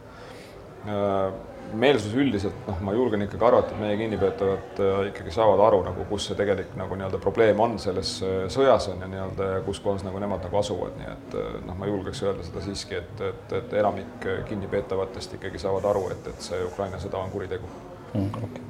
meelsus 1.73 2.15
üldiselt, 2.17 2.57
noh, 2.69 2.79
ma 2.85 2.95
julgen 2.95 3.25
ikkagi 3.25 3.47
arvata, 3.47 3.75
et 3.75 3.83
meie 3.83 3.99
kinnipeetavad 4.01 4.81
äh, 4.83 5.01
ikkagi 5.11 5.35
saavad 5.35 5.63
aru 5.67 5.83
nagu, 5.87 6.07
kus 6.11 6.29
see 6.31 6.39
tegelik 6.39 6.73
nagu 6.79 6.99
nii-öelda 6.99 7.21
probleem 7.23 7.61
on 7.63 7.77
selles 7.83 8.17
äh, 8.27 8.45
sõjas 8.53 8.91
on 8.93 9.05
ja 9.05 9.11
nii-öelda 9.11 9.51
ja 9.55 9.61
kus 9.67 9.83
kohas 9.85 10.05
nagu 10.07 10.23
nemad 10.23 10.45
nagu 10.47 10.61
asuvad, 10.61 10.97
nii 11.01 11.13
et 11.13 11.37
äh, 11.41 11.53
noh, 11.67 11.79
ma 11.79 11.91
julgeks 11.91 12.25
öelda 12.27 12.47
seda 12.47 12.65
siiski, 12.65 13.01
et, 13.03 13.25
et, 13.31 13.55
et 13.61 13.77
enamik 13.83 14.29
kinnipeetavatest 14.49 15.39
ikkagi 15.39 15.63
saavad 15.63 15.91
aru, 15.93 16.09
et, 16.15 16.33
et 16.33 16.51
see 16.51 16.61
Ukraina 16.67 17.01
sõda 17.03 17.23
on 17.23 17.33
kuritegu 17.35 17.71
mm,. 18.15 18.35
Okay 18.51 18.69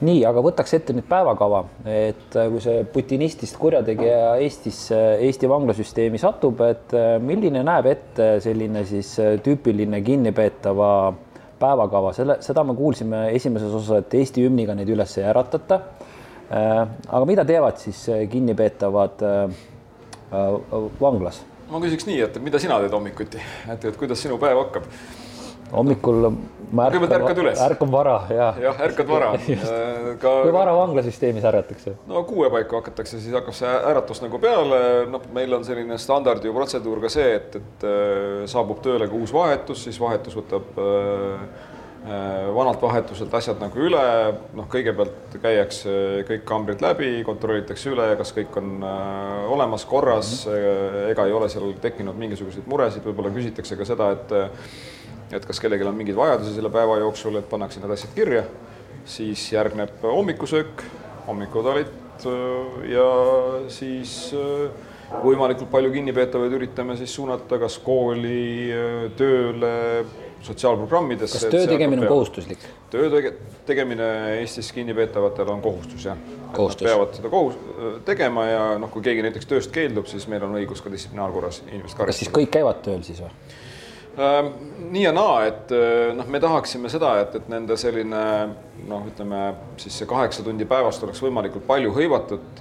nii, 0.00 0.22
aga 0.24 0.40
võtaks 0.40 0.72
ette 0.78 0.94
nüüd 0.96 1.04
päevakava, 1.04 1.58
et 1.84 2.32
kui 2.32 2.60
see 2.64 2.84
putinistist 2.88 3.58
kurjategija 3.60 4.38
Eestisse, 4.40 4.96
Eesti 5.26 5.48
vanglasüsteemi 5.50 6.16
satub, 6.20 6.62
et 6.64 6.94
milline 7.20 7.60
näeb 7.68 7.90
ette 7.90 8.30
selline 8.40 8.86
siis 8.88 9.12
tüüpiline 9.44 10.00
kinnipeetava 10.06 10.92
päevakava, 11.60 12.12
selle, 12.16 12.38
seda 12.44 12.64
me 12.66 12.74
kuulsime 12.78 13.28
esimeses 13.36 13.74
osas, 13.74 14.04
et 14.04 14.16
Eesti 14.20 14.44
hümniga 14.46 14.74
neid 14.76 14.90
üles 14.92 15.16
ei 15.18 15.26
äratata. 15.28 15.80
Äh, 16.50 16.80
aga 17.06 17.22
mida 17.28 17.44
teevad 17.46 17.78
siis 17.78 18.02
äh, 18.10 18.24
kinnipeetavad 18.30 19.22
äh, 19.22 19.58
vanglas? 21.00 21.44
ma 21.70 21.78
küsiks 21.78 22.08
nii, 22.08 22.18
et 22.26 22.38
mida 22.42 22.58
sina 22.58 22.80
teed 22.82 22.94
hommikuti, 22.96 23.38
et, 23.70 23.84
et 23.86 23.98
kuidas 23.98 24.18
sinu 24.24 24.40
päev 24.42 24.58
hakkab? 24.64 24.88
Hommikul 25.72 26.30
ma 26.70 26.86
ärkan, 26.86 27.48
ärkan 27.64 27.90
vara 27.90 28.16
ja 28.30 28.50
jah, 28.62 28.82
ärkad 28.86 29.08
vara. 29.08 29.32
ka 30.22 30.34
kui 30.44 30.52
vara 30.54 30.74
vanglasüsteemis 30.76 31.46
ärgatakse? 31.50 31.96
no 32.10 32.22
kuue 32.28 32.50
paiku 32.52 32.78
hakatakse, 32.78 33.18
siis 33.18 33.34
hakkab 33.34 33.56
see 33.56 33.72
äratus 33.92 34.22
nagu 34.22 34.38
peale, 34.42 34.80
noh, 35.10 35.26
meil 35.34 35.58
on 35.58 35.66
selline 35.66 35.98
standard 35.98 36.44
ju 36.44 36.54
protseduur 36.54 37.02
ka 37.02 37.10
see, 37.12 37.34
et, 37.40 37.58
et 37.58 37.88
äh, 37.88 38.46
saabub 38.50 38.82
tööle 38.84 39.10
ka 39.10 39.18
uus 39.18 39.34
vahetus, 39.34 39.84
siis 39.88 39.98
vahetus 40.00 40.36
võtab 40.38 40.78
äh, 40.78 41.42
äh, 42.06 42.46
vanalt 42.54 42.82
vahetuselt 42.82 43.34
asjad 43.34 43.58
nagu 43.62 43.82
üle, 43.90 44.04
noh, 44.58 44.70
kõigepealt 44.70 45.40
käiakse 45.42 45.96
kõik 46.30 46.46
kambrid 46.48 46.86
läbi, 46.86 47.10
kontrollitakse 47.26 47.90
üle, 47.96 48.12
kas 48.20 48.34
kõik 48.36 48.54
on 48.62 48.78
äh, 48.78 49.50
olemas, 49.56 49.88
korras. 49.90 50.46
Mm, 50.46 50.54
-hmm. 50.54 51.10
ega 51.16 51.26
ei 51.26 51.34
ole 51.34 51.50
seal 51.50 51.74
tekkinud 51.82 52.18
mingisuguseid 52.22 52.70
muresid, 52.70 53.04
võib-olla 53.06 53.34
küsitakse 53.34 53.76
ka 53.80 53.90
seda, 53.90 54.14
et 54.14 54.38
et 55.32 55.46
kas 55.46 55.60
kellelgi 55.62 55.86
on 55.86 55.96
mingeid 55.96 56.18
vajadusi 56.18 56.54
selle 56.56 56.72
päeva 56.74 56.98
jooksul, 57.02 57.38
et 57.40 57.48
pannakse 57.50 57.82
need 57.82 57.94
asjad 57.94 58.14
kirja 58.16 58.44
siis 59.04 59.52
järgneb 59.52 60.02
hommikusöök, 60.02 60.84
hommikutoalit 61.26 62.26
äh, 62.26 62.90
ja 62.92 63.08
siis 63.72 64.34
äh, 64.36 64.88
võimalikult 65.24 65.70
palju 65.72 65.92
kinnipeetavaid 65.94 66.52
üritame 66.60 66.96
siis 66.98 67.14
suunata 67.14 67.58
kas 67.58 67.78
kooli, 67.82 68.70
tööle, 69.18 69.72
sotsiaalprogrammidesse. 70.46 71.38
kas 71.38 71.52
töö 71.52 71.66
tegemine 71.68 72.04
on? 72.04 72.08
kohustuslik? 72.12 72.62
töö 72.92 73.08
tege- 73.12 73.32
tegemine 73.66 74.10
Eestis 74.38 74.70
kinnipeetavatel 74.72 75.50
on 75.56 75.62
kohustus 75.64 76.06
jah. 76.06 76.20
Kohustus. 76.54 76.86
peavad 76.86 77.14
seda 77.14 77.32
kohus-, 77.32 77.58
tegema 78.06 78.46
ja 78.46 78.62
noh, 78.78 78.90
kui 78.92 79.02
keegi 79.06 79.26
näiteks 79.26 79.50
tööst 79.50 79.74
keeldub, 79.74 80.08
siis 80.10 80.28
meil 80.30 80.46
on 80.46 80.56
õigus 80.60 80.82
ka 80.82 80.92
distsiplinaarkorras 80.92 81.64
inimest 81.68 81.98
kas 81.98 82.14
siis 82.16 82.30
karistada. 82.30 82.38
kõik 82.38 82.54
käivad 82.58 82.80
tööl 82.86 83.02
siis 83.06 83.20
või? 83.24 83.34
Ähm, 84.20 84.46
nii 84.92 85.02
ja 85.02 85.12
naa, 85.16 85.44
et 85.48 85.70
äh, 85.72 86.10
noh, 86.12 86.26
me 86.28 86.40
tahaksime 86.42 86.90
seda, 86.92 87.14
et, 87.22 87.32
et 87.38 87.46
nende 87.48 87.72
selline 87.80 88.24
noh, 88.90 89.06
ütleme 89.08 89.38
siis 89.80 89.96
see 89.96 90.08
kaheksa 90.10 90.44
tundi 90.44 90.66
päevast 90.68 91.06
oleks 91.06 91.22
võimalikult 91.24 91.64
palju 91.64 91.94
hõivatud. 91.96 92.60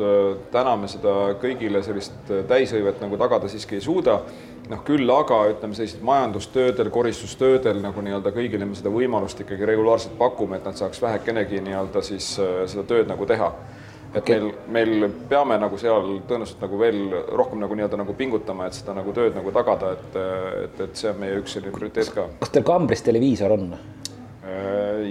täna 0.53 0.76
me 0.80 0.88
seda 0.88 1.34
kõigile 1.41 1.82
sellist 1.84 2.32
äh, 2.32 2.45
täishõivet 2.47 3.01
nagu 3.03 3.20
tagada 3.20 3.51
siiski 3.51 3.76
ei 3.76 3.84
suuda. 3.84 4.22
noh, 4.70 4.86
küll 4.88 5.12
aga 5.12 5.41
ütleme 5.51 5.76
sellised 5.76 6.05
majandustöödel, 6.05 6.93
koristustöödel 6.95 7.82
nagu 7.84 8.05
nii-öelda 8.05 8.32
kõigile 8.32 8.70
me 8.70 8.80
seda 8.80 8.93
võimalust 8.93 9.43
ikkagi 9.43 9.68
regulaarselt 9.68 10.16
pakume, 10.22 10.62
et 10.62 10.70
nad 10.70 10.80
saaks 10.80 11.01
vähekenegi 11.01 11.60
nii-öelda 11.66 12.05
siis 12.05 12.36
seda 12.38 12.88
tööd 12.88 13.10
nagu 13.12 13.26
teha 13.26 13.51
et 14.10 14.24
Okei. 14.24 14.39
meil, 14.39 14.53
meil 14.74 15.12
peame 15.30 15.60
nagu 15.62 15.78
seal 15.78 16.16
tõenäoliselt 16.30 16.64
nagu 16.66 16.80
veel 16.82 16.99
rohkem 17.38 17.62
nagu 17.62 17.78
nii-öelda 17.78 17.99
nagu 18.01 18.16
pingutama, 18.18 18.66
et 18.66 18.78
seda 18.80 18.95
nagu 18.97 19.14
tööd 19.14 19.38
nagu 19.38 19.53
tagada, 19.53 19.93
et, 19.97 20.20
et, 20.66 20.84
et 20.88 20.97
see 20.97 21.12
on 21.12 21.22
meie 21.22 21.38
üks 21.41 21.57
selline 21.57 21.76
prioriteet 21.76 22.14
ka. 22.16 22.26
kas 22.41 22.53
teil 22.55 22.66
kambris 22.68 23.05
televiisor 23.05 23.53
on? 23.57 23.72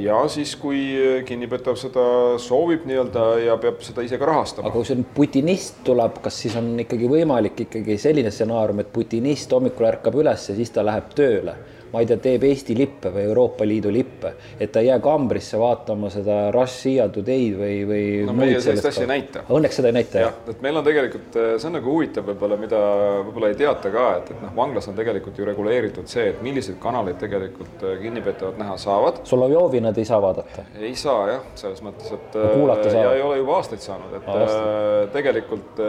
ja 0.03 0.18
siis, 0.28 0.55
kui 0.59 0.80
kinnipeetav 1.26 1.76
seda 1.78 2.05
soovib 2.42 2.86
nii-öelda 2.88 3.24
ja 3.44 3.57
peab 3.61 3.80
seda 3.86 4.03
ise 4.03 4.18
ka 4.18 4.26
rahastama 4.28 4.66
aga. 4.68 4.74
kui 4.74 4.88
see 4.88 4.99
on 4.99 5.07
putinist 5.14 5.82
tuleb, 5.86 6.18
kas 6.24 6.40
siis 6.42 6.57
on 6.59 6.72
ikkagi 6.82 7.11
võimalik 7.11 7.64
ikkagi 7.68 7.99
selline 8.01 8.32
stsenaarium, 8.34 8.82
et 8.82 8.92
putinist 8.92 9.53
hommikul 9.55 9.88
ärkab 9.92 10.18
üles 10.18 10.49
ja 10.51 10.57
siis 10.59 10.74
ta 10.74 10.84
läheb 10.86 11.12
tööle? 11.18 11.55
Ma 11.93 12.03
ei 12.03 12.09
tea, 12.09 12.18
teeb 12.22 12.45
Eesti 12.49 12.76
lippe 12.76 13.12
või 13.14 13.24
Euroopa 13.28 13.66
Liidu 13.68 13.93
lippe, 13.93 14.34
et 14.61 14.72
ta 14.72 14.82
ei 14.82 14.91
jää 14.91 14.99
kambrisse 15.03 15.59
vaatama 15.61 16.11
seda 16.12 16.39
Russia 16.55 17.09
Today'd 17.12 17.57
või, 17.59 17.76
või 17.89 18.05
no 18.28 18.34
meie 18.36 18.61
sellist 18.64 18.91
asja 18.91 19.07
ei 19.07 19.11
näita. 19.12 19.45
Õnneks 19.49 19.80
seda 19.80 19.93
ei 19.93 19.97
näita 19.99 20.24
jah, 20.24 20.36
et 20.53 20.62
meil 20.64 20.80
on 20.80 20.86
tegelikult, 20.86 21.39
see 21.39 21.70
on 21.70 21.76
nagu 21.78 21.95
huvitav 21.95 22.28
võib-olla, 22.28 22.59
mida 22.61 22.82
võib-olla 23.28 23.53
ei 23.53 23.59
teata 23.59 23.93
ka, 23.95 24.07
et, 24.20 24.32
et 24.34 24.45
noh, 24.45 24.55
vanglas 24.59 24.91
on 24.91 24.99
tegelikult 24.99 25.41
ju 25.41 25.49
reguleeritud 25.49 26.11
see, 26.11 26.28
et 26.34 26.45
milliseid 26.45 26.78
kanaleid 26.82 27.18
tegelikult 27.22 27.84
äh, 27.84 27.99
kinnipeetavad 28.03 28.61
näha 28.61 28.76
saavad. 28.80 29.22
Solovjovi 29.28 29.82
nad 29.84 29.99
ei 29.99 30.09
saa 30.09 30.20
vaadata. 30.22 30.66
ei 30.78 30.95
saa 30.99 31.26
jah, 31.32 31.51
selles 31.59 31.82
mõttes, 31.84 32.12
et 32.14 32.39
kuulata 32.39 32.89
saavad. 32.91 33.05
ja 33.05 33.16
ei 33.18 33.26
ole 33.26 33.43
juba 33.43 33.59
aastaid 33.59 33.84
saanud, 33.84 34.14
et 34.18 34.28
Aa, 34.28 34.41
aastaid. 34.45 35.12
tegelikult 35.16 35.82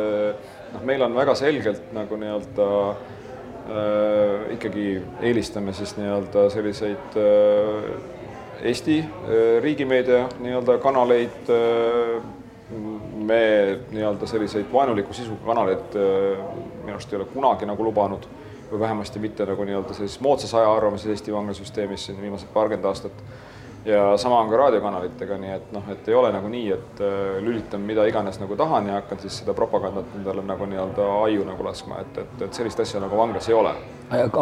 noh, 0.73 0.83
meil 0.85 1.03
on 1.05 1.15
väga 1.17 1.35
selgelt 1.37 1.93
nagu 1.95 2.19
nii-öelda 2.19 2.67
äh, 2.89 3.15
ikkagi 4.53 5.01
eelistame 5.21 5.73
siis 5.73 5.97
nii-öelda 5.97 6.49
selliseid 6.49 7.17
äh, 7.17 7.91
Eesti 8.61 8.99
äh, 8.99 9.61
riigimeedia 9.61 10.29
nii-öelda 10.39 10.77
kanaleid 10.77 11.49
äh, 11.49 12.23
me 13.15 13.79
nii-öelda 13.91 14.27
selliseid 14.27 14.65
vaenuliku 14.73 15.13
sisuga 15.13 15.45
kanaleid 15.45 15.95
äh, 15.95 16.43
minu 16.83 16.97
arust 16.97 17.13
ei 17.13 17.19
ole 17.19 17.27
kunagi 17.33 17.69
nagu 17.69 17.83
lubanud 17.83 18.27
või 18.71 18.79
vähemasti 18.79 19.19
mitte 19.19 19.45
nagu 19.47 19.63
nii-öelda 19.63 19.95
sellises 19.95 20.19
moodsas 20.21 20.53
ajaarvamuses 20.59 21.13
Eesti 21.13 21.33
vanglasüsteemis 21.33 22.05
siin 22.05 22.21
viimased 22.21 22.51
paarkümmend 22.53 22.85
aastat 22.91 23.23
ja 23.85 24.17
sama 24.17 24.39
on 24.39 24.49
ka 24.49 24.57
raadiokanalitega, 24.57 25.37
nii 25.39 25.51
et 25.55 25.71
noh, 25.71 25.85
et 25.91 26.07
ei 26.09 26.15
ole 26.17 26.31
nagu 26.35 26.49
nii, 26.51 26.65
et 26.75 27.01
äh, 27.03 27.37
lülitan 27.43 27.83
mida 27.85 28.03
iganes 28.09 28.39
nagu 28.41 28.57
tahan 28.59 28.89
ja 28.91 28.97
hakkan 28.99 29.21
siis 29.23 29.39
seda 29.41 29.55
propagandat 29.57 30.11
endale 30.19 30.43
nagu 30.45 30.67
nii-öelda 30.69 31.07
aiu 31.23 31.45
nagu 31.47 31.63
laskma, 31.65 32.01
et, 32.03 32.19
et, 32.23 32.35
et 32.47 32.59
sellist 32.59 32.79
asja 32.83 33.01
nagu 33.03 33.17
vanglas 33.17 33.47
ei 33.49 33.55
ole. 33.55 33.73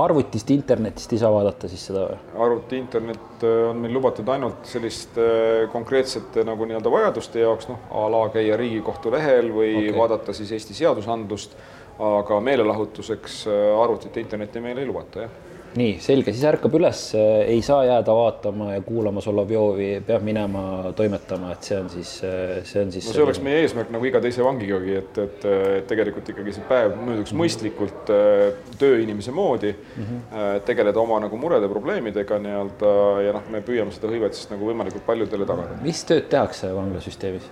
arvutist, 0.02 0.52
internetist 0.52 1.14
ei 1.14 1.22
saa 1.22 1.32
vaadata 1.34 1.70
siis 1.70 1.86
seda 1.90 2.08
või? 2.10 2.20
arvuti 2.48 2.82
internet 2.82 3.46
äh, 3.46 3.58
on 3.70 3.82
meil 3.86 3.94
lubatud 3.94 4.30
ainult 4.34 4.66
selliste 4.70 5.30
konkreetsete 5.74 6.46
nagu 6.48 6.66
nii-öelda 6.66 6.94
vajaduste 6.94 7.44
jaoks, 7.46 7.70
noh 7.72 7.90
a 7.92 8.08
la 8.12 8.28
käia 8.34 8.58
Riigikohtu 8.58 9.14
lehel 9.14 9.52
või 9.54 9.74
okay. 9.84 9.98
vaadata 9.98 10.34
siis 10.34 10.56
Eesti 10.58 10.78
seadusandlust, 10.82 11.58
aga 12.02 12.40
meelelahutuseks 12.42 13.44
äh, 13.52 13.68
arvutit 13.84 14.16
ja 14.16 14.26
internetti 14.26 14.64
meil 14.64 14.82
ei 14.82 14.90
lubata, 14.90 15.28
jah 15.28 15.44
nii 15.78 15.97
selge, 16.03 16.34
siis 16.34 16.45
ärkab 16.49 16.75
üles, 16.80 17.01
ei 17.17 17.59
saa 17.65 17.84
jääda 17.88 18.15
vaatama 18.15 18.71
ja 18.73 18.82
kuulama 18.86 19.21
Solovjovi, 19.23 19.89
peab 20.07 20.25
minema 20.25 20.91
toimetama, 20.97 21.53
et 21.55 21.69
see 21.69 21.78
on 21.80 21.89
siis, 21.91 22.13
see 22.21 22.84
on 22.84 22.93
siis 22.93 23.09
no 23.09 23.15
see 23.15 23.25
oleks 23.25 23.41
meie 23.45 23.61
eesmärk 23.65 23.91
nagu 23.93 24.09
iga 24.09 24.21
teise 24.23 24.45
vangigagi, 24.45 24.97
et, 25.01 25.21
et, 25.23 25.47
et 25.80 25.88
tegelikult 25.89 26.34
ikkagi 26.34 26.55
see 26.57 26.67
päev 26.69 26.97
mööduks 26.97 27.36
mõistlikult 27.38 28.11
äh, 28.13 28.57
tööinimese 28.82 29.36
moodi 29.36 29.73
mm, 29.73 30.03
-hmm. 30.03 30.65
tegeleda 30.67 31.01
oma 31.01 31.21
nagu 31.23 31.39
murede, 31.39 31.69
probleemidega 31.71 32.41
nii-öelda 32.43 32.95
ja 33.28 33.38
noh, 33.38 33.47
me 33.53 33.63
püüame 33.65 33.93
seda 33.95 34.11
hõivet 34.11 34.38
siis 34.38 34.51
nagu 34.53 34.67
võimalikult 34.71 35.05
paljudele 35.05 35.47
tagada. 35.49 35.80
mis 35.84 36.03
tööd 36.07 36.30
tehakse 36.32 36.73
vanglasüsteemis? 36.75 37.49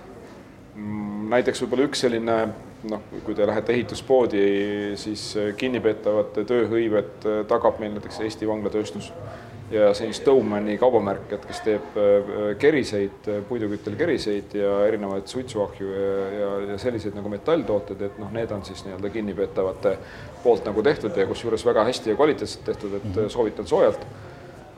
näiteks 1.30 1.62
võib-olla 1.62 1.86
üks 1.88 2.02
selline 2.04 2.36
noh, 2.90 3.02
kui 3.24 3.34
te 3.34 3.46
lähete 3.46 3.72
ehituspoodi, 3.72 4.44
siis 5.00 5.28
kinnipeetavate 5.58 6.44
tööhõivet 6.48 7.26
äh, 7.26 7.42
tagab 7.48 7.80
meil 7.82 7.96
näiteks 7.96 8.20
Eesti 8.26 8.48
vanglatööstus 8.48 9.12
ja 9.70 9.94
see 9.94 10.06
on 10.06 10.14
Stonemani 10.14 10.76
kaubamärk, 10.78 11.32
et 11.34 11.46
kes 11.48 11.62
teeb 11.64 11.96
äh, 11.98 12.52
keriseid, 12.60 13.30
puiduküttel 13.48 13.96
keriseid 13.98 14.54
ja 14.60 14.76
erinevaid 14.86 15.26
suitsuahju 15.30 15.90
ja, 15.90 16.12
ja, 16.38 16.52
ja 16.72 16.78
selliseid 16.78 17.16
nagu 17.18 17.30
metalltooted, 17.32 18.06
et 18.08 18.20
noh, 18.22 18.30
need 18.34 18.52
on 18.54 18.62
siis 18.66 18.84
nii-öelda 18.86 19.10
kinnipeetavate 19.14 19.96
poolt 20.44 20.68
nagu 20.68 20.84
tehtud 20.86 21.18
ja 21.18 21.26
kusjuures 21.26 21.66
väga 21.66 21.86
hästi 21.88 22.12
ja 22.12 22.18
kvaliteetselt 22.18 22.64
tehtud, 22.64 22.94
et 22.94 23.10
-hmm. 23.10 23.28
soovitan 23.28 23.66
soojalt. 23.66 24.06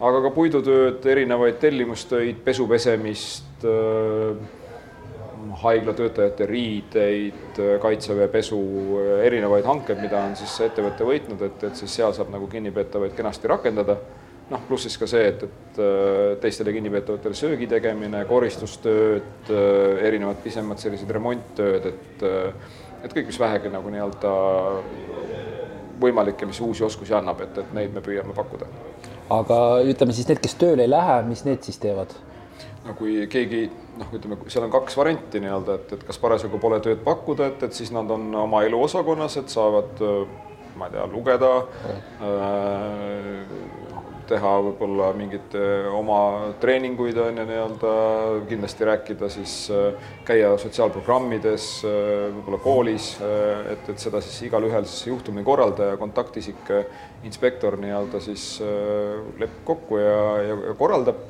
aga 0.00 0.20
ka 0.22 0.30
puidutööd, 0.30 1.06
erinevaid 1.06 1.58
tellimustöid, 1.58 2.36
pesu 2.44 2.68
pesemist 2.68 3.64
äh, 3.64 4.36
haiglatöötajate 5.62 6.46
riideid, 6.46 7.58
kaitseväe 7.82 8.28
pesu, 8.30 8.60
erinevaid 9.24 9.66
hankeid, 9.66 10.00
mida 10.02 10.20
on 10.28 10.36
siis 10.38 10.54
see 10.58 10.68
ettevõte 10.70 11.06
võitnud, 11.06 11.42
et, 11.46 11.64
et 11.70 11.78
siis 11.78 11.98
seal 11.98 12.14
saab 12.16 12.30
nagu 12.34 12.46
kinnipeetavaid 12.50 13.16
kenasti 13.18 13.50
rakendada. 13.50 13.98
noh, 14.48 14.62
pluss 14.64 14.86
siis 14.86 14.96
ka 14.96 15.06
see, 15.06 15.26
et, 15.28 15.42
et 15.44 15.80
äh, 15.84 16.36
teistele 16.40 16.72
kinnipeetavatele 16.72 17.36
söögi 17.36 17.66
tegemine, 17.68 18.22
koristustööd, 18.24 19.50
erinevad 20.00 20.40
pisemad 20.40 20.80
sellised 20.80 21.10
remonttööd, 21.12 21.90
et 21.92 22.24
äh, 22.24 22.76
et 23.04 23.12
kõik, 23.14 23.28
mis 23.28 23.38
vähegi 23.38 23.70
nagu 23.70 23.92
nii-öelda 23.94 24.30
võimalik 26.02 26.40
ja 26.40 26.48
mis 26.50 26.58
uusi 26.64 26.82
oskusi 26.86 27.14
annab, 27.14 27.44
et, 27.44 27.60
et 27.60 27.76
neid 27.76 27.92
me 27.94 28.02
püüame 28.02 28.34
pakkuda 28.34 28.66
aga 29.32 29.58
ütleme 29.88 30.14
siis 30.16 30.28
need, 30.28 30.40
kes 30.42 30.56
tööle 30.60 30.86
ei 30.86 30.90
lähe, 30.90 31.20
mis 31.28 31.44
need 31.48 31.64
siis 31.66 31.78
teevad? 31.82 32.14
No 32.88 32.96
kui 32.98 33.20
keegi 33.30 33.62
noh, 33.98 34.10
ütleme, 34.16 34.40
seal 34.48 34.66
on 34.66 34.72
kaks 34.72 34.96
varianti 34.96 35.42
nii-öelda, 35.44 35.78
et, 35.78 35.96
et 35.98 36.04
kas 36.08 36.20
parasjagu 36.22 36.60
pole 36.62 36.80
tööd 36.84 37.02
pakkuda, 37.04 37.52
et, 37.52 37.64
et 37.68 37.76
siis 37.76 37.92
nad 37.94 38.10
on 38.10 38.28
oma 38.48 38.64
eluosakonnas, 38.66 39.38
et 39.42 39.52
saavad 39.52 40.04
ma 40.78 40.86
ei 40.86 40.94
tea, 40.94 41.06
lugeda 41.10 41.50
äh,, 42.22 43.28
teha 44.28 44.50
võib-olla 44.60 45.08
mingeid 45.16 45.54
äh, 45.56 45.86
oma 45.94 46.18
treeninguid 46.62 47.16
on 47.22 47.40
ju 47.40 47.46
nii-öelda, 47.48 47.92
kindlasti 48.50 48.86
rääkida 48.88 49.30
siis 49.32 49.54
äh, 49.74 50.10
käia 50.28 50.52
sotsiaalprogrammides 50.60 51.68
äh,, 51.88 52.28
võib-olla 52.36 52.60
koolis, 52.62 53.10
et, 53.72 53.88
et 53.88 53.98
seda 54.02 54.22
siis 54.24 54.38
igalühel 54.50 54.86
siis 54.88 55.08
juhtumi 55.10 55.44
korraldaja, 55.46 55.96
kontaktisik, 56.00 56.70
inspektor 57.26 57.78
nii-öelda 57.80 58.22
siis 58.22 58.50
äh, 58.62 59.18
lepib 59.40 59.64
kokku 59.72 60.00
ja, 60.02 60.22
ja, 60.44 60.62
ja 60.70 60.78
korraldab. 60.78 61.26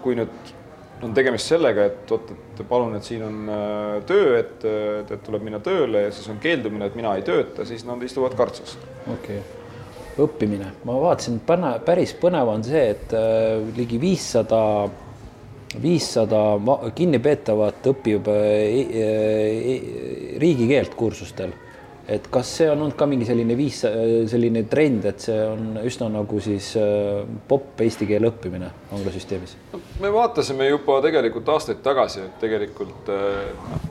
kui 0.00 0.14
nüüd 0.16 0.55
on 1.04 1.14
tegemist 1.16 1.50
sellega, 1.50 1.86
et 1.90 2.12
oot, 2.14 2.30
et 2.32 2.62
palun, 2.68 2.94
et 2.96 3.04
siin 3.04 3.24
on 3.26 3.50
äh, 3.52 3.98
töö, 4.08 4.38
et, 4.38 4.64
et, 4.64 5.12
et 5.16 5.24
tuleb 5.26 5.44
minna 5.44 5.60
tööle 5.64 6.06
ja 6.06 6.14
siis 6.14 6.28
on 6.32 6.40
keeldumine, 6.42 6.88
et 6.88 6.96
mina 6.98 7.16
ei 7.18 7.24
tööta, 7.26 7.66
siis 7.68 7.84
nad 7.88 8.02
istuvad 8.06 8.36
kartsas 8.38 8.76
okei. 9.12 9.40
Okay. 9.40 9.42
õppimine, 10.24 10.70
ma 10.88 10.96
vaatasin, 11.02 11.40
päris 11.86 12.16
põnev 12.20 12.54
on 12.54 12.64
see, 12.66 12.86
et 12.94 13.12
äh, 13.16 13.60
ligi 13.76 14.00
viissada, 14.00 14.62
viissada 15.82 16.42
kinnipeetavat 16.96 17.92
õpib 17.92 18.32
e, 18.32 18.40
e, 19.04 19.78
riigikeelt 20.40 20.96
kursustel 20.96 21.52
et 22.08 22.28
kas 22.30 22.52
see 22.60 22.68
on 22.70 22.84
olnud 22.84 22.96
ka 22.98 23.08
mingi 23.10 23.26
selline 23.26 23.56
viis, 23.58 23.80
selline 24.30 24.62
trend, 24.70 25.08
et 25.10 25.26
see 25.26 25.36
on 25.42 25.80
üsna 25.82 26.08
nagu 26.12 26.40
siis 26.42 26.72
popp 27.48 27.82
eesti 27.82 28.06
keele 28.06 28.30
õppimine 28.30 28.70
anglasüsteemis? 28.94 29.56
me 30.00 30.12
vaatasime 30.14 30.70
juba 30.70 31.00
tegelikult 31.04 31.48
aastaid 31.56 31.82
tagasi, 31.84 32.26
et 32.28 32.38
tegelikult 32.42 33.10
noh, 33.10 33.86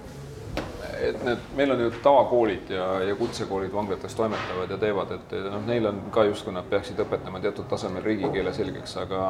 et 1.10 1.24
need, 1.26 1.42
meil 1.58 1.72
on 1.72 1.82
ju 1.86 1.90
tavakoolid 2.04 2.70
ja, 2.70 2.86
ja 3.10 3.16
kutsekoolid 3.16 3.74
vanglates 3.74 4.16
toimetavad 4.16 4.72
ja 4.72 4.78
teevad, 4.80 5.12
et 5.18 5.34
noh, 5.50 5.64
neil 5.68 5.90
on 5.90 6.00
ka 6.14 6.26
justkui 6.30 6.54
nad 6.56 6.68
peaksid 6.70 7.00
õpetama 7.04 7.42
teatud 7.44 7.68
tasemel 7.72 8.06
riigikeele 8.06 8.54
selgeks, 8.56 8.96
aga 9.04 9.26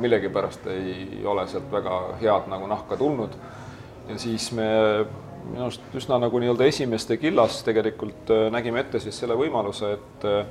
millegipärast 0.00 0.68
ei 0.72 1.24
ole 1.26 1.46
sealt 1.50 1.70
väga 1.72 1.98
head 2.22 2.48
nagu 2.52 2.70
nahka 2.70 2.98
tulnud. 3.00 3.34
ja 4.08 4.18
siis 4.18 4.52
me 4.52 4.68
minu 5.44 5.66
arust 5.66 5.94
üsna 5.96 6.18
nagu 6.20 6.40
nii-öelda 6.42 6.66
esimeste 6.68 7.16
killas 7.20 7.62
tegelikult 7.66 8.30
äh, 8.34 8.48
nägime 8.52 8.82
ette 8.84 9.00
siis 9.02 9.18
selle 9.22 9.38
võimaluse, 9.38 9.94
et 9.96 10.28
äh, 10.28 10.44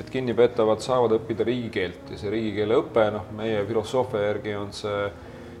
et 0.00 0.08
kinnipeetavad 0.08 0.80
saavad 0.80 1.12
õppida 1.18 1.44
riigikeelt 1.44 2.14
ja 2.14 2.16
see 2.16 2.30
riigikeele 2.32 2.78
õpe, 2.80 3.04
noh, 3.12 3.26
meie 3.36 3.60
filosoofia 3.68 4.22
järgi 4.24 4.54
on 4.56 4.72
see 4.72 5.02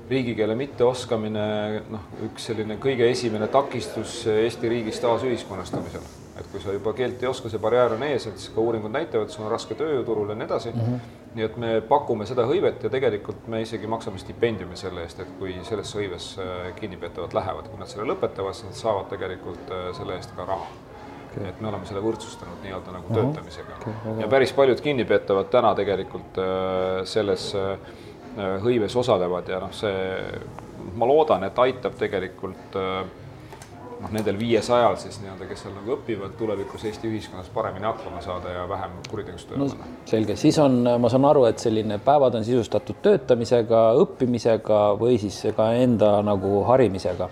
riigikeele 0.08 0.56
mitteoskamine 0.56 1.44
noh, 1.92 2.08
üks 2.28 2.48
selline 2.48 2.78
kõige 2.80 3.10
esimene 3.12 3.48
takistus 3.52 4.22
Eesti 4.32 4.72
riigis 4.72 5.00
taasühiskonnastamisel. 5.04 6.21
Et 6.42 6.50
kui 6.52 6.60
sa 6.62 6.74
juba 6.74 6.92
keelt 6.98 7.22
ei 7.22 7.30
oska, 7.30 7.50
see 7.52 7.62
barjäär 7.62 7.96
on 7.96 8.04
ees, 8.06 8.26
et 8.28 8.38
siis 8.38 8.52
ka 8.54 8.60
uuringud 8.60 8.92
näitavad, 8.92 9.32
sul 9.32 9.46
on 9.46 9.52
raske 9.52 9.76
tööjõuturul 9.78 10.34
ja 10.34 10.38
nii 10.38 10.48
edasi 10.48 10.72
mm. 10.72 10.84
-hmm. 10.84 11.18
nii 11.38 11.46
et 11.48 11.56
me 11.64 11.72
pakume 11.88 12.26
seda 12.28 12.46
hõivet 12.50 12.84
ja 12.84 12.90
tegelikult 12.92 13.48
me 13.48 13.62
isegi 13.62 13.90
maksame 13.90 14.20
stipendiumi 14.20 14.76
selle 14.76 15.06
eest, 15.06 15.20
et 15.24 15.34
kui 15.38 15.56
sellesse 15.68 15.98
hõivesse 15.98 16.46
kinnipeetavad 16.80 17.34
lähevad, 17.40 17.68
kui 17.72 17.80
nad 17.80 17.88
selle 17.88 18.08
lõpetavad, 18.12 18.58
siis 18.58 18.70
nad 18.70 18.80
saavad 18.84 19.10
tegelikult 19.14 19.70
äh, 19.70 19.90
selle 19.96 20.18
eest 20.20 20.36
ka 20.36 20.44
raha 20.44 20.68
okay.. 21.30 21.48
et 21.48 21.60
me 21.60 21.68
oleme 21.72 21.86
selle 21.86 22.04
võrdsustanud 22.04 22.62
nii-öelda 22.66 22.98
nagu 22.98 23.08
uh 23.08 23.16
-huh. 23.16 23.20
töötamisega 23.22 23.80
okay, 23.80 24.20
ja 24.20 24.28
päris 24.28 24.52
paljud 24.52 24.80
kinnipeetavad 24.80 25.50
täna 25.50 25.74
tegelikult 25.74 26.38
äh, 26.38 27.04
selles 27.04 27.54
äh, 27.54 27.78
Äh, 28.32 28.54
hõives 28.64 28.94
osalevad 28.96 29.48
ja 29.52 29.58
noh, 29.60 29.72
see, 29.76 30.14
ma 30.96 31.04
loodan, 31.04 31.42
et 31.44 31.58
aitab 31.60 31.98
tegelikult 32.00 32.78
äh, 32.80 33.02
noh, 34.02 34.12
nendel 34.14 34.38
viiesajal 34.38 34.96
siis 35.00 35.20
nii-öelda, 35.22 35.46
kes 35.48 35.64
seal 35.64 35.74
nagu 35.76 35.94
õpivad, 35.96 36.34
tulevikus 36.38 36.84
Eesti 36.88 37.10
ühiskonnas 37.10 37.48
paremini 37.54 37.86
hakkama 37.88 38.22
saada 38.24 38.52
ja 38.56 38.66
vähem 38.68 38.98
kuritegevust 39.08 39.50
tööle 39.50 39.68
panna 39.70 39.88
no,. 39.88 40.04
selge, 40.10 40.36
siis 40.40 40.58
on, 40.62 40.82
ma 41.00 41.10
saan 41.12 41.26
aru, 41.28 41.46
et 41.50 41.62
selline 41.62 41.98
päevad 42.02 42.38
on 42.38 42.46
sisustatud 42.46 43.00
töötamisega, 43.04 43.84
õppimisega 44.02 44.84
või 45.00 45.18
siis 45.22 45.40
ka 45.56 45.72
enda 45.78 46.14
nagu 46.26 46.62
harimisega 46.68 47.30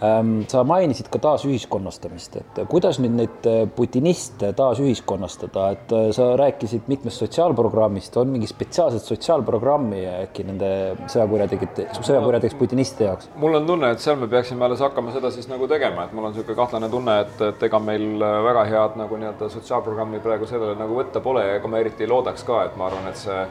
sa 0.00 0.62
mainisid 0.64 1.08
ka 1.10 1.18
taasühiskonnastamist, 1.22 2.36
et 2.38 2.60
kuidas 2.70 3.00
nüüd 3.02 3.16
neid 3.18 3.46
äh, 3.50 3.64
putiniste 3.74 4.52
taasühiskonnastada, 4.58 5.64
et 5.74 5.94
äh, 5.94 6.08
sa 6.14 6.28
rääkisid 6.38 6.86
mitmest 6.90 7.22
sotsiaalprogrammist, 7.24 8.16
on 8.20 8.30
mingi 8.30 8.46
spetsiaalset 8.50 9.02
sotsiaalprogrammi 9.08 10.04
äkki 10.12 10.46
nende 10.46 10.70
sõjakurjategijate, 11.10 11.88
sõjakurjategijate 11.98 12.60
putiniste 12.60 13.08
jaoks? 13.08 13.30
mul 13.42 13.58
on 13.58 13.66
tunne, 13.66 13.90
et 13.94 14.04
seal 14.04 14.20
me 14.20 14.30
peaksime 14.30 14.68
alles 14.68 14.82
hakkama 14.86 15.14
seda 15.16 15.32
siis 15.34 15.50
nagu 15.50 15.66
tegema, 15.70 16.06
et 16.06 16.14
mul 16.14 16.28
on 16.28 16.34
niisugune 16.34 16.58
kahtlane 16.58 16.90
tunne, 16.92 17.18
et, 17.24 17.42
et 17.50 17.66
ega 17.70 17.82
meil 17.82 18.22
äh, 18.22 18.36
väga 18.46 18.66
head 18.70 19.00
nagu 19.02 19.18
nii-öelda 19.18 19.50
sotsiaalprogrammi 19.56 20.22
praegu 20.22 20.46
sellele 20.46 20.78
nagu 20.78 21.00
võtta 21.00 21.24
pole 21.24 21.42
ja 21.46 21.58
ega 21.58 21.70
ma 21.70 21.82
eriti 21.82 22.06
ei 22.06 22.12
loodaks 22.14 22.46
ka, 22.46 22.62
et 22.68 22.78
ma 22.78 22.86
arvan, 22.86 23.10
et 23.10 23.18
see 23.18 23.42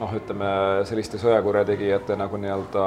noh, 0.00 0.12
ütleme 0.16 0.50
selliste 0.88 1.18
sõjakurjategijate 1.20 2.16
nagu 2.18 2.38
nii-öelda 2.40 2.84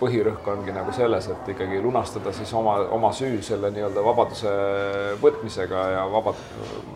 põhirõhk 0.00 0.46
ongi 0.52 0.74
nagu 0.74 0.94
selles, 0.94 1.26
et 1.32 1.50
ikkagi 1.52 1.80
lunastada 1.82 2.32
siis 2.36 2.52
oma, 2.56 2.78
oma 2.94 3.10
süü 3.16 3.40
selle 3.44 3.72
nii-öelda 3.74 4.04
vabaduse 4.06 4.52
võtmisega 5.22 5.86
ja 5.96 6.04
vabad 6.12 6.40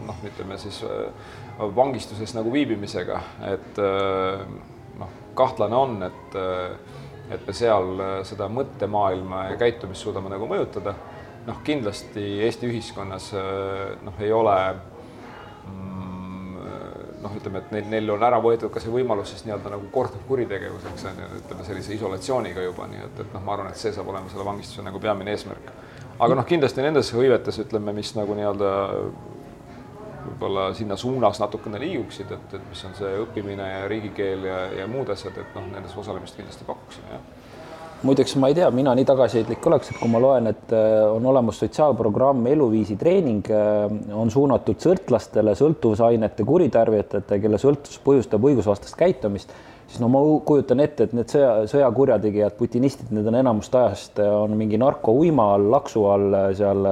noh, 0.07 0.21
ütleme 0.27 0.59
siis 0.61 0.83
äh, 0.87 1.31
vangistuses 1.77 2.35
nagu 2.39 2.53
viibimisega, 2.55 3.23
et 3.51 3.81
äh, 3.83 4.45
noh, 5.01 5.17
kahtlane 5.39 5.79
on, 5.79 6.03
et 6.11 6.39
äh, 6.39 6.99
et 7.31 7.45
me 7.47 7.53
seal 7.55 8.01
seda 8.27 8.49
mõttemaailma 8.51 9.45
ja 9.53 9.59
käitumist 9.61 10.03
suudame 10.03 10.33
nagu 10.33 10.49
mõjutada. 10.51 10.97
noh, 11.47 11.61
kindlasti 11.65 12.25
Eesti 12.43 12.67
ühiskonnas 12.67 13.29
noh, 14.03 14.17
ei 14.19 14.33
ole 14.35 14.57
noh, 17.23 17.35
ütleme, 17.37 17.63
et 17.63 17.73
neil, 17.75 17.89
neil 17.93 18.13
on 18.15 18.23
ära 18.27 18.39
võetud 18.43 18.73
ka 18.73 18.83
see 18.83 18.93
võimalus 18.93 19.33
siis 19.35 19.45
nii-öelda 19.47 19.73
nagu 19.75 19.89
korduvkuritegevuseks 19.95 21.07
on 21.11 21.21
ju, 21.23 21.29
ütleme 21.41 21.67
sellise 21.67 21.95
isolatsiooniga 21.97 22.65
juba, 22.65 22.87
nii 22.91 23.03
et, 23.07 23.21
et 23.25 23.35
noh, 23.37 23.45
ma 23.47 23.57
arvan, 23.57 23.73
et 23.73 23.81
see 23.81 23.93
saab 23.97 24.09
olema 24.13 24.33
selle 24.33 24.47
vangistuse 24.47 24.85
nagu 24.87 25.03
peamine 25.03 25.35
eesmärk. 25.35 25.73
aga 26.19 26.39
noh, 26.39 26.47
kindlasti 26.49 26.87
nendes 26.87 27.13
hõivetes 27.17 27.61
ütleme, 27.65 27.95
mis 27.97 28.15
nagu 28.17 28.37
nii-öelda 28.39 28.73
võib-olla 30.21 30.71
sinna 30.77 30.97
suunas 31.01 31.41
natukene 31.41 31.81
liiguksid, 31.81 32.33
et, 32.37 32.57
et 32.57 32.65
mis 32.71 32.85
on 32.89 32.97
see 32.99 33.13
õppimine 33.25 33.69
ja 33.69 33.85
riigikeel 33.91 34.49
ja, 34.49 34.59
ja 34.83 34.89
muud 34.89 35.13
asjad, 35.13 35.37
et 35.41 35.55
noh, 35.57 35.69
nendes 35.75 35.97
osalemist 36.01 36.37
kindlasti 36.39 36.69
pakuksime, 36.69 37.17
jah 37.17 37.40
muideks 38.03 38.37
ma 38.41 38.49
ei 38.49 38.57
tea, 38.57 38.69
mina 38.75 38.93
nii 38.97 39.07
tagasihoidlik 39.09 39.67
oleks, 39.69 39.91
et 39.93 39.99
kui 40.01 40.11
ma 40.11 40.21
loen, 40.23 40.49
et 40.51 40.73
äh, 40.77 41.03
on 41.13 41.27
olemas 41.33 41.61
sotsiaalprogramm 41.61 42.47
Eluviisi 42.51 42.97
treening, 43.01 43.51
äh, 43.53 44.15
on 44.17 44.33
suunatud 44.33 44.81
sõltlastele, 44.81 45.55
sõltuvusainete 45.59 46.47
kuritarvitajate, 46.49 47.41
kelle 47.43 47.61
sõltuvus 47.61 48.01
põhjustab 48.05 48.47
õigusvastast 48.51 48.97
käitumist, 48.99 49.53
siis 49.91 50.01
no 50.03 50.09
ma 50.13 50.23
kujutan 50.47 50.81
ette, 50.85 51.09
et 51.09 51.17
need 51.17 51.33
sõja, 51.33 51.53
sõjakurjategijad, 51.71 52.57
putinistid, 52.59 53.13
need 53.15 53.29
on 53.29 53.41
enamust 53.43 53.77
ajast 53.83 54.23
äh, 54.23 54.33
on 54.45 54.57
mingi 54.59 54.81
narkouima 54.81 55.51
all, 55.57 55.69
laksu 55.77 56.07
all 56.09 56.41
seal 56.57 56.89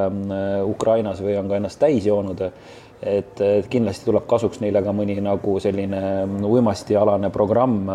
Ukrainas 0.68 1.22
või 1.24 1.38
on 1.40 1.48
ka 1.48 1.61
ennast 1.61 1.80
täis 1.82 2.09
joonud 2.09 2.50
et 2.98 3.38
kindlasti 3.70 4.09
tuleb 4.09 4.24
kasuks 4.26 4.59
neile 4.59 4.80
ka 4.82 4.90
mõni 4.90 5.14
nagu 5.22 5.52
selline 5.62 6.00
uimastialane 6.48 7.30
programm 7.30 7.86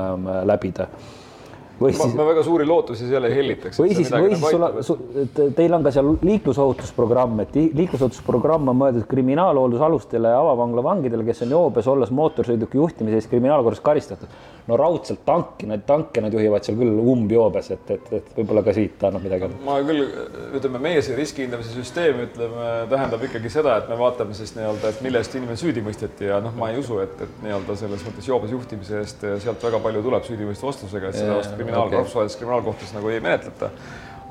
läbida 0.47 0.87
või 1.79 1.93
siis. 1.93 2.13
ma 2.15 2.25
väga 2.27 2.43
suuri 2.45 2.65
lootusi 2.67 3.07
seal 3.09 3.25
ei 3.27 3.35
hellitaks. 3.37 3.79
või 3.81 3.95
siis, 3.95 4.09
või 4.11 4.35
siis 4.35 4.87
sul, 4.87 4.99
teil 5.57 5.73
on 5.73 5.85
ka 5.85 5.93
seal 5.93 6.11
liiklusohutusprogramm, 6.21 7.43
et 7.43 7.55
liiklusohutusprogramm 7.79 8.69
on 8.71 8.79
mõeldud 8.79 9.07
kriminaalhooldusalustele 9.09 10.33
avavangla 10.37 10.83
vangidele, 10.85 11.25
kes 11.27 11.45
on 11.47 11.55
joobes 11.55 11.89
olles 11.89 12.13
mootorsõiduki 12.13 12.77
juhtimise 12.77 13.21
eest 13.21 13.31
kriminaalkorras 13.31 13.81
karistatud. 13.83 14.41
no 14.67 14.77
raudselt 14.79 15.25
tanki, 15.25 15.67
need 15.67 15.81
tanke 15.83 16.21
nad 16.23 16.33
juhivad 16.33 16.63
seal 16.63 16.77
küll 16.79 16.99
umbjoobes, 17.13 17.71
et, 17.75 17.89
et, 17.97 18.11
et 18.19 18.29
võib-olla 18.37 18.63
ka 18.63 18.75
siit 18.75 19.01
annab 19.03 19.25
midagi. 19.25 19.49
ma 19.65 19.79
küll, 19.83 20.05
ütleme, 20.55 20.79
meie 20.83 21.01
see 21.03 21.17
riski 21.17 21.43
hindamise 21.47 21.73
süsteem, 21.75 22.21
ütleme, 22.27 22.69
tähendab 22.91 23.25
ikkagi 23.27 23.51
seda, 23.51 23.75
et 23.81 23.89
me 23.91 23.97
vaatame 23.99 24.37
siis 24.37 24.55
nii-öelda, 24.55 24.93
et 24.93 25.01
mille 25.03 25.19
eest 25.19 25.35
inimene 25.35 25.59
süüdi 25.59 25.83
mõisteti 25.83 26.29
ja 26.29 26.39
noh, 26.43 26.55
ma 26.55 26.71
ei 26.71 26.79
usu, 26.79 27.01
et, 27.03 27.17
et 27.25 27.43
nii-öelda 27.43 27.75
selles 27.81 28.05
mõttes 28.07 28.29
joobes 28.29 28.53
juhtimise 28.55 29.01
eest 29.01 29.27
sealt 29.43 29.67
väga 29.67 29.81
palju 29.83 30.05
tuleb 30.05 30.29
süüdimõistva 30.29 30.71
vastusega, 30.71 31.11
et 31.11 31.19
seda 31.19 31.35
vast 31.41 31.59
kriminaal 31.63 31.87
okay., 31.87 31.97
rahvusvahelises 31.97 32.39
kriminaalkohtus 32.39 32.93
nagu 32.95 33.09
ei 33.09 33.21
menetleta. 33.23 33.69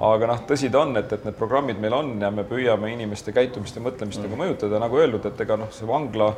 aga 0.02 0.26
noh, 0.26 0.40
tõsi 0.48 0.70
ta 0.72 0.80
on, 0.82 0.96
et, 0.98 1.12
et 1.14 1.24
need 1.28 1.36
programmid 1.38 1.78
meil 1.80 1.94
on 1.94 2.12
ja 2.20 2.30
me 2.34 2.42
püüame 2.48 2.90
inimeste 2.90 3.32
käitumist 3.32 3.76
ja 3.76 3.82
mõtlemist 3.84 4.18
mm. 4.18 4.26
nagu 4.26 4.38
mõjutada, 4.40 4.80
nagu 4.82 4.98
öeldud, 4.98 5.28
et 5.28 5.42
ega 5.44 5.58
noh, 5.60 5.70
see 5.74 5.86
vangla 5.86 6.32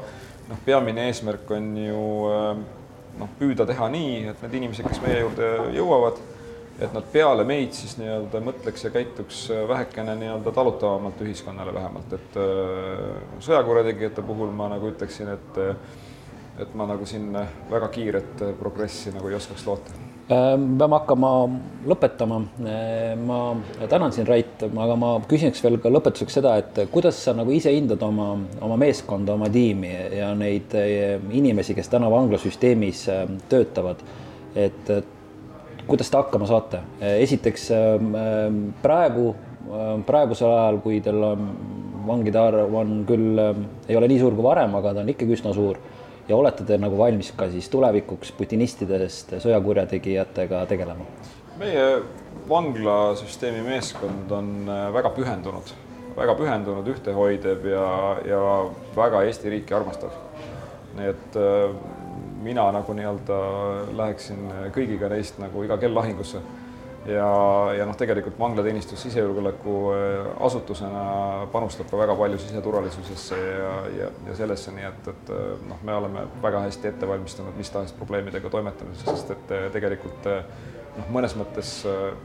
noh, 0.51 0.62
peamine 0.66 1.07
eesmärk 1.09 1.51
on 1.55 1.70
ju 1.80 2.05
äh, 2.28 2.62
noh, 3.22 3.34
püüda 3.40 3.66
teha 3.68 3.88
nii, 3.95 4.22
et 4.34 4.45
need 4.45 4.59
inimesed, 4.61 4.88
kes 4.90 5.03
meie 5.05 5.22
juurde 5.22 5.51
jõuavad, 5.78 6.20
et 6.82 6.92
nad 6.92 7.07
peale 7.12 7.47
meid 7.47 7.72
siis 7.78 7.95
nii-öelda 8.01 8.42
mõtleks 8.45 8.84
ja 8.84 8.92
käituks 8.92 9.45
vähekene 9.70 10.18
nii-öelda 10.20 10.53
talutavamalt 10.53 11.22
ühiskonnale 11.24 11.74
vähemalt, 11.74 12.16
et 12.18 12.40
äh, 12.42 13.36
sõjakurjategijate 13.47 14.26
puhul 14.26 14.53
ma 14.53 14.68
nagu 14.74 14.92
ütleksin, 14.92 15.32
et 15.38 15.62
et 16.61 16.74
ma 16.78 16.86
nagu 16.86 17.07
siin 17.07 17.32
väga 17.70 17.88
kiiret 17.90 18.45
progressi 18.61 19.11
nagu 19.14 19.26
ei 19.30 19.34
oskaks 19.40 19.66
loota 19.66 20.04
Äh, 20.25 20.55
peame 20.57 20.97
hakkama 20.97 21.31
lõpetama. 21.85 22.39
Äh, 22.64 23.12
ma 23.20 23.39
tänan 23.91 24.12
sind, 24.12 24.29
Rait, 24.31 24.62
aga 24.64 24.95
ma 24.97 25.11
küsiks 25.29 25.61
veel 25.61 25.77
ka 25.83 25.91
lõpetuseks 25.93 26.39
seda, 26.39 26.55
et 26.62 26.79
kuidas 26.93 27.18
sa 27.27 27.35
nagu 27.37 27.53
ise 27.53 27.75
hindad 27.75 28.01
oma, 28.07 28.31
oma 28.64 28.79
meeskonda, 28.81 29.35
oma 29.37 29.51
tiimi 29.53 29.91
ja 30.16 30.31
neid 30.39 30.72
äh, 30.81 31.18
inimesi, 31.29 31.77
kes 31.77 31.93
täna 31.93 32.09
vanglasüsteemis 32.12 33.05
töötavad. 33.53 34.01
et 34.55 34.91
kuidas 35.87 36.09
te 36.09 36.16
hakkama 36.16 36.47
saate? 36.47 36.79
esiteks 37.03 37.64
praegu, 38.83 39.25
praegusel 40.07 40.53
ajal, 40.55 40.79
kui 40.81 41.01
teil 41.03 41.25
vangide 42.07 42.39
arv 42.39 42.77
on 42.79 43.01
küll, 43.09 43.41
ei 43.89 43.99
ole 43.99 44.09
nii 44.09 44.20
suur 44.22 44.39
kui 44.39 44.47
varem, 44.47 44.79
aga 44.79 44.95
ta 44.95 45.03
on 45.03 45.11
ikkagi 45.11 45.37
üsna 45.37 45.53
suur 45.57 45.81
ja 46.29 46.37
olete 46.37 46.64
te 46.64 46.79
nagu 46.81 46.99
valmis 46.99 47.33
ka 47.37 47.49
siis 47.53 47.68
tulevikuks 47.72 48.33
putinistidest 48.39 49.37
sõjakurjategijatega 49.45 50.64
tegelema? 50.70 51.07
meie 51.59 51.89
vanglasüsteemi 52.49 53.62
meeskond 53.62 54.33
on 54.35 54.49
äh, 54.66 54.87
väga 54.95 55.12
pühendunud, 55.14 55.70
väga 56.16 56.35
pühendunud, 56.39 56.89
ühtehoidev 56.97 57.68
ja, 57.70 57.85
ja 58.27 58.41
väga 58.97 59.22
Eesti 59.29 59.53
riiki 59.53 59.77
armastav. 59.77 60.16
nii 60.97 61.12
et 61.12 61.39
äh, 61.39 61.77
mina 62.45 62.66
nagu 62.75 62.95
nii-öelda 62.95 63.39
läheksin 63.97 64.51
kõigiga 64.75 65.09
neist 65.12 65.39
nagu 65.43 65.62
iga 65.64 65.79
kell 65.81 65.95
lahingusse 65.95 66.43
ja, 67.07 67.29
ja 67.79 67.87
noh, 67.87 67.97
tegelikult 67.97 68.39
vanglateenistus 68.39 69.03
sisejulgeoleku 69.07 69.77
äh, 69.93 70.29
panustab 71.53 71.91
ka 71.91 72.01
väga 72.01 72.17
palju 72.19 72.39
siseturvalisusesse 72.39 73.39
ja, 73.41 73.73
ja, 73.99 74.11
ja 74.29 74.37
sellesse, 74.39 74.73
nii 74.77 74.89
et, 74.89 75.09
et 75.13 75.33
äh, 75.35 75.47
noh, 75.69 75.81
me 75.85 75.97
oleme 76.01 76.27
väga 76.43 76.65
hästi 76.67 76.93
ette 76.93 77.09
valmistunud 77.09 77.57
mis 77.61 77.71
tahes 77.71 77.93
probleemidega 77.99 78.51
toimetamiseks, 78.51 79.11
sest 79.11 79.35
et 79.37 79.55
äh, 79.55 79.71
tegelikult 79.75 80.31
noh, 80.31 81.09
mõnes 81.15 81.37
mõttes 81.39 81.77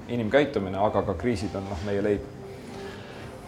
inimkäitumine, 0.07 0.79
aga 0.79 1.03
ka 1.11 1.17
kriisid 1.19 1.55
on 1.59 1.67
noh, 1.71 1.87
meie 1.87 2.03
leib 2.05 2.38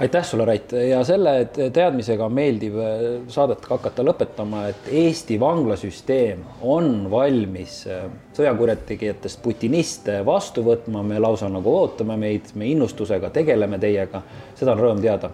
aitäh 0.02 0.24
sulle, 0.24 0.46
Rait, 0.46 0.72
ja 0.90 1.04
selle 1.06 1.34
teadmisega 1.74 2.26
on 2.26 2.34
meeldiv 2.34 2.78
äh, 2.82 3.02
saadet 3.30 3.66
hakata 3.70 4.04
lõpetama, 4.06 4.64
et 4.72 4.90
Eesti 5.02 5.38
vanglasüsteem 5.40 6.42
on 6.66 7.06
valmis 7.12 7.84
äh, 7.90 8.08
sõjakurjategijatest 8.38 9.42
putiniste 9.44 10.22
vastu 10.26 10.66
võtma, 10.66 11.04
me 11.06 11.20
lausa 11.22 11.50
nagu 11.54 11.76
ootame 11.84 12.18
meid, 12.18 12.50
me 12.58 12.72
innustusega 12.72 13.30
tegeleme 13.36 13.78
teiega, 13.82 14.24
seda 14.58 14.74
on 14.74 14.82
rõõm 14.82 15.04
teada. 15.06 15.30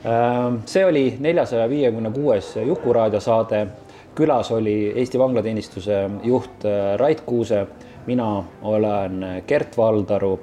Äh, 0.00 0.40
see 0.70 0.86
oli 0.88 1.04
neljasaja 1.20 1.68
viiekümne 1.68 2.12
kuues 2.14 2.54
Juku-raadio 2.64 3.20
saade. 3.20 3.66
külas 4.18 4.50
oli 4.50 4.92
Eesti 4.96 5.18
vanglateenistuse 5.18 5.98
juht 6.24 6.64
Rait 6.96 7.20
Kuuse, 7.26 7.66
mina 8.06 8.44
olen 8.62 9.42
Gert 9.46 9.76
Valdaru 9.76 10.38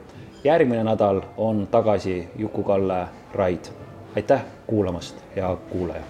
järgmine 0.45 0.83
nädal 0.83 1.21
on 1.37 1.67
tagasi 1.71 2.27
Juku-Kalle 2.37 3.07
Raid. 3.33 3.65
aitäh 4.15 4.41
kuulamast, 4.67 5.15
hea 5.35 5.55
kuulaja. 5.69 6.01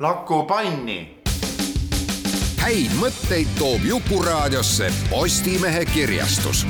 Laku 0.00 0.42
panni. 0.42 1.22
häid 2.56 2.90
mõtteid 3.00 3.46
toob 3.58 3.80
Jukuraadiosse 3.84 4.92
Postimehe 5.10 5.84
kirjastus 5.84 6.66